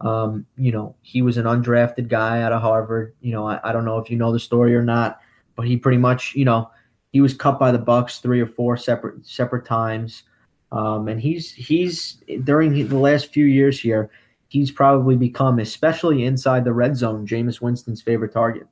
Um, 0.00 0.46
you 0.56 0.70
know, 0.70 0.94
he 1.02 1.22
was 1.22 1.38
an 1.38 1.46
undrafted 1.46 2.06
guy 2.06 2.42
out 2.42 2.52
of 2.52 2.62
Harvard. 2.62 3.16
You 3.20 3.32
know, 3.32 3.48
I, 3.48 3.58
I 3.64 3.72
don't 3.72 3.84
know 3.84 3.98
if 3.98 4.10
you 4.10 4.16
know 4.16 4.30
the 4.30 4.38
story 4.38 4.76
or 4.76 4.84
not, 4.84 5.18
but 5.56 5.66
he 5.66 5.76
pretty 5.76 5.98
much, 5.98 6.36
you 6.36 6.44
know, 6.44 6.70
he 7.16 7.20
was 7.22 7.34
cut 7.34 7.58
by 7.58 7.72
the 7.72 7.78
Bucs 7.78 8.20
three 8.20 8.40
or 8.40 8.46
four 8.46 8.76
separate 8.76 9.26
separate 9.26 9.64
times, 9.64 10.24
um, 10.70 11.08
and 11.08 11.20
he's 11.20 11.52
he's 11.52 12.22
during 12.44 12.88
the 12.88 12.98
last 12.98 13.32
few 13.32 13.46
years 13.46 13.80
here 13.80 14.10
he's 14.48 14.70
probably 14.70 15.16
become, 15.16 15.58
especially 15.58 16.24
inside 16.24 16.64
the 16.64 16.72
red 16.72 16.96
zone, 16.96 17.26
Jameis 17.26 17.60
Winston's 17.60 18.02
favorite 18.02 18.32
target. 18.32 18.66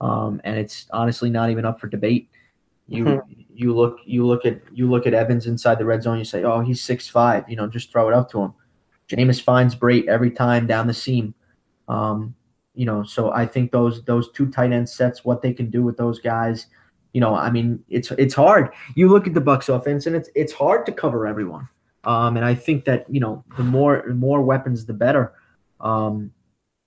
Um, 0.00 0.40
and 0.44 0.58
it's 0.58 0.86
honestly 0.92 1.30
not 1.30 1.50
even 1.50 1.64
up 1.64 1.80
for 1.80 1.86
debate. 1.88 2.28
You 2.88 3.04
mm-hmm. 3.04 3.40
you 3.54 3.74
look 3.74 3.98
you 4.04 4.26
look 4.26 4.46
at 4.46 4.60
you 4.72 4.90
look 4.90 5.06
at 5.06 5.14
Evans 5.14 5.46
inside 5.46 5.78
the 5.78 5.84
red 5.84 6.02
zone. 6.02 6.18
You 6.18 6.24
say, 6.24 6.42
oh, 6.42 6.60
he's 6.60 6.80
six 6.80 7.08
five. 7.08 7.48
You 7.48 7.56
know, 7.56 7.68
just 7.68 7.92
throw 7.92 8.08
it 8.08 8.14
up 8.14 8.30
to 8.32 8.40
him. 8.40 8.54
Jameis 9.08 9.42
finds 9.42 9.74
Brate 9.76 10.08
every 10.08 10.30
time 10.30 10.66
down 10.66 10.86
the 10.86 10.94
seam. 10.94 11.34
Um, 11.88 12.34
you 12.74 12.86
know, 12.86 13.02
so 13.02 13.30
I 13.32 13.46
think 13.46 13.70
those 13.70 14.02
those 14.04 14.32
two 14.32 14.50
tight 14.50 14.72
end 14.72 14.88
sets, 14.88 15.24
what 15.24 15.42
they 15.42 15.52
can 15.52 15.70
do 15.70 15.82
with 15.82 15.96
those 15.96 16.18
guys, 16.18 16.66
you 17.12 17.20
know, 17.20 17.34
I 17.34 17.50
mean, 17.50 17.82
it's 17.88 18.10
it's 18.12 18.34
hard. 18.34 18.70
You 18.94 19.08
look 19.08 19.26
at 19.26 19.34
the 19.34 19.40
Bucs 19.40 19.68
offense, 19.68 20.06
and 20.06 20.14
it's 20.14 20.30
it's 20.34 20.52
hard 20.52 20.86
to 20.86 20.92
cover 20.92 21.26
everyone. 21.26 21.68
Um, 22.04 22.36
and 22.36 22.46
I 22.46 22.54
think 22.54 22.84
that 22.84 23.06
you 23.10 23.20
know 23.20 23.44
the 23.56 23.64
more 23.64 24.06
more 24.14 24.42
weapons, 24.42 24.86
the 24.86 24.94
better. 24.94 25.32
Um, 25.80 26.32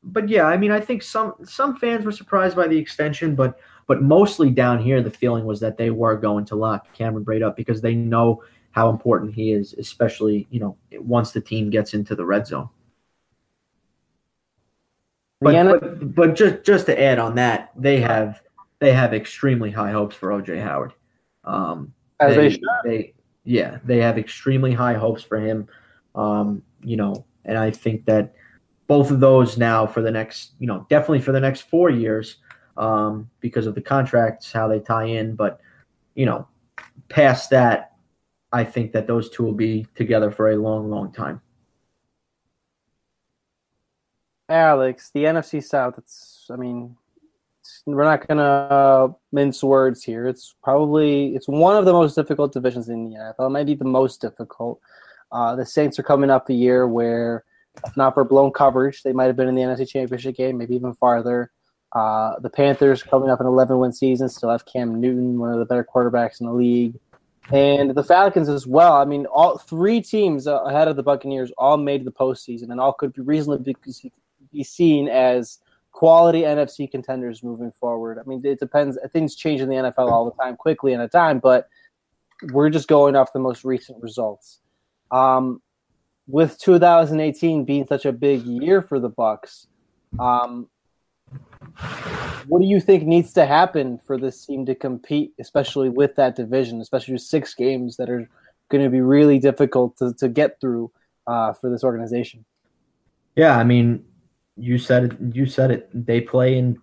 but 0.04 0.30
yeah, 0.30 0.46
I 0.46 0.58
mean, 0.58 0.72
I 0.72 0.80
think 0.80 1.04
some 1.04 1.34
some 1.44 1.76
fans 1.76 2.06
were 2.06 2.12
surprised 2.12 2.56
by 2.56 2.68
the 2.68 2.78
extension, 2.78 3.36
but 3.36 3.60
but 3.88 4.02
mostly 4.02 4.50
down 4.50 4.82
here, 4.82 5.02
the 5.02 5.12
feeling 5.12 5.46
was 5.46 5.60
that 5.60 5.78
they 5.78 5.90
were 5.90 6.16
going 6.16 6.46
to 6.46 6.56
lock 6.56 6.94
Cameron 6.94 7.26
Brate 7.26 7.46
up 7.46 7.56
because 7.56 7.82
they 7.82 7.96
know 7.96 8.44
how 8.72 8.90
important 8.90 9.34
he 9.34 9.52
is, 9.52 9.74
especially 9.74 10.48
you 10.52 10.60
know 10.60 10.78
once 10.94 11.32
the 11.32 11.42
team 11.42 11.70
gets 11.70 11.94
into 11.94 12.16
the 12.16 12.26
red 12.26 12.48
zone. 12.48 12.70
But, 15.42 15.52
but, 15.82 16.16
but 16.16 16.36
just 16.36 16.64
just 16.64 16.86
to 16.86 17.02
add 17.02 17.20
on 17.20 17.36
that, 17.36 17.72
they 17.76 18.00
have 18.00 18.42
they 18.84 18.92
have 18.92 19.14
extremely 19.14 19.72
high 19.72 19.92
hopes 19.92 20.14
for 20.14 20.28
OJ 20.30 20.62
Howard. 20.62 20.92
Um, 21.46 21.94
As 22.20 22.36
they, 22.36 22.50
they, 22.50 22.60
they 22.84 23.14
yeah, 23.46 23.78
they 23.86 24.00
have 24.00 24.18
extremely 24.18 24.74
high 24.74 24.96
hopes 24.96 25.24
for 25.24 25.40
him. 25.40 25.70
Um, 26.16 26.62
you 26.84 26.98
know, 26.98 27.26
and 27.46 27.58
I 27.58 27.72
think 27.72 28.04
that 28.08 28.34
both 28.88 29.10
of 29.10 29.22
those 29.22 29.58
now 29.58 29.88
for 29.88 30.02
the 30.02 30.12
next, 30.12 30.52
you 30.60 30.68
know, 30.68 30.86
definitely 30.90 31.22
for 31.22 31.32
the 31.32 31.40
next 31.40 31.62
four 31.62 31.90
years, 31.90 32.38
um, 32.76 33.30
because 33.40 33.68
of 33.68 33.76
the 33.76 33.82
contracts, 33.82 34.52
how 34.52 34.68
they 34.68 34.82
tie 34.82 35.06
in. 35.06 35.34
But, 35.34 35.62
you 36.16 36.26
know, 36.26 36.46
past 37.08 37.52
that, 37.52 37.94
I 38.52 38.66
think 38.66 38.92
that 38.92 39.08
those 39.08 39.30
two 39.30 39.44
will 39.44 39.54
be 39.54 39.88
together 39.96 40.30
for 40.30 40.52
a 40.52 40.58
long, 40.58 40.90
long 40.90 41.14
time. 41.14 41.40
Alex, 44.50 45.10
the 45.14 45.24
NFC 45.24 45.64
South, 45.64 45.98
it's, 45.98 46.48
I 46.52 46.58
mean, 46.58 46.98
we're 47.86 48.04
not 48.04 48.28
gonna 48.28 48.44
uh, 48.44 49.08
mince 49.32 49.64
words 49.64 50.04
here. 50.04 50.28
It's 50.28 50.56
probably 50.64 51.36
it's 51.36 51.48
one 51.48 51.76
of 51.76 51.86
the 51.86 51.94
most 51.94 52.16
difficult 52.16 52.54
divisions 52.54 52.90
in 52.90 53.10
the 53.10 53.16
NFL. 53.16 53.48
It 53.48 53.50
might 53.50 53.66
be 53.66 53.76
the 53.76 53.86
most 53.86 54.22
difficult. 54.22 54.80
Uh, 55.32 55.56
the 55.56 55.66
Saints 55.66 56.00
are 56.00 56.04
coming 56.04 56.30
up 56.30 56.50
a 56.50 56.54
year 56.54 56.88
where, 56.88 57.44
if 57.86 57.98
not 57.98 58.14
for 58.14 58.24
blown 58.24 58.52
coverage, 58.52 59.04
they 59.04 59.14
might 59.14 59.26
have 59.26 59.36
been 59.36 59.48
in 59.48 59.56
the 59.56 59.62
NFC 59.62 59.88
Championship 59.90 60.36
game, 60.36 60.58
maybe 60.58 60.76
even 60.76 60.94
farther. 60.94 61.52
Uh, 61.92 62.40
the 62.40 62.50
Panthers 62.50 63.04
coming 63.04 63.30
up 63.30 63.40
an 63.40 63.46
11 63.46 63.78
win 63.78 63.92
season, 63.92 64.30
still 64.30 64.50
have 64.50 64.66
Cam 64.66 65.00
Newton, 65.00 65.40
one 65.40 65.52
of 65.52 65.60
the 65.60 65.66
better 65.66 65.84
quarterbacks 65.84 66.40
in 66.40 66.48
the 66.48 66.54
league, 66.54 66.96
and 67.52 67.92
the 67.92 68.04
Falcons 68.04 68.50
as 68.50 68.66
well. 68.66 68.94
I 68.94 69.06
mean, 69.06 69.26
all 69.26 69.58
three 69.58 70.02
teams 70.02 70.48
ahead 70.48 70.88
of 70.88 70.96
the 70.96 71.04
Buccaneers 71.04 71.52
all 71.58 71.78
made 71.78 72.06
the 72.06 72.12
postseason, 72.12 72.72
and 72.72 72.80
all 72.80 72.94
could 72.94 73.14
be 73.14 73.22
reasonably 73.22 73.76
be 74.52 74.64
seen 74.64 75.08
as 75.08 75.60
quality 75.94 76.42
NFC 76.42 76.90
contenders 76.90 77.44
moving 77.44 77.72
forward. 77.72 78.20
I 78.20 78.28
mean, 78.28 78.42
it 78.44 78.60
depends. 78.60 78.98
Things 79.14 79.36
change 79.36 79.62
in 79.62 79.70
the 79.70 79.76
NFL 79.76 80.12
all 80.12 80.26
the 80.26 80.44
time, 80.44 80.58
quickly 80.58 80.92
in 80.92 81.00
a 81.00 81.08
time, 81.08 81.40
but 81.40 81.70
we're 82.52 82.70
just 82.70 82.90
going 82.90 83.16
off 83.16 83.32
the 83.32 83.40
most 83.40 83.64
recent 83.64 84.02
results. 84.04 84.60
Um, 85.12 85.62
with 86.28 86.60
2018 86.60 87.64
being 87.64 87.86
such 87.88 88.06
a 88.06 88.12
big 88.12 88.44
year 88.44 88.82
for 88.82 89.00
the 89.00 89.10
Bucs, 89.10 89.68
um, 90.20 90.68
What 92.48 92.60
do 92.60 92.68
you 92.68 92.82
think 92.82 93.06
needs 93.06 93.34
to 93.34 93.46
happen 93.46 94.00
for 94.06 94.18
this 94.18 94.46
team 94.46 94.66
to 94.66 94.76
compete, 94.76 95.34
especially 95.40 95.90
with 95.90 96.16
that 96.16 96.36
division, 96.36 96.82
especially 96.82 97.14
with 97.14 97.22
six 97.22 97.54
games 97.54 97.98
that 97.98 98.10
are 98.10 98.30
going 98.70 98.84
to 98.84 98.90
be 98.90 99.02
really 99.02 99.40
difficult 99.40 99.98
to, 99.98 100.14
to 100.16 100.28
get 100.28 100.60
through 100.60 100.92
uh, 101.28 101.54
for 101.54 101.70
this 101.70 101.84
organization? 101.84 102.46
Yeah, 103.36 103.58
I 103.58 103.64
mean, 103.64 104.04
you 104.56 104.78
said 104.78 105.06
it. 105.06 105.36
You 105.36 105.46
said 105.46 105.72
it. 105.72 105.90
They 105.94 106.22
play 106.22 106.58
in 106.58 106.80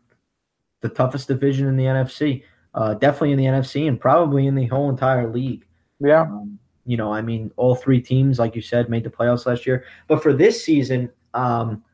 the 0.80 0.88
toughest 0.88 1.28
division 1.28 1.66
in 1.68 1.76
the 1.76 1.84
NFC. 1.84 2.42
Uh, 2.72 2.94
definitely 2.94 3.32
in 3.32 3.38
the 3.38 3.44
NFC 3.44 3.88
and 3.88 4.00
probably 4.00 4.46
in 4.46 4.54
the 4.54 4.66
whole 4.66 4.88
entire 4.88 5.30
league. 5.30 5.66
Yeah. 5.98 6.22
Um, 6.22 6.58
you 6.86 6.96
know, 6.96 7.12
I 7.12 7.20
mean, 7.20 7.50
all 7.56 7.74
three 7.74 8.00
teams, 8.00 8.38
like 8.38 8.54
you 8.54 8.62
said, 8.62 8.88
made 8.88 9.04
the 9.04 9.10
playoffs 9.10 9.46
last 9.46 9.66
year. 9.66 9.84
But 10.08 10.22
for 10.22 10.32
this 10.32 10.64
season, 10.64 11.10
um, 11.34 11.84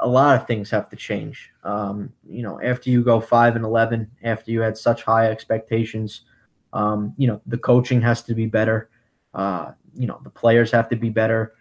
a 0.00 0.08
lot 0.08 0.40
of 0.40 0.46
things 0.46 0.70
have 0.70 0.88
to 0.90 0.96
change. 0.96 1.50
Um, 1.62 2.12
you 2.28 2.42
know, 2.42 2.60
after 2.62 2.90
you 2.90 3.04
go 3.04 3.20
five 3.20 3.56
and 3.56 3.64
eleven, 3.64 4.10
after 4.22 4.50
you 4.50 4.60
had 4.60 4.76
such 4.78 5.02
high 5.02 5.30
expectations, 5.30 6.22
um, 6.72 7.14
you 7.16 7.26
know, 7.26 7.40
the 7.46 7.58
coaching 7.58 8.00
has 8.00 8.22
to 8.24 8.34
be 8.34 8.46
better. 8.46 8.88
Uh, 9.34 9.72
you 9.94 10.06
know, 10.06 10.20
the 10.24 10.30
players 10.30 10.70
have 10.70 10.88
to 10.88 10.96
be 10.96 11.10
better. 11.10 11.54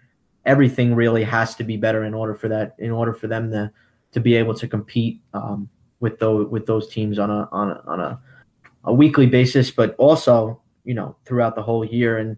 Everything 0.46 0.96
really 0.96 1.24
has 1.24 1.56
to 1.56 1.64
be 1.64 1.78
better 1.78 2.04
in 2.04 2.14
order 2.14 2.34
for 2.34 2.48
that, 2.48 2.76
in 2.80 2.92
order 2.92 3.14
for 3.14 3.28
them 3.28 3.52
to 3.52 3.72
to 4.12 4.20
be 4.20 4.36
able 4.36 4.54
to 4.56 4.68
compete 4.68 5.22
um, 5.34 5.70
with 6.00 6.20
those 6.20 6.48
with 6.50 6.66
those 6.66 6.88
teams 6.88 7.20
on 7.20 7.30
a 7.30 7.48
on 7.52 7.72
a, 7.72 7.84
on 7.86 8.00
a, 8.00 8.20
a 8.86 8.94
weekly 8.94 9.28
basis, 9.28 9.72
but 9.72 9.96
also 9.98 10.62
you 10.84 10.94
know 10.94 11.16
throughout 11.26 11.56
the 11.56 11.62
whole 11.62 11.86
year. 11.86 12.18
And 12.18 12.38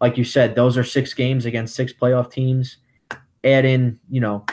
like 0.00 0.16
you 0.16 0.24
said, 0.24 0.54
those 0.54 0.78
are 0.78 0.84
six 0.84 1.12
games 1.12 1.44
against 1.44 1.74
six 1.74 1.92
playoff 1.92 2.30
teams. 2.30 2.78
Add 3.44 3.64
in 3.64 3.98
you 4.08 4.20
know 4.20 4.44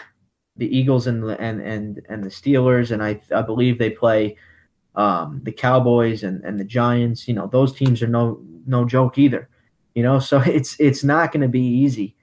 the 0.55 0.75
Eagles 0.75 1.07
and 1.07 1.23
the 1.23 1.39
and 1.39 1.61
and 1.61 2.01
and 2.09 2.23
the 2.23 2.29
Steelers, 2.29 2.91
and 2.91 3.03
I 3.03 3.21
I 3.33 3.41
believe 3.41 3.77
they 3.77 3.91
play 3.91 4.37
um, 4.95 5.41
the 5.43 5.51
Cowboys 5.51 6.23
and 6.23 6.43
and 6.43 6.59
the 6.59 6.65
Giants. 6.65 7.27
You 7.27 7.35
know 7.35 7.47
those 7.47 7.73
teams 7.73 8.01
are 8.01 8.07
no 8.07 8.41
no 8.65 8.85
joke 8.85 9.17
either. 9.17 9.49
You 9.93 10.03
know, 10.03 10.19
so 10.31 10.41
it's 10.41 10.79
it's 10.79 11.03
not 11.03 11.31
going 11.31 11.41
to 11.41 11.47
be 11.47 11.61
easy 11.61 12.15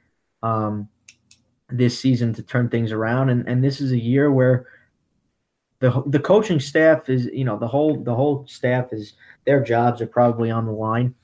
um, 0.44 0.88
this 1.70 1.98
season 1.98 2.32
to 2.34 2.42
turn 2.42 2.68
things 2.68 2.92
around, 2.92 3.30
and 3.30 3.48
and 3.48 3.64
this 3.64 3.80
is 3.80 3.90
a 3.90 3.98
year 3.98 4.30
where 4.30 4.66
the 5.80 6.02
the 6.06 6.20
coaching 6.20 6.60
staff 6.60 7.08
is 7.08 7.26
you 7.26 7.44
know 7.44 7.58
the 7.58 7.66
whole 7.66 8.04
the 8.04 8.14
whole 8.14 8.46
staff 8.46 8.92
is 8.92 9.14
their 9.46 9.62
jobs 9.62 10.00
are 10.00 10.06
probably 10.06 10.50
on 10.50 10.66
the 10.66 10.72
line. 10.72 11.14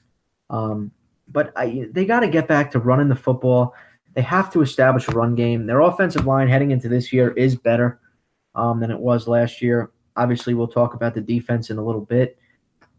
Um, 0.49 0.91
but 1.29 1.53
I, 1.55 1.87
they 1.93 2.05
got 2.05 2.21
to 2.21 2.29
get 2.29 2.49
back 2.49 2.73
to 2.73 2.81
running 2.81 3.09
the 3.09 3.15
football. 3.15 3.75
They 4.15 4.23
have 4.23 4.53
to 4.53 4.63
establish 4.63 5.07
a 5.09 5.13
run 5.13 5.37
game. 5.37 5.67
Their 5.67 5.81
offensive 5.81 6.27
line 6.27 6.49
heading 6.49 6.73
into 6.73 6.89
this 6.89 7.13
year 7.13 7.31
is 7.33 7.55
better 7.55 8.01
um, 8.55 8.81
than 8.81 8.91
it 8.91 8.99
was 8.99 9.29
last 9.29 9.63
year. 9.63 9.93
Obviously, 10.17 10.55
we'll 10.55 10.67
talk 10.67 10.95
about 10.95 11.15
the 11.15 11.21
defense 11.21 11.71
in 11.71 11.79
a 11.79 11.85
little 11.85 12.01
bit. 12.01 12.37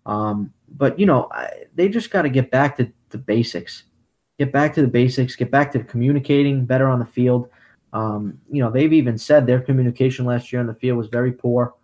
Um, 0.06 0.54
but, 0.70 0.98
you 0.98 1.06
know, 1.06 1.28
I, 1.32 1.66
they 1.76 1.90
just 1.90 2.10
got 2.10 2.22
to 2.22 2.30
get 2.30 2.50
back 2.50 2.78
to 2.78 2.92
the 3.10 3.18
basics. 3.18 3.84
Get 4.42 4.52
back 4.52 4.74
to 4.74 4.82
the 4.82 4.88
basics. 4.88 5.36
Get 5.36 5.52
back 5.52 5.72
to 5.74 5.84
communicating 5.84 6.66
better 6.66 6.90
on 6.90 6.98
the 6.98 7.06
field. 7.06 7.48
Um, 7.94 8.40
you 8.50 8.64
know, 8.64 8.72
they've 8.72 8.92
even 8.92 9.16
said 9.16 9.46
their 9.46 9.60
communication 9.60 10.26
last 10.26 10.52
year 10.52 10.60
on 10.60 10.66
the 10.66 10.74
field 10.74 10.98
was 10.98 11.10
very 11.10 11.32
poor. 11.32 11.76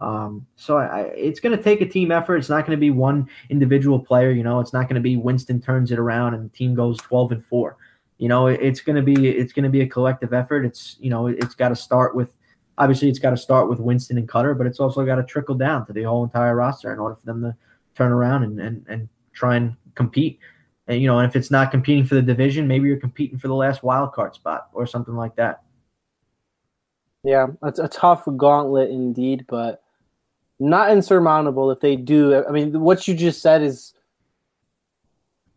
Um, 0.00 0.46
so 0.56 0.78
I, 0.78 0.84
I, 0.86 1.00
it's 1.08 1.40
going 1.40 1.54
to 1.54 1.62
take 1.62 1.82
a 1.82 1.86
team 1.86 2.10
effort. 2.10 2.38
It's 2.38 2.48
not 2.48 2.64
going 2.64 2.74
to 2.74 2.80
be 2.80 2.90
one 2.90 3.28
individual 3.50 3.98
player. 3.98 4.30
You 4.30 4.42
know, 4.42 4.60
it's 4.60 4.72
not 4.72 4.84
going 4.84 4.94
to 4.94 5.02
be 5.02 5.18
Winston 5.18 5.60
turns 5.60 5.92
it 5.92 5.98
around 5.98 6.32
and 6.32 6.42
the 6.42 6.56
team 6.56 6.74
goes 6.74 6.96
12 7.00 7.32
and 7.32 7.44
four. 7.44 7.76
You 8.16 8.28
know, 8.28 8.46
it, 8.46 8.60
it's 8.62 8.80
going 8.80 8.96
to 8.96 9.02
be 9.02 9.28
it's 9.28 9.52
going 9.52 9.64
to 9.64 9.68
be 9.68 9.82
a 9.82 9.86
collective 9.86 10.32
effort. 10.32 10.64
It's 10.64 10.96
you 11.00 11.10
know, 11.10 11.26
it, 11.26 11.36
it's 11.40 11.54
got 11.54 11.68
to 11.68 11.76
start 11.76 12.16
with 12.16 12.34
obviously 12.78 13.10
it's 13.10 13.18
got 13.18 13.32
to 13.32 13.36
start 13.36 13.68
with 13.68 13.78
Winston 13.78 14.16
and 14.16 14.26
Koetter, 14.26 14.56
but 14.56 14.66
it's 14.66 14.80
also 14.80 15.04
got 15.04 15.16
to 15.16 15.22
trickle 15.22 15.54
down 15.54 15.84
to 15.84 15.92
the 15.92 16.04
whole 16.04 16.24
entire 16.24 16.56
roster 16.56 16.94
in 16.94 16.98
order 16.98 17.16
for 17.16 17.26
them 17.26 17.42
to 17.42 17.54
turn 17.94 18.10
around 18.10 18.44
and 18.44 18.58
and, 18.58 18.86
and 18.88 19.08
try 19.34 19.56
and 19.56 19.76
compete. 19.94 20.38
And 20.90 21.00
you 21.00 21.06
know, 21.06 21.20
and 21.20 21.28
if 21.28 21.36
it's 21.36 21.52
not 21.52 21.70
competing 21.70 22.04
for 22.04 22.16
the 22.16 22.22
division, 22.22 22.66
maybe 22.66 22.88
you're 22.88 22.96
competing 22.96 23.38
for 23.38 23.46
the 23.46 23.54
last 23.54 23.84
wild 23.84 24.12
card 24.12 24.34
spot 24.34 24.68
or 24.72 24.88
something 24.88 25.14
like 25.14 25.36
that. 25.36 25.62
Yeah, 27.22 27.46
it's 27.62 27.78
a 27.78 27.86
tough 27.86 28.26
gauntlet 28.36 28.90
indeed, 28.90 29.44
but 29.48 29.82
not 30.58 30.90
insurmountable 30.90 31.70
if 31.70 31.78
they 31.78 31.94
do. 31.94 32.44
I 32.44 32.50
mean, 32.50 32.80
what 32.80 33.06
you 33.06 33.14
just 33.14 33.40
said 33.40 33.62
is 33.62 33.94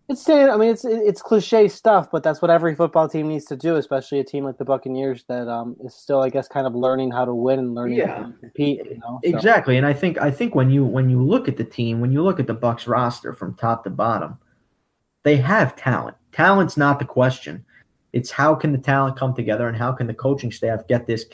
it's 0.08 0.30
I 0.30 0.56
mean, 0.56 0.70
it's 0.70 0.86
it's 0.86 1.24
cliche 1.24 1.68
stuff, 1.68 2.12
but 2.12 2.22
that's 2.22 2.40
what 2.40 2.52
every 2.52 2.76
football 2.76 3.10
team 3.10 3.28
needs 3.28 3.46
to 3.46 3.56
do, 3.56 3.78
especially 3.78 4.20
a 4.20 4.24
team 4.24 4.44
like 4.44 4.60
the 4.60 4.66
Buccaneers 4.66 5.24
that 5.30 5.48
um, 5.48 5.76
is 5.84 5.96
still, 5.96 6.22
I 6.22 6.30
guess, 6.30 6.48
kind 6.48 6.68
of 6.68 6.76
learning 6.76 7.10
how 7.10 7.26
to 7.26 7.34
win 7.34 7.58
and 7.58 7.74
learning 7.74 7.98
yeah. 7.98 8.18
how 8.18 8.24
to 8.26 8.34
compete. 8.40 8.86
You 8.86 9.00
know? 9.00 9.20
so. 9.24 9.30
Exactly, 9.36 9.78
and 9.78 9.86
I 9.88 9.94
think 9.94 10.22
I 10.22 10.30
think 10.30 10.54
when 10.54 10.70
you 10.70 10.86
when 10.86 11.10
you 11.10 11.24
look 11.24 11.48
at 11.48 11.58
the 11.58 11.64
team, 11.64 12.02
when 12.02 12.12
you 12.12 12.22
look 12.22 12.40
at 12.40 12.46
the 12.46 12.56
Bucs 12.56 12.88
roster 12.88 13.34
from 13.34 13.56
top 13.56 13.84
to 13.86 13.90
bottom, 13.90 14.38
they 15.24 15.38
have 15.38 15.76
talent. 15.76 16.18
Talent's 16.32 16.78
not 16.78 17.00
the 17.00 17.06
question. 17.06 17.66
It's 18.12 18.32
how 18.32 18.54
can 18.56 18.72
the 18.72 18.78
talent 18.78 19.18
come 19.18 19.34
together, 19.34 19.68
and 19.68 19.76
how 19.76 19.92
can 19.92 20.08
the 20.08 20.14
coaching 20.14 20.52
staff 20.52 20.88
get 20.88 21.08
this 21.08 21.26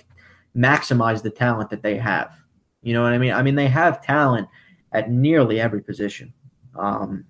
maximize 0.55 1.21
the 1.21 1.29
talent 1.29 1.69
that 1.69 1.83
they 1.83 1.97
have. 1.97 2.35
You 2.81 2.93
know 2.93 3.03
what 3.03 3.13
I 3.13 3.17
mean? 3.17 3.33
I 3.33 3.41
mean, 3.41 3.55
they 3.55 3.67
have 3.67 4.03
talent 4.03 4.47
at 4.91 5.11
nearly 5.11 5.59
every 5.59 5.81
position. 5.81 6.33
Um, 6.77 7.25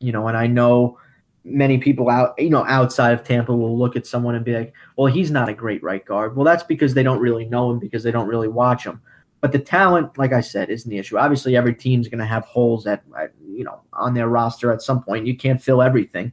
you 0.00 0.12
know, 0.12 0.28
and 0.28 0.36
I 0.36 0.46
know 0.46 0.98
many 1.44 1.78
people 1.78 2.08
out, 2.08 2.34
you 2.38 2.50
know, 2.50 2.64
outside 2.66 3.12
of 3.12 3.24
Tampa 3.24 3.54
will 3.54 3.76
look 3.76 3.96
at 3.96 4.06
someone 4.06 4.34
and 4.34 4.44
be 4.44 4.54
like, 4.54 4.72
well, 4.96 5.12
he's 5.12 5.30
not 5.30 5.48
a 5.48 5.54
great 5.54 5.82
right 5.82 6.04
guard. 6.04 6.36
Well, 6.36 6.44
that's 6.44 6.62
because 6.62 6.94
they 6.94 7.02
don't 7.02 7.20
really 7.20 7.44
know 7.44 7.70
him 7.70 7.78
because 7.78 8.02
they 8.02 8.12
don't 8.12 8.28
really 8.28 8.48
watch 8.48 8.84
him. 8.84 9.00
But 9.42 9.52
the 9.52 9.58
talent, 9.58 10.16
like 10.16 10.32
I 10.32 10.40
said, 10.40 10.70
isn't 10.70 10.88
the 10.88 10.96
issue. 10.96 11.18
Obviously, 11.18 11.56
every 11.56 11.74
team's 11.74 12.08
going 12.08 12.20
to 12.20 12.24
have 12.24 12.44
holes 12.46 12.86
at, 12.86 13.02
at, 13.18 13.32
you 13.46 13.64
know, 13.64 13.82
on 13.92 14.14
their 14.14 14.28
roster 14.28 14.72
at 14.72 14.80
some 14.80 15.02
point. 15.02 15.26
You 15.26 15.36
can't 15.36 15.60
fill 15.60 15.82
everything. 15.82 16.32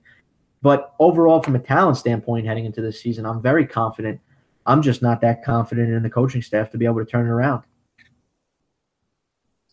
But 0.61 0.93
overall, 0.99 1.41
from 1.41 1.55
a 1.55 1.59
talent 1.59 1.97
standpoint, 1.97 2.45
heading 2.45 2.65
into 2.65 2.81
this 2.81 3.01
season, 3.01 3.25
I'm 3.25 3.41
very 3.41 3.65
confident. 3.65 4.21
I'm 4.65 4.81
just 4.81 5.01
not 5.01 5.19
that 5.21 5.43
confident 5.43 5.91
in 5.91 6.03
the 6.03 6.09
coaching 6.09 6.41
staff 6.41 6.71
to 6.71 6.77
be 6.77 6.85
able 6.85 7.03
to 7.03 7.05
turn 7.05 7.25
it 7.25 7.29
around 7.29 7.63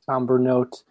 somber 0.06 0.38
note. 0.38 0.82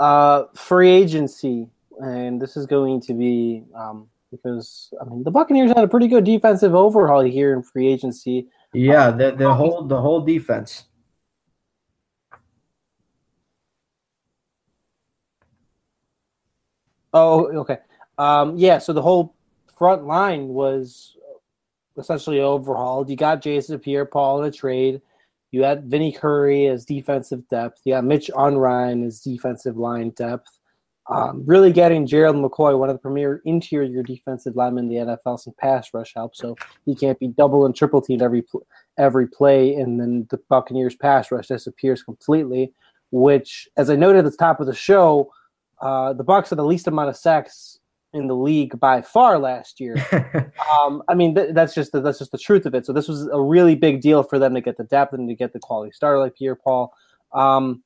Uh, 0.00 0.44
free 0.54 0.90
agency, 0.90 1.68
and 2.00 2.40
this 2.40 2.56
is 2.56 2.66
going 2.66 3.00
to 3.02 3.14
be 3.14 3.62
um, 3.76 4.08
because 4.30 4.92
I 5.00 5.04
mean 5.04 5.22
the 5.22 5.30
Buccaneers 5.30 5.70
had 5.70 5.84
a 5.84 5.88
pretty 5.88 6.08
good 6.08 6.24
defensive 6.24 6.74
overhaul 6.74 7.20
here 7.20 7.54
in 7.54 7.62
free 7.62 7.86
agency. 7.86 8.48
Yeah, 8.72 9.10
the 9.10 9.32
the 9.32 9.54
whole 9.54 9.84
the 9.84 10.00
whole 10.00 10.20
defense. 10.20 10.86
Oh, 17.14 17.46
okay. 17.60 17.78
Um, 18.18 18.56
yeah, 18.56 18.78
so 18.78 18.92
the 18.92 19.00
whole 19.00 19.34
front 19.78 20.04
line 20.04 20.48
was 20.48 21.16
essentially 21.96 22.40
overhauled. 22.40 23.08
You 23.08 23.16
got 23.16 23.40
Jason 23.40 23.78
Pierre-Paul 23.78 24.42
in 24.42 24.48
a 24.48 24.52
trade. 24.52 25.00
You 25.52 25.62
had 25.62 25.84
Vinny 25.84 26.12
Curry 26.12 26.66
as 26.66 26.84
defensive 26.84 27.46
depth. 27.48 27.80
You 27.84 27.94
got 27.94 28.04
Mitch 28.04 28.30
Unrein 28.34 29.06
as 29.06 29.20
defensive 29.20 29.76
line 29.76 30.10
depth. 30.10 30.58
Um, 31.08 31.44
really 31.46 31.72
getting 31.72 32.06
Gerald 32.06 32.36
McCoy, 32.36 32.76
one 32.78 32.88
of 32.88 32.96
the 32.96 33.00
premier 33.00 33.42
interior 33.44 34.02
defensive 34.02 34.56
linemen 34.56 34.90
in 34.90 35.06
the 35.06 35.16
NFL, 35.26 35.38
some 35.38 35.54
pass 35.58 35.90
rush 35.92 36.14
help, 36.14 36.34
so 36.34 36.56
he 36.86 36.94
can't 36.94 37.18
be 37.18 37.28
double 37.28 37.66
and 37.66 37.76
triple 37.76 38.00
teamed 38.00 38.22
every 38.22 38.42
every 38.96 39.26
play, 39.28 39.74
and 39.74 40.00
then 40.00 40.26
the 40.30 40.38
Buccaneers 40.48 40.96
pass 40.96 41.30
rush 41.30 41.48
disappears 41.48 42.02
completely. 42.02 42.72
Which, 43.10 43.68
as 43.76 43.90
I 43.90 43.96
noted 43.96 44.24
at 44.24 44.32
the 44.32 44.36
top 44.36 44.60
of 44.60 44.66
the 44.66 44.74
show, 44.74 45.30
uh, 45.80 46.12
the 46.12 46.24
Bucs 46.24 46.50
had 46.50 46.58
the 46.58 46.64
least 46.64 46.86
amount 46.86 47.08
of 47.08 47.16
sacks 47.16 47.78
in 48.12 48.28
the 48.28 48.36
league 48.36 48.78
by 48.78 49.02
far 49.02 49.38
last 49.38 49.80
year. 49.80 49.96
um, 50.72 51.02
I 51.08 51.14
mean, 51.14 51.34
th- 51.34 51.52
that's 51.52 51.74
just 51.74 51.92
the, 51.92 52.00
that's 52.00 52.18
just 52.18 52.32
the 52.32 52.38
truth 52.38 52.64
of 52.64 52.74
it. 52.74 52.86
So 52.86 52.92
this 52.92 53.08
was 53.08 53.26
a 53.26 53.40
really 53.40 53.74
big 53.74 54.00
deal 54.00 54.22
for 54.22 54.38
them 54.38 54.54
to 54.54 54.60
get 54.60 54.76
the 54.76 54.84
depth 54.84 55.12
and 55.12 55.28
to 55.28 55.34
get 55.34 55.52
the 55.52 55.58
quality 55.58 55.92
starter 55.92 56.20
like 56.20 56.36
Pierre 56.36 56.54
Paul. 56.54 56.94
Um, 57.32 57.82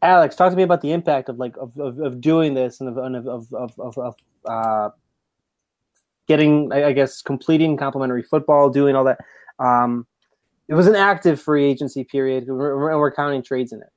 Alex, 0.00 0.36
talk 0.36 0.50
to 0.50 0.56
me 0.56 0.62
about 0.62 0.80
the 0.80 0.92
impact 0.92 1.28
of 1.28 1.38
like 1.38 1.56
of, 1.56 1.76
of, 1.78 1.98
of 1.98 2.20
doing 2.20 2.54
this 2.54 2.80
and 2.80 2.88
of 2.88 2.98
of 2.98 3.52
of, 3.52 3.78
of, 3.78 3.98
of 3.98 4.14
uh, 4.48 4.90
getting, 6.28 6.70
I 6.72 6.92
guess, 6.92 7.22
completing 7.22 7.76
complimentary 7.76 8.22
football, 8.22 8.70
doing 8.70 8.94
all 8.94 9.04
that. 9.04 9.18
Um, 9.58 10.06
it 10.68 10.74
was 10.74 10.86
an 10.86 10.94
active 10.94 11.40
free 11.40 11.64
agency 11.64 12.04
period. 12.04 12.44
We're, 12.46 12.98
we're 12.98 13.10
counting 13.10 13.42
trades 13.42 13.72
in 13.72 13.80
it. 13.80 13.88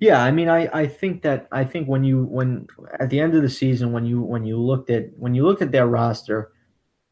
Yeah, 0.00 0.22
I 0.22 0.30
mean, 0.30 0.48
I, 0.48 0.68
I 0.72 0.86
think 0.86 1.22
that 1.22 1.48
I 1.52 1.64
think 1.64 1.88
when 1.88 2.04
you 2.04 2.24
when 2.24 2.66
at 3.00 3.10
the 3.10 3.20
end 3.20 3.34
of 3.34 3.42
the 3.42 3.48
season 3.48 3.92
when 3.92 4.04
you 4.04 4.20
when 4.20 4.44
you 4.44 4.58
looked 4.58 4.90
at 4.90 5.06
when 5.16 5.34
you 5.34 5.44
looked 5.44 5.62
at 5.62 5.72
their 5.72 5.86
roster, 5.86 6.52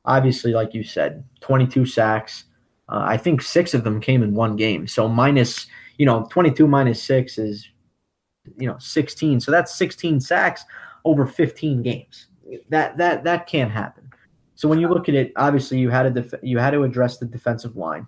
obviously, 0.05 0.53
like 0.53 0.75
you 0.75 0.85
said, 0.85 1.25
twenty 1.40 1.66
two 1.66 1.87
sacks. 1.87 2.44
Uh, 2.88 3.03
I 3.07 3.16
think 3.16 3.40
six 3.40 3.73
of 3.73 3.85
them 3.85 4.01
came 4.01 4.23
in 4.23 4.35
one 4.35 4.57
game. 4.57 4.87
So 4.87 5.09
minus, 5.09 5.66
you 5.97 6.05
know, 6.05 6.27
twenty 6.31 6.51
two 6.51 6.66
minus 6.66 7.03
six 7.03 7.38
is, 7.38 7.66
you 8.59 8.66
know, 8.66 8.77
sixteen. 8.79 9.40
So 9.40 9.51
that's 9.51 9.75
sixteen 9.75 10.20
sacks 10.20 10.64
over 11.05 11.27
fifteen 11.27 11.83
games. 11.83 12.27
That 12.68 12.99
that 12.99 13.25
that 13.25 13.47
can't 13.47 13.70
happen. 13.70 14.11
So 14.55 14.68
when 14.68 14.79
you 14.79 14.88
look 14.88 15.09
at 15.09 15.14
it, 15.14 15.33
obviously 15.37 15.79
you 15.79 15.90
had 15.90 16.03
to 16.03 16.11
def- 16.11 16.42
you 16.42 16.59
had 16.59 16.73
to 16.73 16.83
address 16.83 17.16
the 17.16 17.27
defensive 17.27 17.77
line. 17.77 18.07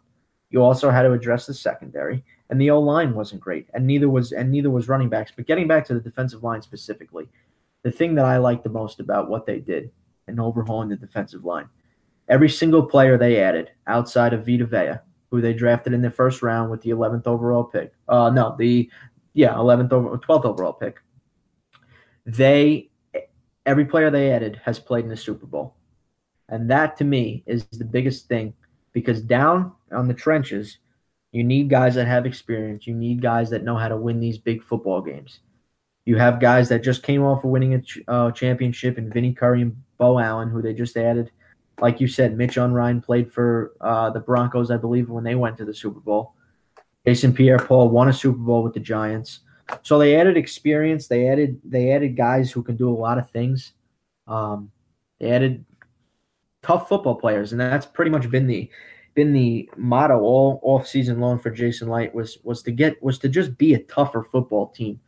You 0.51 0.62
also 0.62 0.91
had 0.91 1.03
to 1.03 1.12
address 1.12 1.47
the 1.47 1.55
secondary, 1.55 2.23
and 2.50 2.61
the 2.61 2.70
O 2.70 2.80
line 2.80 3.14
wasn't 3.14 3.40
great, 3.40 3.68
and 3.74 3.87
neither 3.87 4.09
was 4.09 4.32
and 4.32 4.50
neither 4.50 4.70
was 4.70 4.88
running 4.88 5.09
backs. 5.09 5.32
But 5.35 5.46
getting 5.46 5.68
back 5.68 5.85
to 5.87 5.94
the 5.94 6.00
defensive 6.00 6.42
line 6.42 6.62
specifically, 6.62 7.28
the 7.82 7.90
thing 7.90 8.14
that 8.16 8.24
I 8.24 8.38
like 8.38 8.62
the 8.62 8.68
most 8.68 9.00
about 9.00 9.28
what 9.28 9.46
they 9.46 9.59
did 9.59 9.90
in 10.28 10.40
overhauling 10.40 10.88
the 10.88 10.96
defensive 10.96 11.44
line, 11.44 11.68
every 12.28 12.48
single 12.48 12.82
player 12.82 13.16
they 13.16 13.40
added 13.40 13.70
outside 13.87 14.32
of 14.32 14.46
Vita 14.46 14.66
Vea, 14.66 15.00
who 15.30 15.40
they 15.40 15.52
drafted 15.52 15.92
in 15.92 16.02
the 16.02 16.11
first 16.11 16.42
round 16.42 16.70
with 16.70 16.80
the 16.82 16.90
11th 16.90 17.26
overall 17.26 17.64
pick. 17.64 17.92
Uh, 18.09 18.30
no, 18.30 18.54
the 18.59 18.90
yeah 19.35 19.54
11th 19.54 19.92
over 19.92 20.18
12th 20.18 20.44
overall 20.44 20.72
pick. 20.72 20.98
They 22.24 22.90
every 23.66 23.85
player 23.85 24.11
they 24.11 24.30
added 24.30 24.61
has 24.64 24.78
played 24.78 25.04
in 25.04 25.11
the 25.11 25.16
Super 25.16 25.46
Bowl. 25.46 25.74
And 26.48 26.70
that 26.70 26.96
to 26.98 27.04
me 27.04 27.42
is 27.46 27.66
the 27.66 27.85
biggest 27.85 28.28
thing 28.28 28.54
because 28.92 29.20
down 29.20 29.72
on 29.92 30.09
the 30.09 30.14
trenches, 30.14 30.78
you 31.37 31.44
need 31.44 31.68
guys 31.68 31.96
that 31.96 32.07
have 32.07 32.25
experience. 32.25 32.87
You 32.87 32.94
need 32.94 33.20
guys 33.20 33.51
that 33.51 33.62
know 33.62 33.77
how 33.77 33.88
to 33.88 33.96
win 33.99 34.20
these 34.20 34.38
big 34.38 34.62
football 34.62 35.03
games. 35.03 35.40
You 36.07 36.16
have 36.16 36.40
guys 36.40 36.70
that 36.70 36.83
just 36.83 37.03
came 37.03 37.22
off 37.22 37.44
of 37.44 37.51
winning 37.51 37.75
a 37.75 37.83
ch- 37.83 37.99
uh, 38.09 38.31
championship 38.31 38.96
and 38.96 39.12
Vinny 39.12 39.35
Curry 39.35 39.61
and 39.61 39.77
Beau 39.99 40.18
Allen, 40.18 40.49
who 40.49 40.62
they 40.62 40.72
just 40.72 40.96
added. 40.96 41.31
Like 41.79 42.01
you 42.01 42.09
said, 42.09 42.38
Mitch 42.38 42.57
Unrein 42.57 43.03
played 43.03 43.31
for 43.31 43.75
uh, 43.83 44.09
the 44.09 44.20
Broncos, 44.20 44.70
I 44.70 44.79
believe, 44.79 45.11
when 45.11 45.25
they 45.25 45.35
went 45.35 45.59
to 45.59 45.66
the 45.66 45.75
Super 45.75 46.01
Bowl. 46.01 46.33
Jason 47.07 47.35
Pierre-Paul 47.35 47.90
won 47.90 48.09
a 48.09 48.14
Super 48.14 48.38
Bowl 48.38 48.62
with 48.62 48.72
the 48.72 48.81
Giants. 48.81 49.40
So 49.83 49.99
they 49.99 50.16
added 50.16 50.38
experience. 50.38 51.07
They 51.07 51.29
added 51.29 51.61
they 51.64 51.90
added 51.90 52.16
guys 52.16 52.51
who 52.51 52.62
can 52.62 52.77
do 52.77 52.88
a 52.88 52.96
lot 52.96 53.18
of 53.18 53.29
things. 53.29 53.72
Um, 54.27 54.70
they 55.20 55.31
added 55.31 55.66
tough 56.62 56.88
football 56.88 57.16
players, 57.16 57.53
and 57.53 57.61
that's 57.61 57.85
pretty 57.85 58.11
much 58.11 58.31
been 58.31 58.46
the 58.46 58.70
been 59.16 59.33
the 59.33 59.68
motto 59.76 60.20
all 60.20 60.61
off 60.62 60.87
season 60.87 61.18
long 61.18 61.40
for 61.40 61.50
Jason 61.50 61.88
Licht 61.88 62.14
was 62.14 62.38
was 62.44 62.62
to 62.62 62.70
get 62.70 63.02
was 63.02 63.18
to 63.18 63.29
just 63.29 63.59
be 63.59 63.74
a 63.74 63.83
tougher 63.83 64.22
football 64.22 64.68
team. 64.68 65.00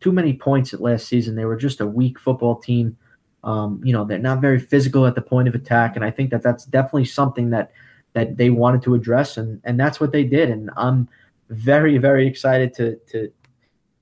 Too 0.00 0.12
many 0.12 0.32
points 0.32 0.72
at 0.72 0.80
last 0.80 1.08
season. 1.08 1.34
They 1.34 1.44
were 1.44 1.56
just 1.56 1.80
a 1.82 1.86
weak 1.86 2.18
football 2.18 2.56
team. 2.56 2.96
Um, 3.44 3.80
you 3.84 3.92
know, 3.92 4.04
they're 4.04 4.18
not 4.18 4.40
very 4.40 4.58
physical 4.58 5.06
at 5.06 5.14
the 5.14 5.20
point 5.20 5.48
of 5.48 5.54
attack, 5.54 5.96
and 5.96 6.04
I 6.04 6.10
think 6.10 6.30
that 6.30 6.42
that's 6.42 6.64
definitely 6.64 7.04
something 7.04 7.50
that 7.50 7.72
that 8.14 8.38
they 8.38 8.48
wanted 8.48 8.82
to 8.82 8.94
address, 8.94 9.36
and 9.36 9.60
and 9.64 9.78
that's 9.78 10.00
what 10.00 10.12
they 10.12 10.24
did. 10.24 10.48
And 10.48 10.70
I'm 10.76 11.08
very 11.50 11.98
very 11.98 12.26
excited 12.26 12.72
to 12.74 12.96
to 13.10 13.30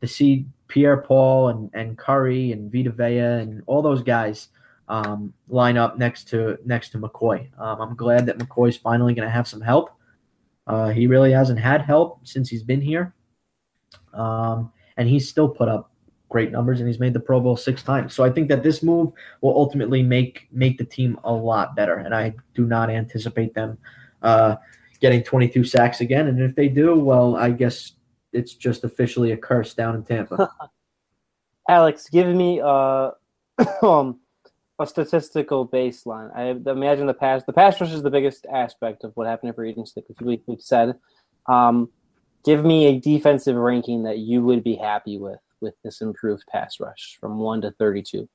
to 0.03 0.07
see 0.07 0.47
Pierre 0.69 0.99
Paul 0.99 1.49
and, 1.49 1.71
and 1.73 1.99
Curry 1.99 2.53
and 2.53 2.71
Vita 2.71 2.91
Vea 2.91 3.43
and 3.43 3.63
all 3.67 3.83
those 3.83 4.03
guys 4.03 4.49
um, 4.89 5.33
line 5.49 5.77
up 5.77 5.99
next 5.99 6.29
to 6.29 6.59
next 6.65 6.91
to 6.91 6.99
McCoy. 6.99 7.49
Um, 7.59 7.81
I'm 7.81 7.97
glad 7.97 8.27
that 8.27 8.39
McCoy's 8.39 8.77
finally 8.77 9.15
going 9.15 9.27
to 9.27 9.33
have 9.33 9.49
some 9.49 9.61
help. 9.61 9.91
Uh, 10.67 10.91
he 10.91 11.07
really 11.07 11.33
hasn't 11.33 11.59
had 11.59 11.83
help 11.83 12.27
since 12.27 12.49
he's 12.49 12.63
been 12.63 12.81
here, 12.81 13.15
um, 14.13 14.73
and 14.97 15.09
he's 15.09 15.29
still 15.29 15.49
put 15.49 15.69
up 15.69 15.91
great 16.29 16.51
numbers, 16.51 16.81
and 16.81 16.89
he's 16.89 16.99
made 16.99 17.13
the 17.13 17.21
Pro 17.21 17.41
Bowl 17.41 17.57
six 17.57 17.83
times. 17.83 18.15
So 18.15 18.25
I 18.25 18.31
think 18.31 18.49
that 18.49 18.63
this 18.63 18.83
move 18.83 19.13
will 19.41 19.55
ultimately 19.55 20.03
make 20.03 20.49
make 20.51 20.79
the 20.79 20.85
team 20.85 21.19
a 21.25 21.33
lot 21.33 21.77
better, 21.77 21.97
and 21.97 22.15
I 22.15 22.35
do 22.55 22.67
not 22.67 22.91
anticipate 22.91 23.55
them 23.55 23.79
uh, 24.23 24.57
getting 25.01 25.23
22 25.23 25.65
sacks 25.65 26.01
again. 26.01 26.29
And 26.29 26.41
if 26.41 26.55
they 26.55 26.69
do, 26.69 26.99
well, 26.99 27.37
I 27.37 27.51
guess 27.51 27.93
it's 28.33 28.55
just 28.55 28.85
officially 28.85 29.33
a 29.33 29.37
curse 29.37 29.75
down 29.75 29.95
in 29.95 30.05
Tampa. 30.05 30.51
Alex, 31.69 32.09
give 32.09 32.29
me 32.35 32.61
uh, 32.61 33.11
um, 33.83 34.21
a 34.79 34.87
statistical 34.87 35.67
baseline. 35.67 36.31
I 36.37 36.51
imagine 36.71 37.07
the 37.07 37.15
pass 37.15 37.43
the 37.45 37.53
pass 37.53 37.81
rush 37.81 37.93
is 37.93 38.03
the 38.03 38.11
biggest 38.11 38.47
aspect 38.53 39.05
of 39.05 39.13
what 39.15 39.27
happened 39.27 39.49
in 39.49 39.55
free 39.55 39.71
agency. 39.71 40.03
We, 40.21 40.43
we've 40.47 40.61
said. 40.61 40.97
Um, 41.47 41.91
give 42.45 42.65
me 42.65 42.87
a 42.87 43.01
defensive 43.01 43.57
ranking 43.57 44.05
that 44.05 44.19
you 44.19 44.43
would 44.43 44.63
be 44.63 44.77
happy 44.77 45.19
with 45.19 45.41
with 45.61 45.75
this 45.83 46.01
improved 46.01 46.45
pass 46.49 46.79
rush 46.81 47.17
from 47.21 47.39
one 47.39 47.61
to 47.63 47.71
thirty-two. 47.73 48.29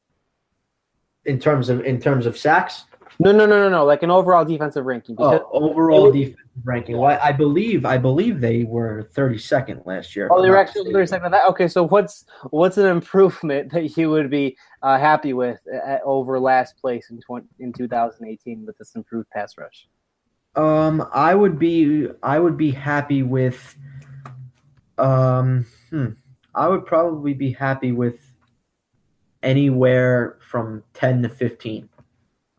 In 1.26 1.40
terms 1.40 1.70
of 1.70 1.82
in 1.86 2.00
terms 2.00 2.26
of 2.26 2.38
sacks. 2.38 2.86
No, 3.20 3.32
no, 3.32 3.46
no, 3.46 3.60
no, 3.60 3.70
no. 3.70 3.86
Like 3.86 4.04
an 4.04 4.12
overall 4.12 4.46
defensive 4.46 4.86
ranking. 4.86 5.16
Oh, 5.20 5.48
overall 5.52 6.12
defensive 6.12 6.40
ranking. 6.64 6.98
Well, 6.98 7.20
I 7.22 7.32
believe 7.32 7.86
I 7.86 7.98
believe 7.98 8.42
they 8.42 8.64
were 8.64 9.10
32nd 9.14 9.86
last 9.86 10.16
year. 10.16 10.28
Oh, 10.32 10.42
they 10.42 10.50
were 10.50 10.58
actually 10.58 10.94
32nd. 10.94 11.32
That 11.32 11.46
okay. 11.50 11.68
So 11.68 11.88
what's 11.88 12.26
what's 12.50 12.78
an 12.78 12.88
improvement 12.88 13.72
that 13.74 13.98
you 13.98 14.10
would 14.10 14.30
be 14.30 14.58
uh, 14.82 14.98
happy 14.98 15.34
with 15.34 15.60
at, 15.72 16.02
over 16.04 16.40
last 16.40 16.78
place 16.78 17.10
in 17.10 17.20
20, 17.22 17.48
in 17.60 17.74
2018 17.74 18.66
with 18.66 18.78
this 18.78 18.96
improved 18.96 19.30
pass 19.30 19.58
rush? 19.58 19.88
Um, 20.56 21.08
I 21.14 21.36
would 21.36 21.60
be 21.60 22.08
I 22.24 22.40
would 22.40 22.58
be 22.58 22.72
happy 22.72 23.24
with. 23.24 23.76
Um, 24.98 25.66
hmm, 25.90 26.10
I 26.54 26.68
would 26.68 26.86
probably 26.86 27.34
be 27.34 27.52
happy 27.52 27.92
with 27.92 28.32
anywhere 29.44 30.38
from 30.40 30.84
10 30.94 31.24
to 31.24 31.30
15. 31.30 31.90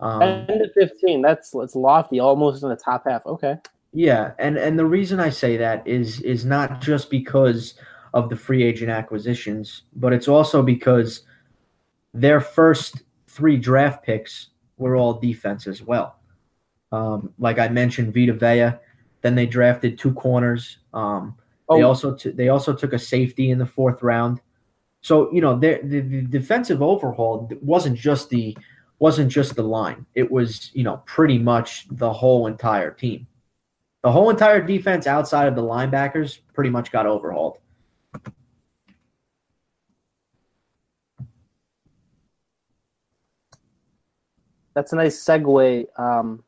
Um, 0.03 0.47
10 0.47 0.59
to 0.59 0.71
15. 0.75 1.23
That's 1.23 1.51
that's 1.51 1.77
lofty, 1.77 2.19
almost 2.19 2.63
in 2.63 2.69
the 2.69 2.77
top 2.77 3.05
half. 3.07 3.25
Okay. 3.25 3.57
Yeah, 3.93 4.33
and 4.39 4.57
and 4.57 4.79
the 4.79 4.87
reason 4.87 5.21
I 5.21 5.31
say 5.31 5.57
that 5.59 5.87
is 5.87 6.21
is 6.23 6.45
not 6.45 6.81
just 6.81 7.09
because 7.09 7.75
of 8.15 8.29
the 8.29 8.37
free 8.37 8.63
agent 8.63 8.91
acquisitions, 8.91 9.83
but 9.95 10.13
it's 10.13 10.29
also 10.29 10.63
because 10.63 11.23
their 12.13 12.41
first 12.41 13.03
three 13.29 13.57
draft 13.57 14.03
picks 14.03 14.49
were 14.77 14.97
all 14.97 15.15
defense 15.15 15.67
as 15.67 15.83
well. 15.83 16.17
Um, 16.91 17.33
like 17.39 17.59
I 17.59 17.69
mentioned, 17.69 18.13
Vita 18.13 18.33
Vea. 18.33 18.79
Then 19.23 19.35
they 19.37 19.47
drafted 19.47 19.99
two 19.99 20.13
corners. 20.15 20.79
Um, 20.93 21.37
oh. 21.69 21.77
They 21.77 21.83
also 21.83 22.15
t- 22.15 22.31
they 22.31 22.49
also 22.49 22.75
took 22.75 22.93
a 22.93 22.99
safety 22.99 23.51
in 23.51 23.59
the 23.59 23.67
fourth 23.67 24.03
round. 24.03 24.41
So 25.01 25.33
you 25.33 25.41
know 25.41 25.59
the, 25.59 25.81
the 25.83 26.23
defensive 26.23 26.83
overhaul 26.83 27.51
wasn't 27.61 27.99
just 27.99 28.31
the 28.31 28.57
wasn't 29.03 29.29
just 29.29 29.57
the 29.57 29.65
line. 29.65 30.07
It 30.15 30.31
was, 30.31 30.71
you 30.75 30.85
know, 30.85 30.99
pretty 31.07 31.37
much 31.37 31.89
the 31.91 32.13
whole 32.13 32.47
entire 32.47 32.93
team. 32.93 33.27
The 34.05 34.13
whole 34.13 34.31
entire 34.31 34.63
defense 34.63 35.09
outside 35.09 35.49
of 35.49 35.57
the 35.57 35.63
linebackers 35.63 36.39
pretty 36.55 36.71
much 36.71 36.93
got 36.93 37.05
overhauled. 37.05 37.59
That's 44.75 44.93
a 44.93 44.97
nice 44.97 45.21
segue. 45.21 45.87
Um, 45.99 46.45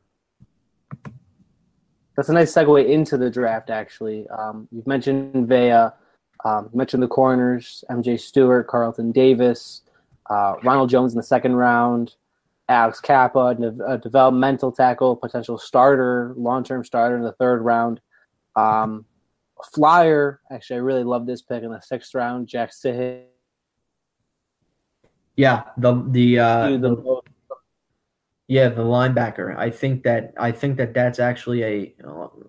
that's 2.15 2.29
a 2.29 2.33
nice 2.33 2.53
segue 2.53 2.87
into 2.87 3.17
the 3.17 3.29
draft, 3.29 3.69
actually. 3.69 4.29
Um, 4.29 4.69
you've 4.71 4.87
mentioned 4.87 5.49
Vea. 5.49 5.89
Um, 6.45 6.69
mentioned 6.73 7.03
the 7.03 7.09
corners, 7.09 7.83
MJ 7.89 8.17
Stewart, 8.17 8.67
Carlton 8.67 9.11
Davis, 9.11 9.81
uh, 10.29 10.53
Ronald 10.63 10.89
Jones 10.89 11.11
in 11.11 11.17
the 11.17 11.23
second 11.23 11.57
round. 11.57 12.15
Alex 12.67 12.99
Cappa, 12.99 13.55
a 13.87 13.97
developmental 13.97 14.71
tackle, 14.71 15.15
potential 15.15 15.57
starter, 15.57 16.33
long 16.35 16.63
term 16.63 16.83
starter 16.83 17.15
in 17.15 17.23
the 17.23 17.33
third 17.33 17.61
round. 17.61 18.01
Um, 18.55 19.05
flyer, 19.73 20.41
actually, 20.51 20.77
I 20.77 20.79
really 20.79 21.03
love 21.03 21.27
this 21.27 21.41
pick 21.41 21.63
in 21.63 21.71
the 21.71 21.81
sixth 21.81 22.13
round. 22.15 22.47
Jack 22.47 22.71
Cichy. 22.71 23.23
Yeah, 25.35 25.63
the 25.77 26.03
the, 26.09 26.39
uh, 26.39 26.69
the 26.77 27.21
yeah 28.47 28.69
the 28.69 28.81
linebacker. 28.81 29.55
I 29.57 29.69
think 29.69 30.03
that 30.03 30.33
I 30.39 30.51
think 30.51 30.77
that 30.77 30.93
that's 30.93 31.19
actually 31.19 31.63
a 31.63 31.95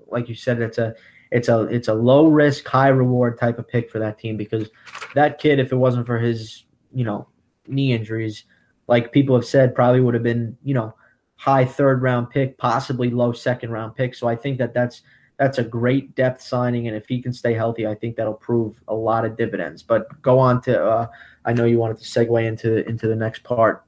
like 0.07 0.29
you 0.29 0.35
said 0.35 0.61
it's 0.61 0.79
a 0.79 0.95
it's 1.31 1.49
a 1.49 1.63
it's 1.63 1.89
a 1.89 1.95
low 1.95 2.29
risk 2.29 2.67
high 2.67 2.89
reward 2.89 3.39
type 3.39 3.59
of 3.59 3.69
pick 3.69 3.91
for 3.91 3.99
that 3.99 4.19
team 4.19 4.37
because 4.37 4.71
that 5.15 5.39
kid 5.39 5.59
if 5.59 5.73
it 5.73 5.77
wasn't 5.77 6.07
for 6.07 6.19
his 6.19 6.65
you 6.93 7.05
know 7.05 7.29
knee 7.67 7.93
injuries 7.93 8.45
like 8.89 9.13
people 9.13 9.35
have 9.35 9.45
said, 9.45 9.75
probably 9.75 10.01
would 10.01 10.15
have 10.15 10.23
been, 10.23 10.57
you 10.63 10.75
know, 10.75 10.95
high 11.37 11.65
third 11.65 12.03
round 12.03 12.31
pick, 12.31 12.59
possibly 12.59 13.11
low 13.11 13.33
second 13.33 13.71
round 13.71 13.95
pick. 13.95 14.15
So 14.15 14.27
I 14.27 14.37
think 14.37 14.59
that 14.59 14.75
that's 14.75 15.03
that's 15.39 15.59
a 15.59 15.65
great 15.65 16.15
depth 16.15 16.41
signing, 16.41 16.89
and 16.89 16.97
if 16.97 17.07
he 17.07 17.21
can 17.21 17.33
stay 17.33 17.53
healthy, 17.53 17.87
I 17.87 17.95
think 17.95 18.17
that'll 18.17 18.35
prove 18.35 18.81
a 18.89 18.95
lot 18.95 19.25
of 19.25 19.37
dividends. 19.37 19.83
But 19.83 20.23
go 20.23 20.39
on 20.39 20.63
to, 20.63 20.83
uh, 20.83 21.07
I 21.45 21.53
know 21.53 21.67
you 21.67 21.79
wanted 21.79 21.99
to 21.99 22.05
segue 22.05 22.45
into 22.45 22.89
into 22.89 23.07
the 23.07 23.17
next 23.17 23.45
part. 23.45 23.85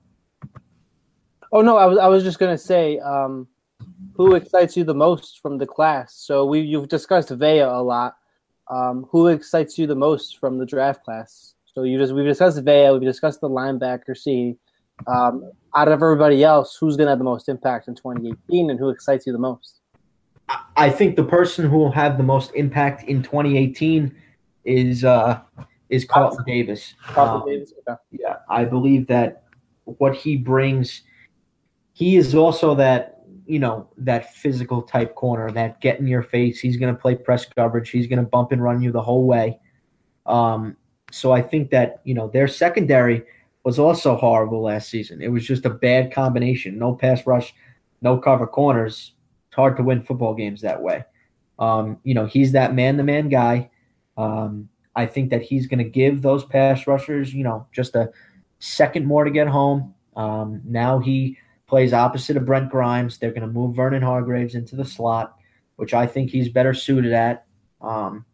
Oh 1.51 1.63
no, 1.63 1.77
I 1.79 1.87
was 1.87 1.99
I 1.99 2.07
was 2.07 2.23
just 2.23 2.39
gonna 2.39 2.59
say, 2.59 2.99
um, 2.99 3.49
who 4.15 4.35
excites 4.35 4.77
you 4.77 4.85
the 4.85 4.95
most 4.95 5.41
from 5.41 5.57
the 5.57 5.67
class? 5.67 6.15
So 6.15 6.45
we 6.45 6.61
you've 6.61 6.89
discussed 6.89 7.31
Vea 7.31 7.61
a 7.61 7.81
lot. 7.81 8.17
Um, 8.71 9.07
who 9.11 9.29
excites 9.29 9.79
you 9.79 9.87
the 9.87 9.97
most 9.97 10.39
from 10.39 10.59
the 10.59 10.67
draft 10.67 11.03
class? 11.03 11.55
So 11.65 11.85
you 11.85 11.97
just 11.97 12.13
we've 12.13 12.27
discussed 12.27 12.63
Vea, 12.63 12.91
we've 12.91 13.01
discussed 13.01 13.41
the 13.41 13.49
linebacker 13.49 14.15
C 14.15 14.59
um, 15.07 15.51
out 15.77 15.89
of 15.89 15.95
everybody 15.95 16.43
else, 16.43 16.77
who's 16.79 16.97
going 16.97 17.07
to 17.07 17.11
have 17.11 17.19
the 17.19 17.25
most 17.25 17.49
impact 17.49 17.89
in 17.89 17.95
2018 17.95 18.71
and 18.71 18.79
who 18.79 18.91
excites 18.91 19.27
you 19.27 19.33
the 19.33 19.39
most? 19.39 19.81
I 20.77 20.91
think 20.91 21.17
the 21.17 21.25
person 21.25 21.69
who 21.69 21.77
will 21.77 21.93
have 21.93 22.17
the 22.17 22.23
most 22.23 22.53
impact 22.55 23.05
in 23.05 23.23
2018 23.23 24.15
is 24.65 25.05
uh, 25.05 25.41
is 25.91 26.05
Carlton 26.05 26.45
Davis. 26.47 26.95
Carlton 27.03 27.43
um, 27.43 27.49
Davis, 27.49 27.73
okay. 27.87 27.99
Yeah, 28.13 28.37
I 28.49 28.65
believe 28.65 29.07
that 29.09 29.45
what 29.85 30.15
he 30.15 30.37
brings, 30.37 31.03
he 31.93 32.17
is 32.17 32.35
also 32.35 32.75
that 32.77 33.19
you 33.49 33.59
know, 33.59 33.89
that 33.97 34.35
physical 34.35 34.83
type 34.83 35.15
corner, 35.15 35.51
that 35.51 35.81
get 35.81 35.99
in 35.99 36.07
your 36.07 36.23
face. 36.23 36.61
He's 36.61 36.77
going 36.77 36.95
to 36.95 37.01
play 37.01 37.17
press 37.17 37.47
coverage. 37.47 37.89
He's 37.89 38.07
going 38.07 38.19
to 38.19 38.29
bump 38.29 38.53
and 38.53 38.63
run 38.63 38.83
you 38.83 38.93
the 38.93 39.01
whole 39.01 39.27
way. 39.27 39.59
Um, 40.27 40.77
so 41.11 41.33
I 41.33 41.41
think 41.41 41.71
that, 41.71 42.03
you 42.05 42.13
know, 42.13 42.29
their 42.29 42.47
secondary 42.47 43.25
was 43.65 43.79
also 43.79 44.17
horrible 44.17 44.63
last 44.63 44.89
season. 44.89 45.21
It 45.21 45.29
was 45.29 45.47
just 45.47 45.67
a 45.67 45.71
bad 45.71 46.13
combination. 46.13 46.79
No 46.79 46.95
pass 46.95 47.27
rush, 47.27 47.55
no 48.01 48.19
cover 48.19 48.47
corners. 48.47 49.13
It's 49.49 49.57
hard 49.57 49.77
to 49.77 49.83
win 49.83 50.03
football 50.03 50.35
games 50.35 50.63
that 50.63 50.83
way. 50.83 51.05
Um, 51.59 51.99
you 52.05 52.15
know, 52.15 52.27
he's 52.27 52.53
that 52.53 52.75
man 52.75 52.97
to 52.97 53.03
man 53.03 53.29
guy. 53.29 53.71
Um, 54.17 54.69
I 54.95 55.07
think 55.07 55.31
that 55.31 55.43
he's 55.43 55.67
going 55.67 55.79
to 55.79 55.89
give 55.89 56.23
those 56.23 56.45
pass 56.45 56.87
rushers, 56.87 57.33
you 57.33 57.45
know, 57.45 57.67
just 57.73 57.95
a 57.95 58.11
second 58.59 59.07
more 59.07 59.25
to 59.25 59.31
get 59.31 59.49
home. 59.49 59.95
Um, 60.17 60.61
now 60.65 60.99
he 60.99 61.39
plays 61.69 61.93
opposite 61.93 62.37
of 62.37 62.47
Brent 62.47 62.71
Grimes. 62.71 63.19
They're 63.19 63.31
going 63.31 63.43
to 63.43 63.47
move 63.47 63.77
Vernon 63.77 64.03
Hargreaves 64.03 64.55
into 64.55 64.75
the 64.75 64.85
slot, 64.85 65.37
which 65.77 65.95
I 65.95 66.07
think 66.07 66.31
he's 66.31 66.49
better 66.49 66.75
suited 66.75 67.13
at. 67.13 67.47
Um, 67.81 68.25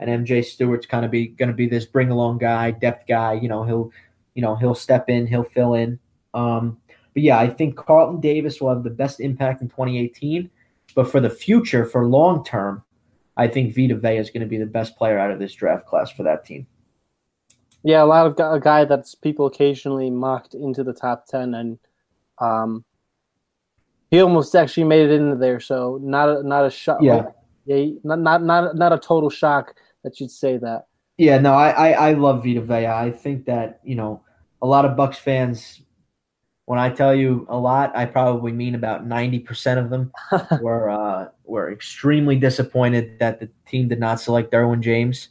and 0.00 0.26
MJ 0.26 0.44
Stewart's 0.44 0.86
kind 0.86 1.04
of 1.04 1.10
be 1.10 1.28
going 1.28 1.50
to 1.50 1.54
be 1.54 1.68
this 1.68 1.84
bring 1.84 2.10
along 2.10 2.38
guy, 2.38 2.70
depth 2.70 3.06
guy. 3.06 3.34
You 3.34 3.48
know, 3.48 3.64
he'll, 3.64 3.90
you 4.34 4.42
know, 4.42 4.56
he'll 4.56 4.74
step 4.74 5.08
in, 5.08 5.26
he'll 5.26 5.44
fill 5.44 5.74
in. 5.74 5.98
Um, 6.34 6.78
but 7.14 7.22
yeah, 7.22 7.38
I 7.38 7.48
think 7.48 7.76
Carlton 7.76 8.20
Davis 8.20 8.60
will 8.60 8.70
have 8.70 8.82
the 8.82 8.90
best 8.90 9.20
impact 9.20 9.62
in 9.62 9.68
2018. 9.68 10.50
But 10.94 11.10
for 11.10 11.20
the 11.20 11.30
future, 11.30 11.84
for 11.84 12.06
long 12.06 12.44
term, 12.44 12.82
I 13.36 13.48
think 13.48 13.74
Vita 13.74 13.96
Vea 13.96 14.18
is 14.18 14.30
going 14.30 14.42
to 14.42 14.46
be 14.46 14.58
the 14.58 14.66
best 14.66 14.96
player 14.96 15.18
out 15.18 15.30
of 15.30 15.38
this 15.38 15.54
draft 15.54 15.86
class 15.86 16.10
for 16.10 16.22
that 16.24 16.44
team. 16.44 16.66
Yeah, 17.82 18.02
a 18.02 18.06
lot 18.06 18.26
of 18.26 18.32
a 18.32 18.60
guy 18.60 18.84
that's 18.84 19.14
people 19.14 19.46
occasionally 19.46 20.10
mocked 20.10 20.54
into 20.54 20.82
the 20.82 20.92
top 20.92 21.26
ten, 21.26 21.54
and 21.54 21.78
um, 22.38 22.84
he 24.10 24.20
almost 24.20 24.54
actually 24.56 24.84
made 24.84 25.10
it 25.10 25.12
into 25.12 25.36
there. 25.36 25.60
So 25.60 26.00
not 26.02 26.28
a, 26.28 26.42
not 26.42 26.64
a 26.64 26.70
shock. 26.70 27.00
Yeah, 27.02 27.26
yeah, 27.66 27.92
not 28.02 28.20
not 28.20 28.42
not 28.42 28.76
not 28.76 28.92
a 28.92 28.98
total 28.98 29.28
shock 29.28 29.74
that 30.02 30.18
you'd 30.18 30.30
say 30.30 30.56
that. 30.56 30.86
Yeah, 31.18 31.38
no, 31.38 31.52
I 31.52 31.70
I, 31.70 31.90
I 31.90 32.12
love 32.14 32.42
Vita 32.42 32.62
Vea. 32.62 32.86
I 32.86 33.10
think 33.10 33.44
that 33.46 33.80
you 33.84 33.96
know 33.96 34.23
a 34.64 34.66
lot 34.66 34.86
of 34.86 34.96
Bucs 34.96 35.16
fans 35.16 35.82
when 36.64 36.78
I 36.78 36.88
tell 36.88 37.14
you 37.14 37.46
a 37.50 37.58
lot, 37.58 37.94
I 37.94 38.06
probably 38.06 38.50
mean 38.50 38.74
about 38.74 39.06
ninety 39.06 39.38
percent 39.38 39.78
of 39.78 39.90
them 39.90 40.10
were 40.62 40.88
uh, 40.88 41.28
were 41.44 41.70
extremely 41.70 42.36
disappointed 42.36 43.18
that 43.18 43.40
the 43.40 43.50
team 43.66 43.88
did 43.88 44.00
not 44.00 44.20
select 44.20 44.50
Derwin 44.50 44.80
James. 44.80 45.28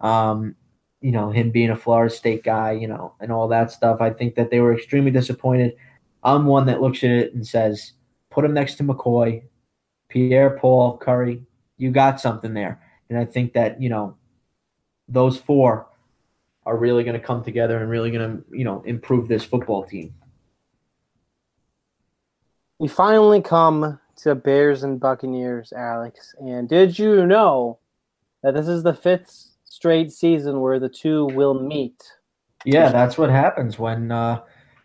Um, 0.00 0.56
you 1.02 1.12
know, 1.12 1.30
him 1.30 1.50
being 1.50 1.68
a 1.68 1.76
Florida 1.76 2.12
State 2.12 2.42
guy, 2.42 2.72
you 2.72 2.88
know, 2.88 3.12
and 3.20 3.30
all 3.30 3.48
that 3.48 3.70
stuff. 3.70 4.00
I 4.00 4.08
think 4.08 4.36
that 4.36 4.50
they 4.50 4.60
were 4.60 4.74
extremely 4.74 5.10
disappointed. 5.10 5.76
I'm 6.22 6.46
one 6.46 6.64
that 6.66 6.80
looks 6.80 7.04
at 7.04 7.10
it 7.10 7.34
and 7.34 7.46
says, 7.46 7.92
put 8.30 8.46
him 8.46 8.54
next 8.54 8.76
to 8.76 8.84
McCoy, 8.84 9.42
Pierre 10.08 10.58
Paul, 10.58 10.96
Curry. 10.96 11.42
You 11.76 11.90
got 11.90 12.22
something 12.22 12.54
there. 12.54 12.80
And 13.10 13.18
I 13.18 13.26
think 13.26 13.52
that, 13.52 13.82
you 13.82 13.90
know, 13.90 14.16
those 15.06 15.36
four 15.36 15.88
are 16.66 16.76
really 16.76 17.04
going 17.04 17.18
to 17.18 17.24
come 17.24 17.44
together 17.44 17.78
and 17.78 17.90
really 17.90 18.10
going 18.10 18.38
to, 18.38 18.44
you 18.56 18.64
know, 18.64 18.82
improve 18.82 19.28
this 19.28 19.44
football 19.44 19.84
team. 19.84 20.14
We 22.78 22.88
finally 22.88 23.40
come 23.40 24.00
to 24.16 24.34
Bears 24.34 24.82
and 24.82 24.98
Buccaneers, 24.98 25.72
Alex. 25.72 26.34
And 26.38 26.68
did 26.68 26.98
you 26.98 27.26
know 27.26 27.78
that 28.42 28.54
this 28.54 28.68
is 28.68 28.82
the 28.82 28.94
fifth 28.94 29.50
straight 29.64 30.12
season 30.12 30.60
where 30.60 30.78
the 30.78 30.88
two 30.88 31.26
will 31.26 31.54
meet? 31.54 32.02
Yeah, 32.64 32.90
that's 32.90 33.18
what 33.18 33.30
happens 33.30 33.78
when 33.78 34.10
uh, 34.10 34.40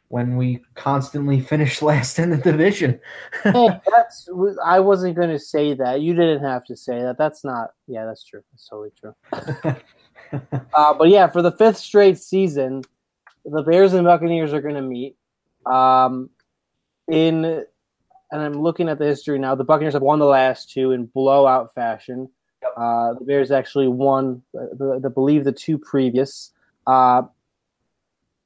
when 0.10 0.36
we 0.36 0.62
constantly 0.76 1.40
finish 1.40 1.82
last 1.82 2.20
in 2.20 2.30
the 2.30 2.38
division. 2.38 3.00
hey, 3.44 3.70
that's 3.90 4.28
I 4.64 4.80
wasn't 4.80 5.16
going 5.16 5.30
to 5.30 5.40
say 5.40 5.74
that. 5.76 6.02
You 6.02 6.14
didn't 6.14 6.44
have 6.44 6.66
to 6.66 6.76
say 6.76 7.02
that. 7.02 7.18
That's 7.18 7.44
not. 7.44 7.72
Yeah, 7.88 8.06
that's 8.06 8.24
true. 8.24 8.42
That's 8.52 8.68
totally 8.68 8.92
true. 9.00 9.16
uh, 10.74 10.94
but 10.94 11.10
yeah, 11.10 11.28
for 11.28 11.42
the 11.42 11.52
fifth 11.52 11.78
straight 11.78 12.18
season, 12.18 12.84
the 13.46 13.64
Bears 13.64 13.94
and 13.94 14.06
Buccaneers 14.06 14.54
are 14.54 14.62
going 14.62 14.76
to 14.76 14.82
meet. 14.82 15.16
Um, 15.66 16.30
in 17.08 17.66
and 18.32 18.42
I'm 18.42 18.54
looking 18.54 18.90
at 18.90 19.00
the 19.00 19.06
history 19.06 19.40
now. 19.40 19.56
The 19.56 19.64
Buccaneers 19.64 19.94
have 19.94 20.04
won 20.04 20.20
the 20.20 20.26
last 20.26 20.72
two 20.72 20.92
in 20.92 21.06
blowout 21.08 21.74
fashion. 21.74 22.30
Uh, 22.78 23.14
the 23.14 23.26
Bears 23.26 23.52
actually 23.52 23.88
won, 23.88 24.44
the, 24.54 25.00
the, 25.02 25.10
believe, 25.10 25.44
the 25.44 25.52
two 25.52 25.78
previous. 25.78 26.52
Uh, 26.86 27.24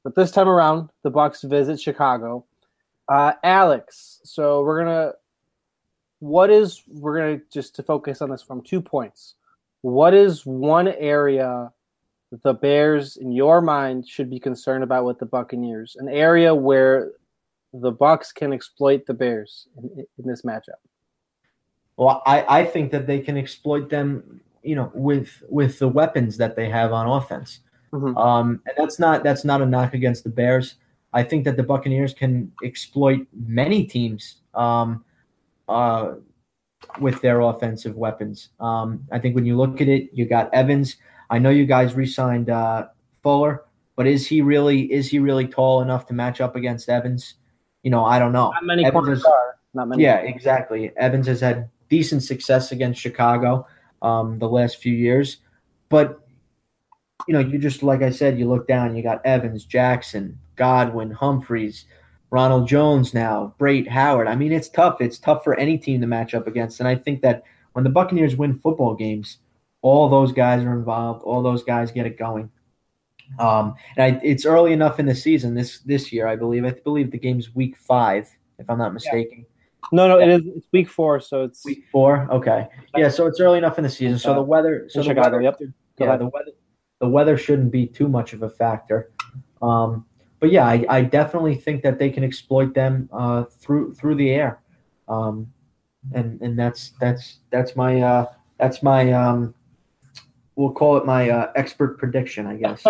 but 0.03 0.15
this 0.15 0.31
time 0.31 0.47
around, 0.47 0.89
the 1.03 1.11
Bucs 1.11 1.47
visit 1.47 1.79
Chicago. 1.79 2.45
Uh, 3.09 3.33
Alex, 3.43 4.21
so 4.23 4.61
we're 4.63 4.83
gonna. 4.83 5.13
What 6.19 6.49
is 6.49 6.83
we're 6.87 7.17
gonna 7.17 7.41
just 7.51 7.75
to 7.75 7.83
focus 7.83 8.21
on 8.21 8.29
this 8.29 8.41
from 8.41 8.61
two 8.61 8.79
points. 8.79 9.35
What 9.83 10.13
is 10.13 10.45
one 10.45 10.87
area 10.87 11.69
the 12.43 12.53
Bears, 12.53 13.17
in 13.17 13.31
your 13.33 13.61
mind, 13.61 14.07
should 14.07 14.29
be 14.29 14.39
concerned 14.39 14.83
about 14.83 15.05
with 15.05 15.19
the 15.19 15.25
Buccaneers? 15.25 15.97
An 15.99 16.07
area 16.07 16.55
where 16.55 17.11
the 17.73 17.91
Bucs 17.91 18.33
can 18.33 18.53
exploit 18.53 19.05
the 19.05 19.13
Bears 19.13 19.67
in, 19.77 20.05
in 20.17 20.25
this 20.25 20.43
matchup. 20.43 20.79
Well, 21.97 22.23
I, 22.25 22.61
I 22.61 22.65
think 22.65 22.91
that 22.91 23.07
they 23.07 23.19
can 23.19 23.37
exploit 23.37 23.89
them, 23.89 24.39
you 24.63 24.75
know, 24.75 24.89
with 24.95 25.43
with 25.49 25.79
the 25.79 25.89
weapons 25.89 26.37
that 26.37 26.55
they 26.55 26.69
have 26.69 26.93
on 26.93 27.07
offense. 27.07 27.59
Mm-hmm. 27.91 28.17
Um, 28.17 28.61
and 28.65 28.75
that's 28.77 28.99
not 28.99 29.21
that's 29.21 29.43
not 29.43 29.61
a 29.61 29.65
knock 29.65 29.93
against 29.93 30.23
the 30.23 30.29
Bears. 30.29 30.75
I 31.11 31.23
think 31.23 31.43
that 31.43 31.57
the 31.57 31.63
Buccaneers 31.63 32.13
can 32.13 32.53
exploit 32.63 33.27
many 33.33 33.83
teams 33.83 34.37
um, 34.55 35.03
uh, 35.67 36.13
with 36.99 37.21
their 37.21 37.41
offensive 37.41 37.95
weapons. 37.95 38.49
Um, 38.59 39.05
I 39.11 39.19
think 39.19 39.35
when 39.35 39.45
you 39.45 39.57
look 39.57 39.81
at 39.81 39.87
it, 39.87 40.09
you 40.13 40.25
got 40.25 40.53
Evans. 40.53 40.97
I 41.29 41.39
know 41.39 41.49
you 41.49 41.65
guys 41.65 41.95
re-signed 41.95 42.49
uh, 42.49 42.87
Fuller, 43.21 43.65
but 43.95 44.07
is 44.07 44.27
he 44.27 44.41
really 44.41 44.91
is 44.91 45.09
he 45.09 45.19
really 45.19 45.47
tall 45.47 45.81
enough 45.81 46.05
to 46.07 46.13
match 46.13 46.41
up 46.41 46.55
against 46.55 46.89
Evans? 46.89 47.35
You 47.83 47.91
know, 47.91 48.05
I 48.05 48.19
don't 48.19 48.31
know. 48.31 48.51
Not 48.51 48.65
many 48.65 48.85
Evans 48.85 49.05
corners 49.05 49.25
are. 49.25 49.55
Not 49.73 49.87
many. 49.87 50.03
Yeah, 50.03 50.17
exactly. 50.17 50.91
Evans 50.97 51.27
has 51.27 51.41
had 51.41 51.69
decent 51.89 52.23
success 52.23 52.71
against 52.71 52.99
Chicago 52.99 53.67
um, 54.01 54.39
the 54.39 54.47
last 54.47 54.77
few 54.77 54.93
years, 54.93 55.37
but 55.89 56.19
you 57.27 57.33
know, 57.33 57.39
you 57.39 57.57
just 57.57 57.83
like 57.83 58.01
I 58.01 58.09
said, 58.09 58.37
you 58.37 58.47
look 58.47 58.67
down, 58.67 58.95
you 58.95 59.03
got 59.03 59.25
Evans, 59.25 59.65
Jackson, 59.65 60.39
Godwin, 60.55 61.11
Humphries, 61.11 61.85
Ronald 62.33 62.67
Jones 62.67 63.13
now, 63.13 63.53
Brate 63.59 63.87
Howard. 63.87 64.27
I 64.27 64.35
mean, 64.35 64.51
it's 64.51 64.67
tough. 64.67 65.01
It's 65.01 65.19
tough 65.19 65.43
for 65.43 65.53
any 65.59 65.77
team 65.77 66.01
to 66.01 66.07
match 66.07 66.33
up 66.33 66.47
against, 66.47 66.79
and 66.79 66.89
I 66.89 66.95
think 66.95 67.21
that 67.21 67.43
when 67.73 67.83
the 67.83 67.91
Buccaneers 67.91 68.35
win 68.35 68.55
football 68.55 68.95
games, 68.95 69.37
all 69.83 70.09
those 70.09 70.31
guys 70.31 70.63
are 70.63 70.73
involved. 70.73 71.21
All 71.25 71.43
those 71.43 71.63
guys 71.63 71.91
get 71.91 72.07
it 72.07 72.17
going. 72.17 72.49
Um, 73.37 73.75
and 73.97 74.15
I, 74.15 74.19
it's 74.23 74.47
early 74.47 74.73
enough 74.73 74.99
in 74.99 75.05
the 75.05 75.13
season 75.13 75.53
this 75.53 75.81
this 75.81 76.11
year, 76.11 76.25
I 76.25 76.35
believe. 76.35 76.65
I 76.65 76.71
believe 76.71 77.11
the 77.11 77.19
game's 77.19 77.53
week 77.53 77.77
five, 77.77 78.27
if 78.57 78.67
I'm 78.67 78.79
not 78.79 78.95
mistaken. 78.95 79.45
Yeah. 79.45 79.87
No, 79.91 80.07
no, 80.07 80.19
it 80.19 80.29
is. 80.29 80.41
It's 80.55 80.67
week 80.71 80.89
four, 80.89 81.19
so 81.19 81.43
it's 81.43 81.63
week 81.63 81.83
four. 81.91 82.27
Okay, 82.31 82.67
yeah, 82.97 83.09
so 83.09 83.27
it's 83.27 83.39
early 83.39 83.59
enough 83.59 83.77
in 83.77 83.83
the 83.83 83.91
season. 83.91 84.17
So 84.17 84.33
the 84.33 84.41
weather, 84.41 84.87
so 84.89 85.01
the 85.01 85.09
Chicago, 85.09 85.37
weather, 85.37 85.41
yep. 85.41 85.59
Yeah, 85.99 86.17
the 86.17 86.25
weather, 86.25 86.51
the 86.99 87.09
weather 87.09 87.37
shouldn't 87.37 87.71
be 87.71 87.85
too 87.85 88.07
much 88.07 88.33
of 88.33 88.41
a 88.41 88.49
factor. 88.49 89.11
Um, 89.61 90.07
but 90.43 90.51
yeah, 90.51 90.67
I, 90.67 90.85
I 90.89 91.01
definitely 91.03 91.55
think 91.55 91.83
that 91.83 91.99
they 91.99 92.09
can 92.09 92.21
exploit 92.21 92.73
them 92.73 93.07
uh, 93.13 93.45
through 93.45 93.93
through 93.93 94.15
the 94.15 94.29
air, 94.31 94.59
um, 95.07 95.49
and 96.13 96.41
and 96.41 96.59
that's 96.59 96.91
that's 96.99 97.37
that's 97.49 97.77
my 97.77 98.01
uh, 98.01 98.25
that's 98.59 98.83
my 98.83 99.09
um, 99.13 99.55
we'll 100.57 100.73
call 100.73 100.97
it 100.97 101.05
my 101.05 101.29
uh, 101.29 101.49
expert 101.55 101.97
prediction, 101.97 102.45
I 102.45 102.57
guess. 102.57 102.85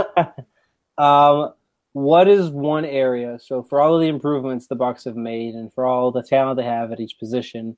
um, 0.98 1.54
what 1.92 2.28
is 2.28 2.50
one 2.50 2.86
area? 2.86 3.38
So 3.38 3.62
for 3.62 3.80
all 3.80 3.94
of 3.94 4.02
the 4.02 4.08
improvements 4.08 4.66
the 4.66 4.76
Bucs 4.76 5.06
have 5.06 5.16
made, 5.16 5.54
and 5.54 5.72
for 5.72 5.86
all 5.86 6.12
the 6.12 6.24
talent 6.24 6.58
they 6.58 6.64
have 6.64 6.92
at 6.92 7.00
each 7.00 7.20
position, 7.20 7.78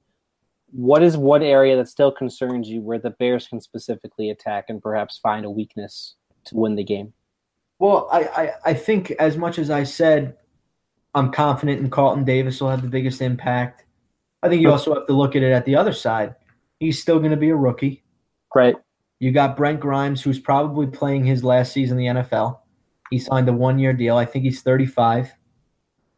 what 0.72 1.04
is 1.04 1.18
one 1.18 1.44
area 1.44 1.76
that 1.76 1.90
still 1.90 2.14
concerns 2.14 2.70
you 2.70 2.80
where 2.80 3.00
the 3.00 3.10
Bears 3.10 3.46
can 3.50 3.60
specifically 3.60 4.30
attack 4.30 4.68
and 4.70 4.82
perhaps 4.82 5.18
find 5.18 5.44
a 5.44 5.52
weakness 5.52 6.16
to 6.46 6.56
win 6.56 6.78
the 6.78 6.84
game? 6.86 7.12
Well, 7.80 8.08
I, 8.12 8.20
I, 8.24 8.52
I 8.66 8.74
think 8.74 9.12
as 9.12 9.38
much 9.38 9.60
as 9.60 9.70
I 9.70 9.84
said, 9.84 10.38
I'm 11.14 11.32
confident 11.32 11.80
in 11.80 11.90
Carlton 11.90 12.26
Davis 12.26 12.62
will 12.62 12.70
have 12.70 12.82
the 12.82 12.88
biggest 12.88 13.22
impact. 13.22 13.86
I 14.44 14.50
think 14.50 14.62
you 14.62 14.72
also 14.72 14.94
have 14.94 15.08
to 15.08 15.14
look 15.14 15.36
at 15.36 15.44
it 15.44 15.52
at 15.52 15.66
the 15.66 15.76
other 15.76 15.94
side. 15.94 16.36
He's 16.80 17.02
still 17.02 17.20
going 17.20 17.32
to 17.32 17.38
be 17.38 17.50
a 17.50 17.56
rookie. 17.56 18.04
Right. 18.54 18.76
You 19.20 19.32
got 19.32 19.58
Brent 19.58 19.80
Grimes, 19.80 20.22
who's 20.22 20.40
probably 20.40 20.88
playing 20.88 21.26
his 21.26 21.44
last 21.44 21.74
season 21.74 21.98
in 22.00 22.16
the 22.16 22.22
NFL. 22.22 22.60
He 23.10 23.20
signed 23.20 23.48
a 23.50 23.54
one 23.54 23.80
year 23.80 23.94
deal. 23.94 24.18
I 24.18 24.26
think 24.26 24.46
he's 24.46 24.62
35. 24.62 25.34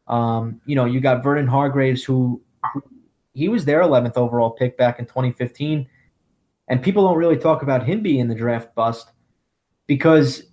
Um, 0.07 0.61
you 0.65 0.75
know, 0.75 0.85
you 0.85 0.99
got 0.99 1.23
Vernon 1.23 1.47
Hargreaves, 1.47 2.03
who, 2.03 2.41
who 2.73 2.83
he 3.33 3.49
was 3.49 3.65
their 3.65 3.81
11th 3.81 4.17
overall 4.17 4.51
pick 4.51 4.77
back 4.77 4.99
in 4.99 5.05
2015. 5.05 5.87
And 6.69 6.83
people 6.83 7.07
don't 7.07 7.17
really 7.17 7.37
talk 7.37 7.61
about 7.61 7.85
him 7.85 8.01
being 8.01 8.27
the 8.27 8.35
draft 8.35 8.73
bust 8.73 9.11
because 9.85 10.43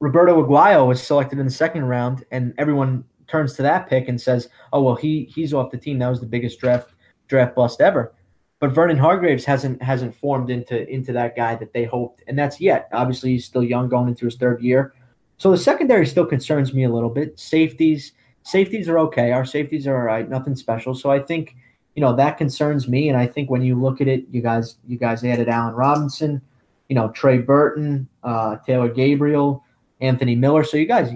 Roberto 0.00 0.42
Aguayo 0.42 0.86
was 0.86 1.02
selected 1.02 1.38
in 1.38 1.46
the 1.46 1.52
second 1.52 1.84
round, 1.84 2.24
and 2.30 2.52
everyone 2.58 3.04
turns 3.28 3.54
to 3.54 3.62
that 3.62 3.88
pick 3.88 4.08
and 4.08 4.20
says, 4.20 4.48
"Oh 4.72 4.82
well, 4.82 4.96
he 4.96 5.24
he's 5.34 5.54
off 5.54 5.70
the 5.70 5.78
team. 5.78 5.98
That 5.98 6.08
was 6.08 6.20
the 6.20 6.26
biggest 6.26 6.60
draft 6.60 6.92
draft 7.28 7.54
bust 7.56 7.80
ever. 7.80 8.14
But 8.58 8.72
Vernon 8.72 8.96
Hargreaves 8.98 9.44
hasn't 9.44 9.82
hasn't 9.82 10.14
formed 10.14 10.50
into 10.50 10.88
into 10.88 11.12
that 11.12 11.36
guy 11.36 11.54
that 11.56 11.72
they 11.72 11.84
hoped, 11.84 12.22
and 12.26 12.38
that's 12.38 12.60
yet. 12.60 12.88
Obviously, 12.92 13.30
he's 13.30 13.44
still 13.44 13.64
young, 13.64 13.88
going 13.88 14.08
into 14.08 14.24
his 14.24 14.36
third 14.36 14.62
year. 14.62 14.94
So 15.38 15.50
the 15.50 15.58
secondary 15.58 16.06
still 16.06 16.24
concerns 16.24 16.72
me 16.72 16.84
a 16.84 16.88
little 16.88 17.10
bit. 17.10 17.38
Safeties, 17.38 18.12
safeties 18.42 18.88
are 18.88 18.98
okay. 19.00 19.32
Our 19.32 19.44
safeties 19.44 19.86
are 19.86 19.96
all 19.96 20.04
right, 20.04 20.28
nothing 20.28 20.56
special. 20.56 20.94
So 20.94 21.10
I 21.10 21.18
think, 21.18 21.56
you 21.94 22.00
know, 22.00 22.16
that 22.16 22.38
concerns 22.38 22.88
me. 22.88 23.10
And 23.10 23.18
I 23.18 23.26
think 23.26 23.50
when 23.50 23.62
you 23.62 23.78
look 23.78 24.00
at 24.00 24.08
it, 24.08 24.24
you 24.30 24.40
guys, 24.40 24.76
you 24.86 24.96
guys 24.96 25.22
added 25.24 25.48
Allen 25.48 25.74
Robinson, 25.74 26.40
you 26.88 26.96
know, 26.96 27.10
Trey 27.10 27.38
Burton, 27.38 28.08
uh, 28.22 28.56
Taylor 28.66 28.88
Gabriel, 28.88 29.62
Anthony 30.00 30.34
Miller. 30.34 30.64
So 30.64 30.76
you 30.76 30.86
guys, 30.86 31.12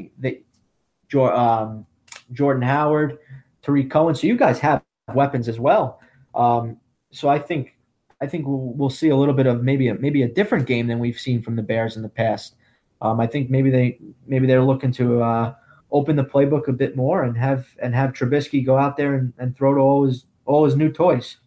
um, 1.14 1.87
Jordan 2.33 2.62
Howard, 2.62 3.18
Tarik 3.62 3.91
Cohen. 3.91 4.14
So 4.14 4.26
you 4.26 4.37
guys 4.37 4.59
have 4.61 4.83
weapons 5.14 5.49
as 5.49 5.59
well. 5.59 6.01
Um, 6.35 6.78
so 7.11 7.28
I 7.28 7.39
think 7.39 7.76
I 8.20 8.26
think 8.26 8.47
we'll, 8.47 8.72
we'll 8.74 8.91
see 8.91 9.09
a 9.09 9.16
little 9.16 9.35
bit 9.35 9.47
of 9.47 9.62
maybe 9.62 9.89
a, 9.89 9.95
maybe 9.95 10.22
a 10.22 10.28
different 10.28 10.66
game 10.66 10.87
than 10.87 10.99
we've 10.99 11.18
seen 11.18 11.43
from 11.43 11.57
the 11.57 11.62
Bears 11.62 11.97
in 11.97 12.03
the 12.03 12.09
past. 12.09 12.55
Um, 13.01 13.18
I 13.18 13.26
think 13.26 13.51
maybe 13.51 13.70
they 13.70 13.99
maybe 14.26 14.47
they're 14.47 14.62
looking 14.62 14.93
to 14.93 15.22
uh, 15.22 15.55
open 15.91 16.16
the 16.16 16.24
playbook 16.24 16.68
a 16.68 16.72
bit 16.72 16.97
more 16.97 17.22
and 17.22 17.37
have 17.37 17.68
and 17.83 17.95
have 17.95 18.12
Trubisky 18.12 18.64
go 18.64 18.76
out 18.76 18.97
there 18.97 19.14
and, 19.14 19.33
and 19.39 19.57
throw 19.57 19.74
to 19.74 19.81
all 19.81 20.05
his 20.05 20.26
all 20.45 20.64
his 20.64 20.76
new 20.76 20.93
toys. 20.93 21.39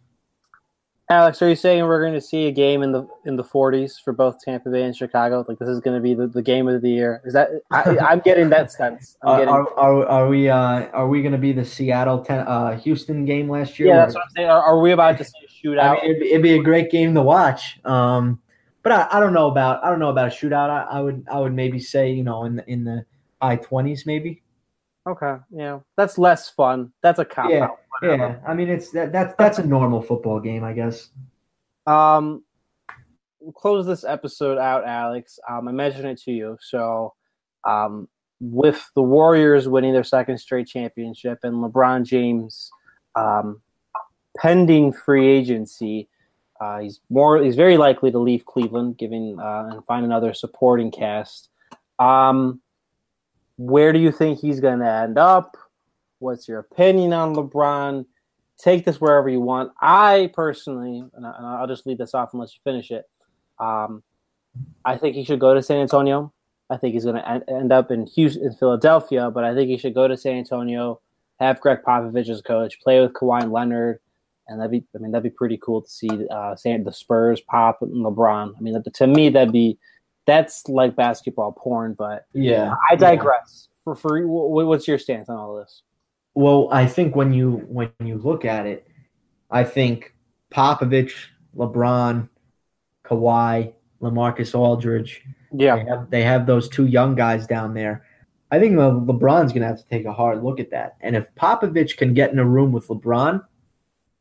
Alex, 1.10 1.42
are 1.42 1.48
you 1.50 1.56
saying 1.56 1.84
we're 1.84 2.00
going 2.00 2.14
to 2.14 2.20
see 2.20 2.46
a 2.46 2.50
game 2.50 2.82
in 2.82 2.90
the 2.90 3.06
in 3.26 3.36
the 3.36 3.44
40s 3.44 4.02
for 4.02 4.14
both 4.14 4.40
Tampa 4.42 4.70
Bay 4.70 4.84
and 4.84 4.96
Chicago? 4.96 5.44
Like 5.46 5.58
this 5.58 5.68
is 5.68 5.80
going 5.80 5.96
to 5.96 6.02
be 6.02 6.14
the, 6.14 6.26
the 6.26 6.40
game 6.40 6.66
of 6.66 6.80
the 6.80 6.88
year? 6.88 7.20
Is 7.26 7.34
that 7.34 7.50
I, 7.70 8.12
am 8.12 8.20
getting 8.20 8.48
that 8.50 8.72
sense? 8.72 9.18
I'm 9.22 9.40
getting, 9.40 9.52
are, 9.52 9.78
are, 9.78 10.06
are, 10.06 10.28
we 10.28 10.48
uh, 10.48 10.86
are 10.92 11.06
we 11.06 11.20
going 11.20 11.32
to 11.32 11.38
be 11.38 11.52
the 11.52 11.64
Seattle 11.64 12.24
ten, 12.24 12.40
uh, 12.46 12.78
Houston 12.78 13.26
game 13.26 13.50
last 13.50 13.78
year? 13.78 13.88
Yeah, 13.88 13.96
that's 13.98 14.14
what 14.14 14.24
I'm 14.24 14.30
saying. 14.34 14.48
Are, 14.48 14.62
are 14.62 14.80
we 14.80 14.92
about 14.92 15.18
to 15.18 15.24
see 15.24 15.32
a 15.44 15.66
shootout? 15.66 15.90
I 15.90 15.92
mean, 15.92 16.10
it'd, 16.10 16.22
it'd, 16.22 16.42
be 16.42 16.54
a 16.54 16.62
great 16.62 16.90
game 16.90 17.14
to 17.14 17.22
watch. 17.22 17.80
Um, 17.84 18.40
but 18.82 18.92
I, 18.92 19.08
I, 19.12 19.20
don't 19.20 19.34
know 19.34 19.50
about 19.50 19.84
I 19.84 19.90
don't 19.90 19.98
know 19.98 20.10
about 20.10 20.28
a 20.28 20.30
shootout. 20.30 20.70
I, 20.70 20.86
I 20.90 21.00
would 21.00 21.26
I 21.30 21.38
would 21.38 21.52
maybe 21.52 21.80
say 21.80 22.12
you 22.12 22.24
know 22.24 22.44
in 22.44 22.56
the 22.56 22.70
in 22.70 22.84
the 22.84 23.04
high 23.42 23.58
20s 23.58 24.06
maybe. 24.06 24.42
Okay, 25.06 25.36
yeah, 25.50 25.80
that's 25.98 26.16
less 26.16 26.48
fun. 26.48 26.90
That's 27.02 27.18
a 27.18 27.26
cop 27.26 27.50
yeah, 27.50 27.64
out. 27.64 27.78
Yeah, 28.04 28.38
I 28.46 28.54
mean 28.54 28.68
it's 28.68 28.90
that 28.92 29.12
that's 29.12 29.34
that's 29.36 29.58
a 29.58 29.66
normal 29.66 30.02
football 30.02 30.40
game, 30.40 30.64
I 30.64 30.72
guess. 30.72 31.10
Um, 31.86 32.44
we'll 33.40 33.52
close 33.52 33.86
this 33.86 34.04
episode 34.04 34.58
out, 34.58 34.86
Alex. 34.86 35.38
Um, 35.48 35.68
I 35.68 35.72
mentioned 35.72 36.06
it 36.06 36.20
to 36.22 36.32
you. 36.32 36.58
So, 36.60 37.14
um, 37.64 38.08
with 38.40 38.90
the 38.94 39.02
Warriors 39.02 39.68
winning 39.68 39.92
their 39.92 40.04
second 40.04 40.38
straight 40.38 40.66
championship 40.66 41.40
and 41.42 41.56
LeBron 41.56 42.04
James, 42.04 42.70
um, 43.14 43.60
pending 44.36 44.92
free 44.92 45.28
agency, 45.28 46.08
uh, 46.60 46.80
he's 46.80 47.00
more 47.10 47.42
he's 47.42 47.56
very 47.56 47.76
likely 47.76 48.10
to 48.10 48.18
leave 48.18 48.44
Cleveland, 48.44 48.96
giving 48.98 49.38
uh, 49.38 49.68
and 49.72 49.84
find 49.84 50.04
another 50.04 50.32
supporting 50.34 50.90
cast. 50.90 51.50
Um, 51.98 52.60
where 53.56 53.92
do 53.92 53.98
you 53.98 54.10
think 54.10 54.40
he's 54.40 54.60
going 54.60 54.80
to 54.80 54.90
end 54.90 55.18
up? 55.18 55.56
What's 56.18 56.48
your 56.48 56.60
opinion 56.60 57.12
on 57.12 57.34
LeBron? 57.34 58.06
Take 58.58 58.84
this 58.84 59.00
wherever 59.00 59.28
you 59.28 59.40
want. 59.40 59.72
I 59.80 60.30
personally, 60.32 61.04
and, 61.14 61.26
I, 61.26 61.60
will 61.60 61.66
just 61.66 61.86
leave 61.86 61.98
this 61.98 62.14
off 62.14 62.30
unless 62.32 62.54
you 62.54 62.60
finish 62.64 62.90
it. 62.90 63.04
Um, 63.58 64.02
I 64.84 64.96
think 64.96 65.16
he 65.16 65.24
should 65.24 65.40
go 65.40 65.54
to 65.54 65.62
San 65.62 65.78
Antonio. 65.78 66.32
I 66.70 66.76
think 66.76 66.94
he's 66.94 67.04
going 67.04 67.16
to 67.16 67.44
end 67.48 67.72
up 67.72 67.90
in 67.90 68.06
Houston, 68.06 68.46
in 68.46 68.54
Philadelphia, 68.54 69.30
but 69.30 69.44
I 69.44 69.54
think 69.54 69.68
he 69.68 69.76
should 69.76 69.94
go 69.94 70.08
to 70.08 70.16
San 70.16 70.36
Antonio, 70.36 71.00
have 71.40 71.60
Gregg 71.60 71.82
Popovich 71.86 72.28
as 72.28 72.40
coach, 72.40 72.80
play 72.80 73.00
with 73.00 73.12
Kawhi 73.12 73.50
Leonard, 73.50 73.98
and 74.48 74.60
that'd 74.60 74.70
be, 74.70 74.84
I 74.94 74.98
mean, 74.98 75.10
that'd 75.10 75.22
be 75.22 75.30
pretty 75.30 75.58
cool 75.58 75.82
to 75.82 75.88
see 75.88 76.08
uh, 76.30 76.54
the 76.54 76.92
Spurs 76.92 77.40
pop 77.40 77.82
and 77.82 78.04
LeBron. 78.04 78.54
I 78.56 78.60
mean, 78.60 78.82
to 78.82 79.06
me, 79.06 79.28
that'd 79.30 79.52
be 79.52 79.78
that's 80.26 80.68
like 80.68 80.96
basketball 80.96 81.52
porn. 81.52 81.94
But 81.94 82.26
yeah, 82.32 82.74
I 82.90 82.96
digress. 82.96 83.68
Yeah. 83.68 83.94
For 83.94 83.94
for 83.94 84.26
what's 84.26 84.88
your 84.88 84.98
stance 84.98 85.28
on 85.28 85.36
all 85.36 85.56
this? 85.56 85.82
Well, 86.34 86.68
I 86.72 86.86
think 86.86 87.14
when 87.14 87.32
you 87.32 87.64
when 87.68 87.92
you 88.00 88.18
look 88.18 88.44
at 88.44 88.66
it, 88.66 88.86
I 89.50 89.64
think 89.64 90.14
Popovich, 90.52 91.12
LeBron, 91.56 92.28
Kawhi, 93.04 93.72
LaMarcus 94.02 94.54
Aldridge. 94.54 95.22
Yeah, 95.52 95.76
they 95.76 95.84
have, 95.84 96.10
they 96.10 96.22
have 96.22 96.46
those 96.46 96.68
two 96.68 96.86
young 96.86 97.14
guys 97.14 97.46
down 97.46 97.74
there. 97.74 98.04
I 98.50 98.58
think 98.60 98.76
Le- 98.76 99.00
LeBron's 99.00 99.52
going 99.52 99.62
to 99.62 99.68
have 99.68 99.78
to 99.78 99.88
take 99.88 100.04
a 100.04 100.12
hard 100.12 100.42
look 100.44 100.60
at 100.60 100.70
that. 100.70 100.96
And 101.00 101.16
if 101.16 101.26
Popovich 101.34 101.96
can 101.96 102.14
get 102.14 102.32
in 102.32 102.38
a 102.38 102.44
room 102.44 102.72
with 102.72 102.88
LeBron, 102.88 103.44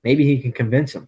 maybe 0.03 0.23
he 0.23 0.39
can 0.39 0.51
convince 0.51 0.93
him. 0.93 1.07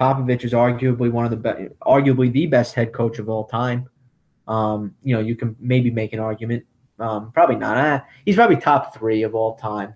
Popovich 0.00 0.44
is 0.44 0.52
arguably 0.52 1.10
one 1.10 1.24
of 1.24 1.30
the 1.30 1.36
best, 1.36 1.62
arguably 1.82 2.32
the 2.32 2.46
best 2.46 2.74
head 2.74 2.92
coach 2.92 3.18
of 3.18 3.28
all 3.28 3.46
time. 3.46 3.88
Um, 4.46 4.94
you 5.02 5.14
know, 5.14 5.20
you 5.20 5.36
can 5.36 5.56
maybe 5.58 5.90
make 5.90 6.12
an 6.12 6.20
argument. 6.20 6.64
Um, 6.98 7.32
probably 7.32 7.56
not. 7.56 8.06
He's 8.24 8.36
probably 8.36 8.56
top 8.56 8.94
three 8.94 9.22
of 9.22 9.34
all 9.34 9.56
time. 9.56 9.94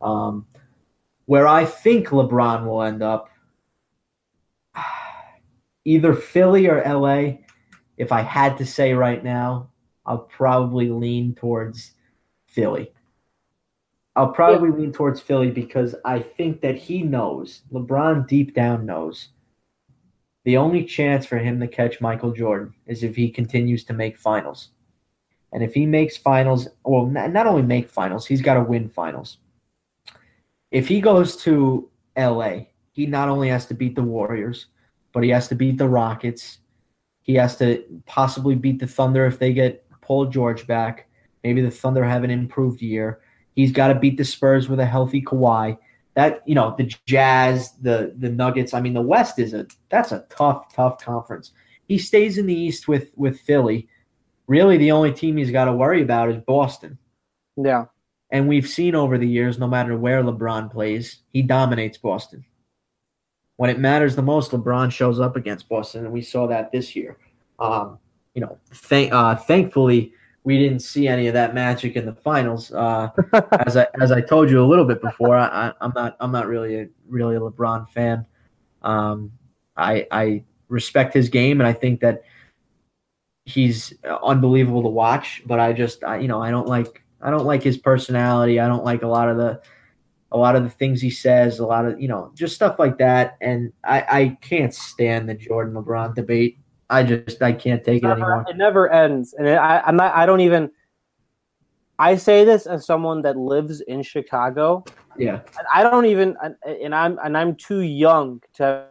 Um, 0.00 0.46
where 1.26 1.46
I 1.46 1.64
think 1.64 2.08
LeBron 2.08 2.66
will 2.66 2.82
end 2.82 3.02
up, 3.02 3.30
either 5.84 6.14
Philly 6.14 6.66
or 6.66 6.82
LA. 6.84 7.38
If 7.96 8.12
I 8.12 8.22
had 8.22 8.56
to 8.58 8.66
say 8.66 8.94
right 8.94 9.22
now, 9.22 9.70
I'll 10.06 10.18
probably 10.18 10.88
lean 10.88 11.34
towards 11.34 11.92
Philly. 12.46 12.92
I'll 14.16 14.32
probably 14.32 14.70
yeah. 14.70 14.76
lean 14.76 14.92
towards 14.92 15.20
Philly 15.20 15.50
because 15.50 15.94
I 16.04 16.18
think 16.20 16.62
that 16.62 16.76
he 16.76 17.02
knows, 17.02 17.62
LeBron 17.72 18.26
deep 18.26 18.54
down 18.54 18.86
knows 18.86 19.28
the 20.44 20.56
only 20.56 20.84
chance 20.84 21.26
for 21.26 21.38
him 21.38 21.60
to 21.60 21.68
catch 21.68 22.00
Michael 22.00 22.32
Jordan 22.32 22.74
is 22.86 23.02
if 23.02 23.14
he 23.14 23.30
continues 23.30 23.84
to 23.84 23.92
make 23.92 24.18
finals. 24.18 24.70
And 25.52 25.62
if 25.62 25.74
he 25.74 25.86
makes 25.86 26.16
finals, 26.16 26.68
well, 26.84 27.06
not 27.06 27.46
only 27.46 27.62
make 27.62 27.88
finals, 27.88 28.26
he's 28.26 28.42
got 28.42 28.54
to 28.54 28.62
win 28.62 28.88
finals. 28.88 29.38
If 30.70 30.86
he 30.86 31.00
goes 31.00 31.36
to 31.38 31.90
LA, 32.16 32.66
he 32.92 33.06
not 33.06 33.28
only 33.28 33.48
has 33.48 33.66
to 33.66 33.74
beat 33.74 33.96
the 33.96 34.02
Warriors, 34.02 34.66
but 35.12 35.24
he 35.24 35.30
has 35.30 35.48
to 35.48 35.54
beat 35.54 35.78
the 35.78 35.88
Rockets. 35.88 36.58
He 37.22 37.34
has 37.34 37.56
to 37.56 37.84
possibly 38.06 38.54
beat 38.54 38.78
the 38.78 38.86
Thunder 38.86 39.26
if 39.26 39.38
they 39.38 39.52
get 39.52 39.84
Paul 40.00 40.26
George 40.26 40.66
back. 40.66 41.08
Maybe 41.42 41.60
the 41.60 41.70
Thunder 41.70 42.04
have 42.04 42.24
an 42.24 42.30
improved 42.30 42.80
year. 42.80 43.20
He's 43.54 43.72
got 43.72 43.88
to 43.88 43.94
beat 43.94 44.16
the 44.16 44.24
Spurs 44.24 44.68
with 44.68 44.80
a 44.80 44.86
healthy 44.86 45.20
Kawhi 45.20 45.76
that 46.14 46.42
you 46.46 46.54
know 46.54 46.74
the 46.76 46.92
Jazz, 47.06 47.72
the 47.80 48.14
the 48.18 48.28
Nuggets. 48.28 48.74
I 48.74 48.80
mean, 48.80 48.94
the 48.94 49.00
West 49.00 49.38
is 49.38 49.54
a 49.54 49.66
that's 49.88 50.12
a 50.12 50.26
tough, 50.30 50.72
tough 50.74 51.02
conference. 51.02 51.52
He 51.86 51.98
stays 51.98 52.38
in 52.38 52.46
the 52.46 52.54
East 52.54 52.88
with 52.88 53.10
with 53.16 53.40
Philly. 53.40 53.88
Really, 54.50 54.78
the 54.78 54.90
only 54.90 55.12
team 55.12 55.36
he's 55.36 55.52
got 55.52 55.66
to 55.66 55.72
worry 55.72 56.02
about 56.02 56.28
is 56.28 56.36
Boston. 56.44 56.98
Yeah, 57.56 57.84
and 58.32 58.48
we've 58.48 58.66
seen 58.66 58.96
over 58.96 59.16
the 59.16 59.28
years, 59.28 59.60
no 59.60 59.68
matter 59.68 59.96
where 59.96 60.24
LeBron 60.24 60.72
plays, 60.72 61.18
he 61.32 61.40
dominates 61.40 61.98
Boston. 61.98 62.44
When 63.58 63.70
it 63.70 63.78
matters 63.78 64.16
the 64.16 64.22
most, 64.22 64.50
LeBron 64.50 64.90
shows 64.90 65.20
up 65.20 65.36
against 65.36 65.68
Boston, 65.68 66.04
and 66.04 66.12
we 66.12 66.20
saw 66.20 66.48
that 66.48 66.72
this 66.72 66.96
year. 66.96 67.16
Um, 67.60 68.00
you 68.34 68.40
know, 68.40 68.58
thank, 68.72 69.12
uh, 69.12 69.36
thankfully, 69.36 70.14
we 70.42 70.58
didn't 70.58 70.80
see 70.80 71.06
any 71.06 71.28
of 71.28 71.34
that 71.34 71.54
magic 71.54 71.94
in 71.94 72.04
the 72.04 72.14
finals. 72.14 72.72
Uh, 72.72 73.10
as 73.64 73.76
I 73.76 73.86
as 74.00 74.10
I 74.10 74.20
told 74.20 74.50
you 74.50 74.64
a 74.64 74.66
little 74.66 74.84
bit 74.84 75.00
before, 75.00 75.36
I, 75.36 75.72
am 75.80 75.92
not 75.94 76.16
I'm 76.18 76.32
not 76.32 76.48
really 76.48 76.74
a 76.80 76.88
really 77.08 77.36
a 77.36 77.40
LeBron 77.40 77.88
fan. 77.90 78.26
Um, 78.82 79.30
I 79.76 80.08
I 80.10 80.42
respect 80.66 81.14
his 81.14 81.28
game, 81.28 81.60
and 81.60 81.68
I 81.68 81.72
think 81.72 82.00
that 82.00 82.24
he's 83.44 83.94
unbelievable 84.22 84.82
to 84.82 84.88
watch. 84.88 85.42
But 85.46 85.60
I 85.60 85.72
just 85.72 86.04
I, 86.04 86.18
you 86.18 86.28
know 86.28 86.42
I 86.42 86.50
don't 86.50 86.66
like 86.66 87.02
I 87.20 87.30
don't 87.30 87.44
like 87.44 87.62
his 87.62 87.78
personality. 87.78 88.60
I 88.60 88.68
don't 88.68 88.84
like 88.84 89.02
a 89.02 89.08
lot 89.08 89.28
of 89.28 89.36
the 89.36 89.60
a 90.32 90.38
lot 90.38 90.54
of 90.54 90.62
the 90.62 90.70
things 90.70 91.00
he 91.00 91.10
says, 91.10 91.58
a 91.58 91.66
lot 91.66 91.86
of 91.86 92.00
you 92.00 92.08
know 92.08 92.30
just 92.34 92.54
stuff 92.54 92.78
like 92.78 92.98
that. 92.98 93.36
And 93.40 93.72
I 93.84 94.00
I 94.00 94.38
can't 94.40 94.74
stand 94.74 95.28
the 95.28 95.34
Jordan 95.34 95.74
LeBron 95.74 96.14
debate. 96.14 96.58
I 96.88 97.02
just 97.04 97.40
I 97.42 97.52
can't 97.52 97.84
take 97.84 98.02
it, 98.02 98.06
never, 98.06 98.20
anymore. 98.20 98.44
It 98.48 98.56
never 98.56 98.90
ends, 98.90 99.34
and 99.34 99.46
it, 99.46 99.56
I, 99.56 99.80
I'm 99.80 99.96
not. 99.96 100.14
I 100.14 100.26
don't 100.26 100.40
even. 100.40 100.70
I 101.98 102.16
say 102.16 102.44
this 102.44 102.66
as 102.66 102.86
someone 102.86 103.22
that 103.22 103.36
lives 103.36 103.82
in 103.82 104.02
Chicago. 104.02 104.84
Yeah, 105.16 105.40
I 105.72 105.82
don't 105.82 106.06
even, 106.06 106.36
and 106.64 106.94
I'm 106.94 107.18
and 107.22 107.36
I'm 107.36 107.54
too 107.54 107.80
young 107.80 108.42
to 108.54 108.86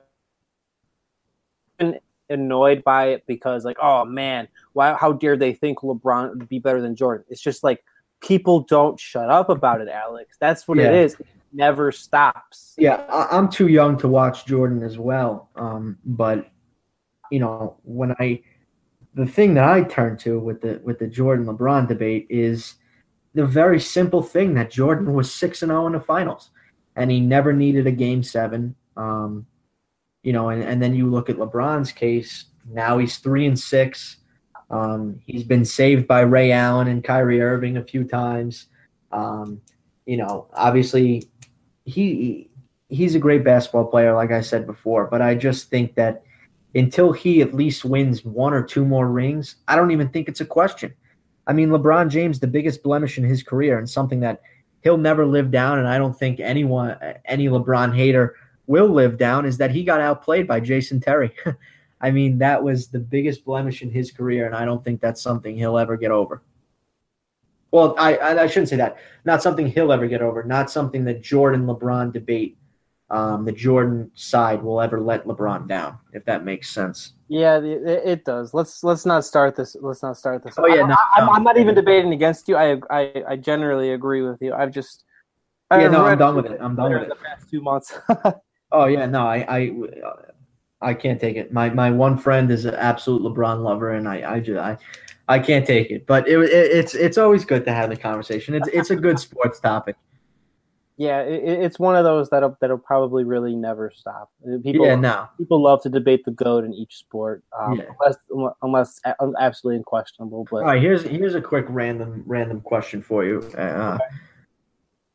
annoyed 2.29 2.83
by 2.83 3.09
it 3.09 3.23
because 3.27 3.65
like, 3.65 3.77
oh 3.81 4.05
man, 4.05 4.47
why? 4.73 4.93
How 4.93 5.13
dare 5.13 5.37
they 5.37 5.53
think 5.53 5.79
LeBron 5.79 6.29
would 6.29 6.49
be 6.49 6.59
better 6.59 6.81
than 6.81 6.95
Jordan? 6.95 7.25
It's 7.29 7.41
just 7.41 7.63
like 7.63 7.83
people 8.21 8.61
don't 8.61 8.99
shut 8.99 9.29
up 9.29 9.49
about 9.49 9.81
it, 9.81 9.87
Alex. 9.87 10.37
That's 10.39 10.67
what 10.67 10.77
yeah. 10.77 10.85
it 10.85 10.95
is. 10.95 11.13
It 11.15 11.27
never 11.53 11.91
stops. 11.91 12.75
Yeah, 12.77 13.03
I'm 13.09 13.49
too 13.49 13.67
young 13.67 13.97
to 13.97 14.07
watch 14.07 14.45
Jordan 14.45 14.83
as 14.83 14.97
well. 14.97 15.49
Um, 15.55 15.97
but 16.05 16.49
you 17.31 17.39
know, 17.39 17.77
when 17.83 18.13
I 18.19 18.41
the 19.13 19.25
thing 19.25 19.53
that 19.55 19.63
I 19.63 19.83
turn 19.83 20.17
to 20.19 20.39
with 20.39 20.61
the 20.61 20.79
with 20.83 20.99
the 20.99 21.07
Jordan 21.07 21.45
LeBron 21.45 21.87
debate 21.87 22.27
is 22.29 22.75
the 23.33 23.45
very 23.45 23.79
simple 23.79 24.21
thing 24.21 24.53
that 24.55 24.71
Jordan 24.71 25.13
was 25.13 25.33
six 25.33 25.61
and 25.61 25.69
zero 25.69 25.83
oh 25.83 25.87
in 25.87 25.93
the 25.93 25.99
finals, 25.99 26.51
and 26.95 27.11
he 27.11 27.19
never 27.19 27.53
needed 27.53 27.87
a 27.87 27.91
game 27.91 28.23
seven. 28.23 28.75
Um, 28.97 29.45
you 30.23 30.33
know, 30.33 30.49
and, 30.49 30.63
and 30.63 30.81
then 30.81 30.93
you 30.95 31.09
look 31.09 31.29
at 31.29 31.37
LeBron's 31.37 31.91
case. 31.91 32.45
Now 32.71 32.97
he's 32.97 33.17
three 33.17 33.45
and 33.45 33.57
six. 33.57 34.17
Um, 34.69 35.19
he's 35.25 35.43
been 35.43 35.65
saved 35.65 36.07
by 36.07 36.21
Ray 36.21 36.51
Allen 36.51 36.87
and 36.87 37.03
Kyrie 37.03 37.41
Irving 37.41 37.77
a 37.77 37.83
few 37.83 38.03
times. 38.03 38.67
Um, 39.11 39.61
you 40.05 40.17
know, 40.17 40.47
obviously, 40.53 41.29
he 41.85 42.49
he's 42.89 43.15
a 43.15 43.19
great 43.19 43.43
basketball 43.43 43.85
player, 43.85 44.13
like 44.13 44.31
I 44.31 44.41
said 44.41 44.65
before. 44.65 45.07
But 45.07 45.21
I 45.21 45.35
just 45.35 45.69
think 45.69 45.95
that 45.95 46.23
until 46.75 47.11
he 47.11 47.41
at 47.41 47.53
least 47.53 47.85
wins 47.85 48.23
one 48.23 48.53
or 48.53 48.63
two 48.63 48.85
more 48.85 49.07
rings, 49.07 49.55
I 49.67 49.75
don't 49.75 49.91
even 49.91 50.09
think 50.09 50.27
it's 50.27 50.41
a 50.41 50.45
question. 50.45 50.93
I 51.47 51.53
mean, 51.53 51.69
LeBron 51.69 52.09
James, 52.09 52.39
the 52.39 52.47
biggest 52.47 52.83
blemish 52.83 53.17
in 53.17 53.23
his 53.23 53.41
career, 53.41 53.79
and 53.79 53.89
something 53.89 54.19
that 54.19 54.41
he'll 54.83 54.97
never 54.97 55.25
live 55.25 55.49
down, 55.49 55.79
and 55.79 55.87
I 55.87 55.97
don't 55.97 56.17
think 56.17 56.39
anyone, 56.39 56.95
any 57.25 57.47
LeBron 57.47 57.95
hater, 57.95 58.35
will 58.69 58.87
live 58.87 59.17
down, 59.17 59.45
is 59.45 59.57
that 59.57 59.71
he 59.71 59.83
got 59.83 59.99
outplayed 59.99 60.47
by 60.47 60.59
Jason 60.59 61.01
Terry. 61.01 61.33
I 62.01 62.11
mean, 62.11 62.37
that 62.37 62.63
was 62.63 62.87
the 62.87 62.99
biggest 62.99 63.43
blemish 63.43 63.81
in 63.81 63.89
his 63.89 64.11
career, 64.11 64.45
and 64.45 64.55
I 64.55 64.63
don't 64.63 64.83
think 64.83 65.01
that's 65.01 65.21
something 65.21 65.57
he'll 65.57 65.77
ever 65.77 65.97
get 65.97 66.11
over. 66.11 66.43
Well, 67.71 67.95
I, 67.97 68.17
I 68.17 68.47
shouldn't 68.47 68.69
say 68.69 68.77
that. 68.77 68.97
Not 69.25 69.41
something 69.41 69.67
he'll 69.67 69.91
ever 69.91 70.07
get 70.07 70.21
over. 70.21 70.43
Not 70.43 70.69
something 70.69 71.03
that 71.05 71.21
Jordan 71.21 71.65
LeBron 71.65 72.13
debate, 72.13 72.57
um, 73.09 73.43
the 73.43 73.51
Jordan 73.51 74.11
side 74.13 74.61
will 74.61 74.79
ever 74.81 75.01
let 75.01 75.25
LeBron 75.25 75.67
down, 75.67 75.97
if 76.13 76.23
that 76.25 76.45
makes 76.45 76.69
sense. 76.69 77.13
Yeah, 77.27 77.57
it, 77.57 77.83
it 77.85 78.25
does. 78.25 78.53
Let's 78.53 78.83
let's 78.83 79.05
not 79.05 79.25
start 79.25 79.55
this. 79.55 79.75
Let's 79.81 80.03
not 80.03 80.15
start 80.15 80.43
this. 80.43 80.55
Oh 80.57 80.67
yeah, 80.67 80.83
I, 80.83 80.87
no, 80.87 80.95
I'm, 81.15 81.25
no. 81.25 81.31
I'm 81.31 81.43
not 81.43 81.57
even 81.57 81.73
debating 81.75 82.13
against 82.13 82.47
you. 82.47 82.55
I 82.55 82.79
I, 82.89 83.23
I 83.29 83.35
generally 83.35 83.93
agree 83.93 84.21
with 84.21 84.41
you. 84.41 84.53
I've 84.53 84.71
just 84.71 85.05
Yeah, 85.71 85.89
no, 85.89 86.05
I'm 86.05 86.17
done 86.17 86.35
with 86.35 86.45
it. 86.45 86.59
I'm 86.61 86.75
done 86.75 86.91
with 86.91 87.03
it. 87.03 87.09
the 87.09 87.15
past 87.15 87.49
two 87.49 87.61
months. 87.61 87.93
Oh 88.71 88.85
yeah, 88.85 89.05
no, 89.05 89.25
I, 89.25 89.45
I, 89.49 89.71
I 90.81 90.93
can't 90.93 91.19
take 91.19 91.35
it. 91.37 91.51
My 91.51 91.69
my 91.69 91.89
one 91.91 92.17
friend 92.17 92.49
is 92.51 92.65
an 92.65 92.75
absolute 92.75 93.21
LeBron 93.21 93.63
lover, 93.63 93.91
and 93.93 94.07
I, 94.07 94.35
I 94.35 94.39
just, 94.39 94.59
I, 94.59 94.77
I 95.27 95.39
can't 95.39 95.65
take 95.65 95.89
it. 95.91 96.05
But 96.05 96.27
it, 96.27 96.37
it, 96.39 96.51
it's 96.51 96.93
it's 96.95 97.17
always 97.17 97.45
good 97.45 97.65
to 97.65 97.73
have 97.73 97.89
the 97.89 97.97
conversation. 97.97 98.53
It's 98.53 98.67
it's 98.69 98.89
a 98.91 98.95
good 98.95 99.19
sports 99.27 99.59
topic. 99.59 99.95
yeah, 100.97 101.21
it, 101.21 101.43
it's 101.63 101.79
one 101.79 101.95
of 101.95 102.03
those 102.03 102.29
that'll 102.29 102.55
that'll 102.61 102.77
probably 102.77 103.23
really 103.23 103.55
never 103.55 103.91
stop. 103.95 104.29
People 104.63 104.85
yeah, 104.85 104.95
no, 104.95 105.27
people 105.37 105.61
love 105.61 105.81
to 105.83 105.89
debate 105.89 106.23
the 106.25 106.31
goat 106.31 106.63
in 106.63 106.73
each 106.73 106.97
sport, 106.97 107.43
um, 107.59 107.73
Yeah. 107.73 107.85
unless 108.31 108.55
unless 108.61 109.01
absolutely 109.39 109.77
unquestionable. 109.77 110.45
But 110.51 110.57
All 110.57 110.63
right, 110.65 110.81
here's 110.81 111.03
here's 111.03 111.35
a 111.35 111.41
quick 111.41 111.65
random 111.69 112.23
random 112.27 112.61
question 112.61 113.01
for 113.01 113.25
you. 113.25 113.39
Uh, 113.57 113.97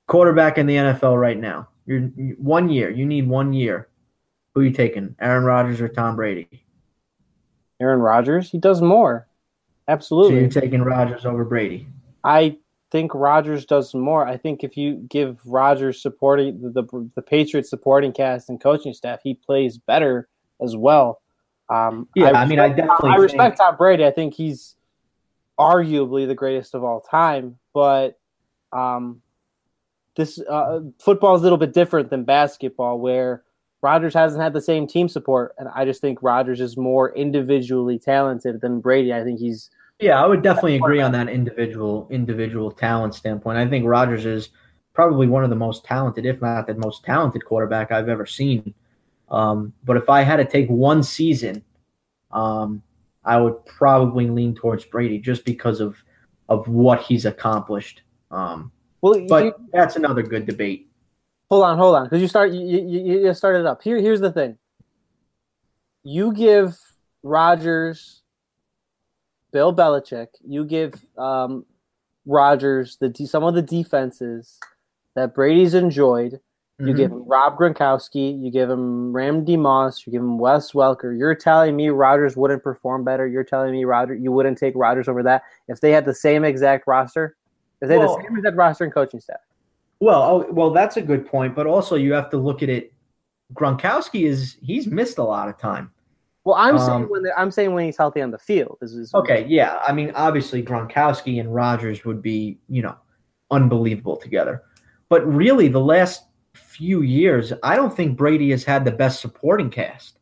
Quarterback 0.07 0.59
in 0.59 0.67
the 0.67 0.75
NFL 0.77 1.19
right 1.19 1.39
now. 1.39 1.69
You're 1.87 2.03
one 2.39 2.69
year. 2.69 2.91
You 2.91 3.05
need 3.07 3.29
one 3.29 3.53
year. 3.53 3.89
Who 4.55 4.63
you 4.63 4.71
taking? 4.71 5.17
Aaron 5.21 5.45
Rodgers 5.45 5.81
or 5.81 5.89
Tom 5.89 6.17
Brady? 6.17 6.65
Aaron 7.81 8.01
Rodgers, 8.01 8.51
he 8.51 8.59
does 8.59 8.81
more. 8.81 9.27
So 9.87 9.93
Absolutely. 9.93 10.41
you're 10.41 10.49
taking 10.49 10.83
Rodgers 10.83 11.27
over 11.27 11.45
Brady. 11.45 11.87
I 12.23 12.57
think 12.91 13.13
Rodgers 13.15 13.67
does 13.67 13.93
more. 13.95 14.27
I 14.27 14.37
think 14.37 14.63
if 14.65 14.77
you 14.77 15.05
give 15.11 15.39
Rodgers 15.45 16.01
supporting 16.01 16.61
the, 16.63 16.71
the 16.83 17.11
the 17.17 17.23
Patriots 17.23 17.69
supporting 17.69 18.13
cast 18.13 18.49
and 18.49 18.61
coaching 18.63 18.95
staff, 18.95 19.21
he 19.23 19.35
plays 19.35 19.77
better 19.77 20.29
as 20.63 20.77
well. 20.77 21.21
Um, 21.69 22.09
Yeah, 22.15 22.31
I 22.31 22.47
mean, 22.47 22.61
I 22.61 22.67
respect- 22.67 22.77
definitely 22.89 23.11
I 23.11 23.17
respect 23.17 23.59
think- 23.59 23.69
Tom 23.69 23.77
Brady. 23.77 24.07
I 24.07 24.11
think 24.13 24.35
he's 24.35 24.77
arguably 25.59 26.27
the 26.27 26.35
greatest 26.35 26.75
of 26.75 26.85
all 26.85 27.01
time. 27.01 27.59
But 27.75 28.19
um, 28.73 29.21
this 30.17 30.41
uh, 30.49 30.81
football 30.99 31.35
is 31.35 31.41
a 31.41 31.45
little 31.45 31.59
bit 31.59 31.73
different 31.73 32.11
than 32.11 32.25
basketball, 32.25 32.99
where 32.99 33.43
Rodgers 33.83 34.15
hasn't 34.15 34.43
had 34.43 34.53
the 34.53 34.61
same 34.61 34.87
team 34.87 35.09
support, 35.09 35.55
and 35.59 35.69
I 35.75 35.85
just 35.85 36.01
think 36.01 36.23
Rodgers 36.23 36.61
is 36.61 36.77
more 36.77 37.15
individually 37.15 37.99
talented 37.99 38.61
than 38.61 38.81
Brady. 38.81 39.13
I 39.13 39.23
think 39.23 39.41
he's 39.41 39.71
Yeah, 39.99 40.23
I 40.23 40.27
would 40.27 40.43
definitely 40.43 40.77
agree 40.77 41.01
on 41.01 41.13
that 41.13 41.29
individual 41.29 42.09
individual 42.11 42.71
talent 42.71 43.15
standpoint. 43.15 43.59
I 43.59 43.69
think 43.69 43.87
Rodgers 43.87 44.25
is 44.25 44.51
probably 44.95 45.27
one 45.27 45.45
of 45.45 45.51
the 45.51 45.57
most 45.57 45.85
talented, 45.85 46.25
if 46.25 46.41
not 46.41 46.67
the 46.67 46.75
most 46.75 47.05
talented 47.05 47.45
quarterback 47.45 47.93
I've 47.93 48.09
ever 48.09 48.25
seen. 48.25 48.73
Um, 49.29 49.73
but 49.85 49.97
if 49.97 50.09
I 50.09 50.23
had 50.23 50.37
to 50.37 50.45
take 50.45 50.69
one 50.69 51.03
season, 51.03 51.65
um, 52.31 52.83
I 53.25 53.37
would 53.39 53.65
probably 53.67 54.29
lean 54.29 54.55
towards 54.55 54.85
Brady 54.85 55.19
just 55.19 55.45
because 55.45 55.81
of 55.81 55.97
of 56.49 56.69
what 56.69 57.03
he's 57.03 57.25
accomplished. 57.27 58.03
Um, 58.31 58.71
well. 59.05 59.27
but 59.29 59.45
you- 59.45 59.55
that's 59.73 59.97
another 59.97 60.23
good 60.23 60.47
debate. 60.47 60.89
Hold 61.51 61.65
on, 61.65 61.79
hold 61.79 61.95
on, 61.95 62.05
because 62.05 62.21
you 62.23 62.29
start 62.29 62.53
you, 62.53 62.61
you, 62.61 63.21
you 63.27 63.35
started 63.35 63.67
up. 63.67 63.83
Here, 63.83 63.99
here's 64.01 64.21
the 64.21 64.33
thing. 64.33 64.57
You 66.03 66.33
give 66.33 66.77
Rodgers, 67.23 68.23
Bill 69.53 69.75
Belichick. 69.75 70.29
You 70.47 70.65
give 70.65 70.95
um, 71.17 71.65
Rodgers 72.27 72.97
the 73.01 73.15
some 73.27 73.45
of 73.45 73.55
the 73.55 73.63
defenses 73.63 74.59
that 75.15 75.35
Brady's 75.35 75.75
enjoyed. 75.75 76.41
You 76.81 76.93
Mhm. 76.93 76.97
give 76.97 77.13
him 77.13 77.25
Rob 77.29 77.57
Gronkowski. 77.57 78.43
You 78.43 78.51
give 78.51 78.69
him 78.69 79.13
Randy 79.13 79.57
Moss. 79.57 80.05
You 80.07 80.13
give 80.13 80.23
him 80.23 80.39
Wes 80.39 80.73
Welker. 80.73 81.17
You're 81.17 81.37
telling 81.37 81.77
me 81.77 81.89
Rodgers 81.91 82.37
wouldn't 82.37 82.65
perform 82.65 83.05
better. 83.05 83.29
You're 83.29 83.45
telling 83.45 83.71
me 83.71 83.85
Roger 83.85 84.15
you 84.15 84.33
wouldn't 84.33 84.59
take 84.59 84.75
Rodgers 84.75 85.07
over 85.09 85.23
that 85.23 85.43
if 85.69 85.81
they 85.81 85.93
had 85.93 86.05
the 86.05 86.15
same 86.15 86.43
exact 86.45 86.87
roster. 86.89 87.37
If 87.85 87.89
they 87.89 87.99
Well- 87.99 88.17
the 88.17 88.23
same 88.25 88.37
exact 88.37 88.57
roster 88.57 88.85
and 88.85 88.93
coaching 88.93 89.21
staff. 89.21 89.41
Well, 90.01 90.23
oh, 90.23 90.53
well, 90.53 90.71
that's 90.71 90.97
a 90.97 91.03
good 91.03 91.27
point. 91.27 91.55
But 91.55 91.67
also, 91.67 91.97
you 91.97 92.13
have 92.13 92.29
to 92.31 92.37
look 92.37 92.63
at 92.63 92.69
it. 92.69 92.93
Gronkowski 93.55 94.27
is 94.27 94.57
he's 94.61 94.87
missed 94.87 95.19
a 95.19 95.23
lot 95.23 95.49
of 95.49 95.57
time. 95.57 95.91
Well, 96.45 96.57
I'm 96.57 96.77
Um, 96.77 96.81
saying 96.81 97.09
when 97.09 97.23
I'm 97.37 97.51
saying 97.51 97.73
when 97.73 97.85
he's 97.85 97.97
healthy 97.97 98.21
on 98.21 98.31
the 98.31 98.39
field. 98.39 98.79
Is, 98.83 98.95
is 98.95 99.15
Okay, 99.15 99.47
yeah. 99.49 99.81
I 99.87 99.93
mean, 99.93 100.13
obviously 100.15 100.63
Gronkowski 100.63 101.41
and 101.41 101.55
Rodgers 101.55 102.05
would 102.05 102.21
be, 102.21 102.59
you 102.69 102.83
know, 102.83 102.97
unbelievable 103.51 104.17
together. 104.17 104.63
But 105.09 105.27
really, 105.27 105.69
the 105.69 105.81
last 105.81 106.25
few 106.53 107.03
years, 107.03 107.53
I 107.63 107.77
don't 107.77 107.95
think 107.95 108.17
Brady 108.17 108.51
has 108.51 108.65
had 108.65 108.85
the 108.85 108.91
best 108.91 109.21
supporting 109.21 109.71
cast. 109.71 110.19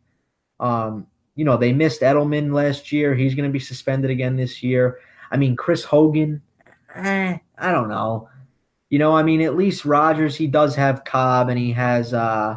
Um, 0.60 1.06
you 1.34 1.44
know, 1.44 1.56
they 1.56 1.72
missed 1.72 2.02
Edelman 2.02 2.52
last 2.52 2.92
year. 2.92 3.14
He's 3.14 3.34
going 3.34 3.48
to 3.48 3.52
be 3.52 3.58
suspended 3.58 4.10
again 4.10 4.36
this 4.36 4.62
year. 4.62 4.98
I 5.30 5.36
mean, 5.38 5.56
Chris 5.56 5.82
Hogan, 5.82 6.42
eh, 6.94 7.38
I 7.58 7.72
don't 7.72 7.88
know. 7.88 8.28
You 8.90 8.98
know, 8.98 9.16
I 9.16 9.22
mean, 9.22 9.40
at 9.40 9.56
least 9.56 9.84
Rodgers 9.84 10.36
he 10.36 10.46
does 10.46 10.74
have 10.76 11.04
Cobb, 11.04 11.48
and 11.48 11.58
he 11.58 11.72
has 11.72 12.12
uh, 12.12 12.56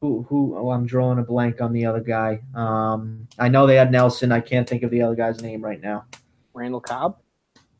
who 0.00 0.26
who? 0.28 0.56
Oh, 0.56 0.70
I'm 0.70 0.86
drawing 0.86 1.18
a 1.18 1.22
blank 1.22 1.60
on 1.60 1.72
the 1.72 1.86
other 1.86 2.00
guy. 2.00 2.40
Um, 2.54 3.28
I 3.38 3.48
know 3.48 3.66
they 3.66 3.76
had 3.76 3.92
Nelson. 3.92 4.32
I 4.32 4.40
can't 4.40 4.68
think 4.68 4.82
of 4.82 4.90
the 4.90 5.02
other 5.02 5.14
guy's 5.14 5.42
name 5.42 5.62
right 5.62 5.80
now. 5.80 6.06
Randall 6.54 6.80
Cobb. 6.80 7.18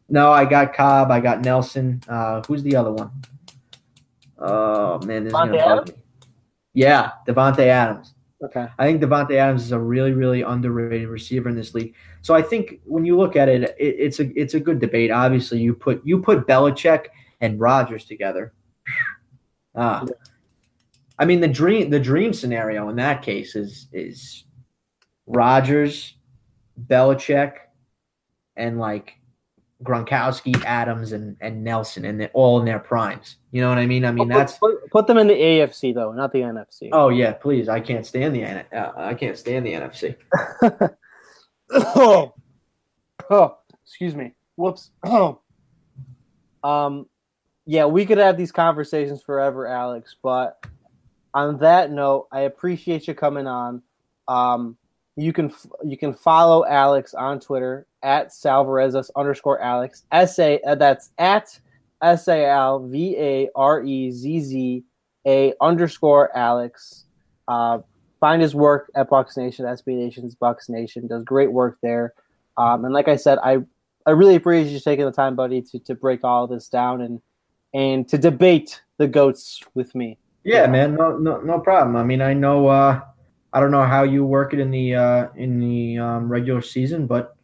No, 0.09 0.31
I 0.31 0.45
got 0.45 0.75
Cobb. 0.75 1.11
I 1.11 1.21
got 1.21 1.43
Nelson. 1.43 2.03
Uh, 2.07 2.43
who's 2.47 2.63
the 2.63 2.77
other 2.77 2.93
one? 2.93 3.11
Oh 4.39 4.99
man, 5.07 5.25
this 5.25 5.31
is 5.31 5.35
gonna 5.35 5.53
Davante 5.53 5.65
bug 5.65 5.89
me. 5.89 5.95
Yeah, 6.75 7.13
Davante 7.27 7.67
Adams. 7.67 8.15
Okay. 8.43 8.67
I 8.79 8.87
think 8.87 9.01
Davante 9.01 9.37
Adams 9.37 9.63
is 9.63 9.73
a 9.73 9.79
really, 9.79 10.13
really 10.13 10.43
underrated 10.43 11.09
receiver 11.09 11.49
in 11.49 11.55
this 11.55 11.75
league. 11.75 11.95
So 12.23 12.35
I 12.35 12.43
think 12.43 12.81
when 12.85 13.05
you 13.05 13.17
look 13.17 13.37
at 13.37 13.49
it, 13.49 13.63
it 13.63 13.77
it's 13.79 14.19
a 14.19 14.33
it's 14.39 14.55
a 14.55 14.61
good 14.61 14.81
debate. 14.81 15.13
Obviously, 15.13 15.61
you 15.61 15.75
put 15.75 16.03
you 16.05 16.21
put 16.21 16.47
Belichick 16.47 17.07
and 17.41 17.61
Rodgers 17.61 18.05
together. 18.05 18.53
Ah, 19.77 20.05
I 21.19 21.25
mean 21.25 21.41
the 21.41 21.49
dream 21.49 21.89
the 21.89 22.01
dream 22.01 22.33
scenario 22.33 22.89
in 22.89 22.97
that 22.97 23.23
case 23.23 23.55
is 23.55 23.89
is 23.93 24.45
Rodgers, 25.27 26.17
Belichick, 26.89 27.55
and 28.57 28.79
like 28.79 29.19
Gronkowski, 29.83 30.63
Adams, 30.65 31.13
and 31.13 31.37
and 31.41 31.65
Nelson, 31.65 32.05
and 32.05 32.21
they're 32.21 32.31
all 32.33 32.59
in 32.61 32.65
their 32.65 32.79
primes. 32.79 33.37
You 33.51 33.61
know 33.61 33.69
what 33.69 33.79
I 33.79 33.87
mean? 33.87 34.05
I 34.05 34.13
mean 34.13 34.29
Put- 34.29 34.35
that's 34.35 34.59
put, 34.59 34.91
put 34.91 35.07
them 35.07 35.19
in 35.19 35.27
the 35.27 35.35
AFC 35.35 35.95
though, 35.95 36.13
not 36.13 36.33
the 36.33 36.41
NFC. 36.41 36.89
oh 36.93 37.09
yeah, 37.09 37.33
please. 37.33 37.69
I 37.69 37.81
can't 37.81 38.07
stand 38.07 38.35
the 38.35 38.45
uh, 38.45 38.93
I 38.97 39.15
can't 39.15 39.37
stand 39.37 39.67
the 39.67 39.73
NFC. 39.73 40.17
oh. 41.71 42.35
oh, 43.31 43.59
excuse 43.85 44.15
me. 44.15 44.33
Whoops. 44.57 44.91
Oh. 45.05 45.41
Um, 46.65 47.09
yeah, 47.67 47.87
we 47.87 48.07
could 48.07 48.19
have 48.19 48.37
these 48.37 48.53
conversations 48.53 49.21
forever, 49.21 49.67
Alex. 49.67 50.15
But 50.23 50.65
on 51.35 51.59
that 51.59 51.91
note, 51.91 52.29
I 52.31 52.43
appreciate 52.43 53.09
you 53.09 53.15
coming 53.15 53.49
on. 53.49 53.83
Um, 54.29 54.77
you 55.17 55.33
can 55.33 55.53
you 55.85 55.97
can 55.97 56.15
follow 56.15 56.65
Alex 56.67 57.15
on 57.15 57.41
Twitter 57.41 57.87
at 58.03 58.29
Salvarezas 58.29 59.11
underscore 59.17 59.61
Alex. 59.61 60.05
S 60.13 60.39
A 60.39 60.61
uh, 60.63 60.75
that's 60.75 61.11
at 61.19 61.59
S 62.03 62.29
A 62.29 62.47
L 62.47 62.87
V 62.87 63.17
A 63.19 63.49
R 63.55 63.83
E 63.83 64.11
Z 64.11 64.41
Z 64.41 64.85
A 65.27 65.53
underscore 65.61 66.35
Alex. 66.37 67.05
Uh, 67.47 67.79
find 68.21 68.41
his 68.41 68.55
work 68.55 68.91
at 68.95 69.11
Bucs 69.11 69.37
Nation, 69.37 69.67
SB 69.67 69.97
Nation's 69.97 70.35
Bucs 70.35 70.69
Nation. 70.69 71.07
Does 71.07 71.25
great 71.25 71.53
work 71.53 71.79
there. 71.83 72.15
Um, 72.57 72.85
and 72.85 72.95
like 72.95 73.09
I 73.09 73.17
said, 73.17 73.39
I 73.43 73.59
I 74.07 74.11
really 74.11 74.37
appreciate 74.37 74.73
you 74.73 74.81
taking 74.81 75.05
the 75.05 75.13
time, 75.13 75.37
buddy, 75.37 75.63
to, 75.63 75.79
to 75.81 75.95
break 75.95 76.25
all 76.25 76.47
this 76.47 76.69
down 76.69 77.03
and 77.03 77.21
and 77.75 78.09
to 78.09 78.19
debate 78.19 78.83
the 78.99 79.09
goats 79.09 79.61
with 79.75 79.95
me. 79.95 80.19
Yeah, 80.45 80.67
man, 80.67 80.95
no, 80.95 81.17
no, 81.17 81.41
no 81.41 81.61
problem. 81.61 81.97
I 81.97 82.03
mean, 82.03 82.21
I 82.21 82.35
know, 82.35 82.67
uh, 82.67 83.01
I 83.53 83.61
don't 83.61 83.71
know 83.71 83.85
how 83.85 84.03
you 84.03 84.25
work 84.25 84.55
it 84.55 84.61
in 84.61 84.71
the 84.71 84.95
uh, 84.95 85.29
in 85.37 85.61
the 85.61 85.99
um, 85.99 86.29
regular 86.31 86.63
season, 86.63 87.07
but 87.07 87.37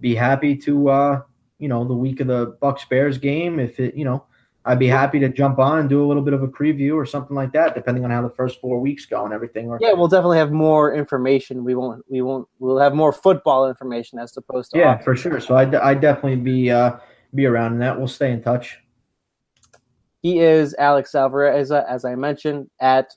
be 0.00 0.14
happy 0.14 0.56
to, 0.56 0.88
uh, 0.88 1.22
you 1.58 1.68
know, 1.68 1.84
the 1.84 1.94
week 1.94 2.20
of 2.20 2.28
the 2.28 2.52
Bucs 2.62 2.88
Bears 2.88 3.18
game. 3.18 3.58
If 3.58 3.80
it, 3.80 3.94
you 3.94 4.04
know, 4.04 4.24
I'd 4.64 4.78
be 4.78 4.86
happy 4.86 5.18
to 5.18 5.28
jump 5.28 5.58
on 5.58 5.78
and 5.78 5.88
do 5.88 6.04
a 6.04 6.06
little 6.06 6.22
bit 6.22 6.34
of 6.34 6.42
a 6.42 6.48
preview 6.48 6.94
or 6.94 7.04
something 7.04 7.34
like 7.34 7.52
that, 7.52 7.74
depending 7.74 8.04
on 8.04 8.10
how 8.10 8.22
the 8.22 8.30
first 8.30 8.60
four 8.60 8.80
weeks 8.80 9.06
go 9.06 9.24
and 9.24 9.34
everything. 9.34 9.68
Or, 9.68 9.78
yeah, 9.80 9.92
we'll 9.92 10.08
definitely 10.08 10.38
have 10.38 10.52
more 10.52 10.94
information. 10.94 11.64
We 11.64 11.74
won't, 11.74 12.04
we 12.08 12.22
won't, 12.22 12.46
we'll 12.58 12.78
have 12.78 12.94
more 12.94 13.12
football 13.12 13.68
information 13.68 14.18
as 14.18 14.36
opposed 14.36 14.70
to 14.72 14.78
yeah, 14.78 14.98
for 14.98 15.16
sure. 15.16 15.40
So 15.40 15.56
I 15.56 15.90
I 15.90 15.94
definitely 15.94 16.36
be 16.36 16.70
uh, 16.70 16.98
be 17.34 17.46
around 17.46 17.72
in 17.72 17.78
that. 17.80 17.98
We'll 17.98 18.08
stay 18.08 18.32
in 18.32 18.42
touch. 18.42 18.78
He 20.22 20.40
is 20.40 20.74
Alex 20.78 21.12
Salvarezza, 21.12 21.88
as 21.88 22.04
I 22.04 22.14
mentioned, 22.14 22.68
at 22.80 23.14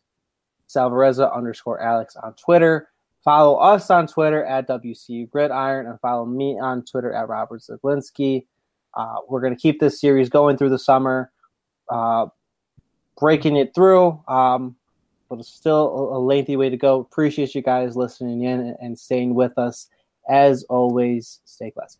Salvarezza 0.70 1.34
underscore 1.36 1.80
Alex 1.82 2.16
on 2.16 2.34
Twitter. 2.34 2.90
Follow 3.24 3.56
us 3.56 3.90
on 3.90 4.08
Twitter 4.08 4.44
at 4.44 4.68
WCU 4.68 5.30
Gridiron 5.30 5.88
and 5.88 6.00
follow 6.02 6.26
me 6.26 6.60
on 6.60 6.84
Twitter 6.84 7.14
at 7.14 7.30
Robert 7.30 7.62
Zeglinski. 7.62 8.46
Uh, 8.94 9.16
we're 9.30 9.42
going 9.42 9.56
to 9.56 9.60
keep 9.60 9.80
this 9.80 10.00
series 10.00 10.30
going 10.30 10.58
through 10.58 10.70
the 10.70 10.80
summer, 10.80 11.32
uh, 11.90 12.28
breaking 13.18 13.56
it 13.56 13.74
through. 13.74 14.22
Um, 14.28 14.76
but 15.30 15.40
it's 15.40 15.50
still 15.50 15.88
a, 15.88 16.18
a, 16.18 16.20
lengthy 16.20 16.58
way 16.58 16.70
to 16.70 16.78
go. 16.78 17.00
Appreciate 17.00 17.56
you 17.56 17.62
guys 17.62 17.96
listening 17.96 18.44
in 18.44 18.60
and, 18.60 18.76
and 18.80 19.00
staying 19.00 19.34
with 19.34 19.58
us. 19.58 19.90
As 20.30 20.64
always, 20.66 21.40
stay 21.46 21.72
classy. 21.72 22.00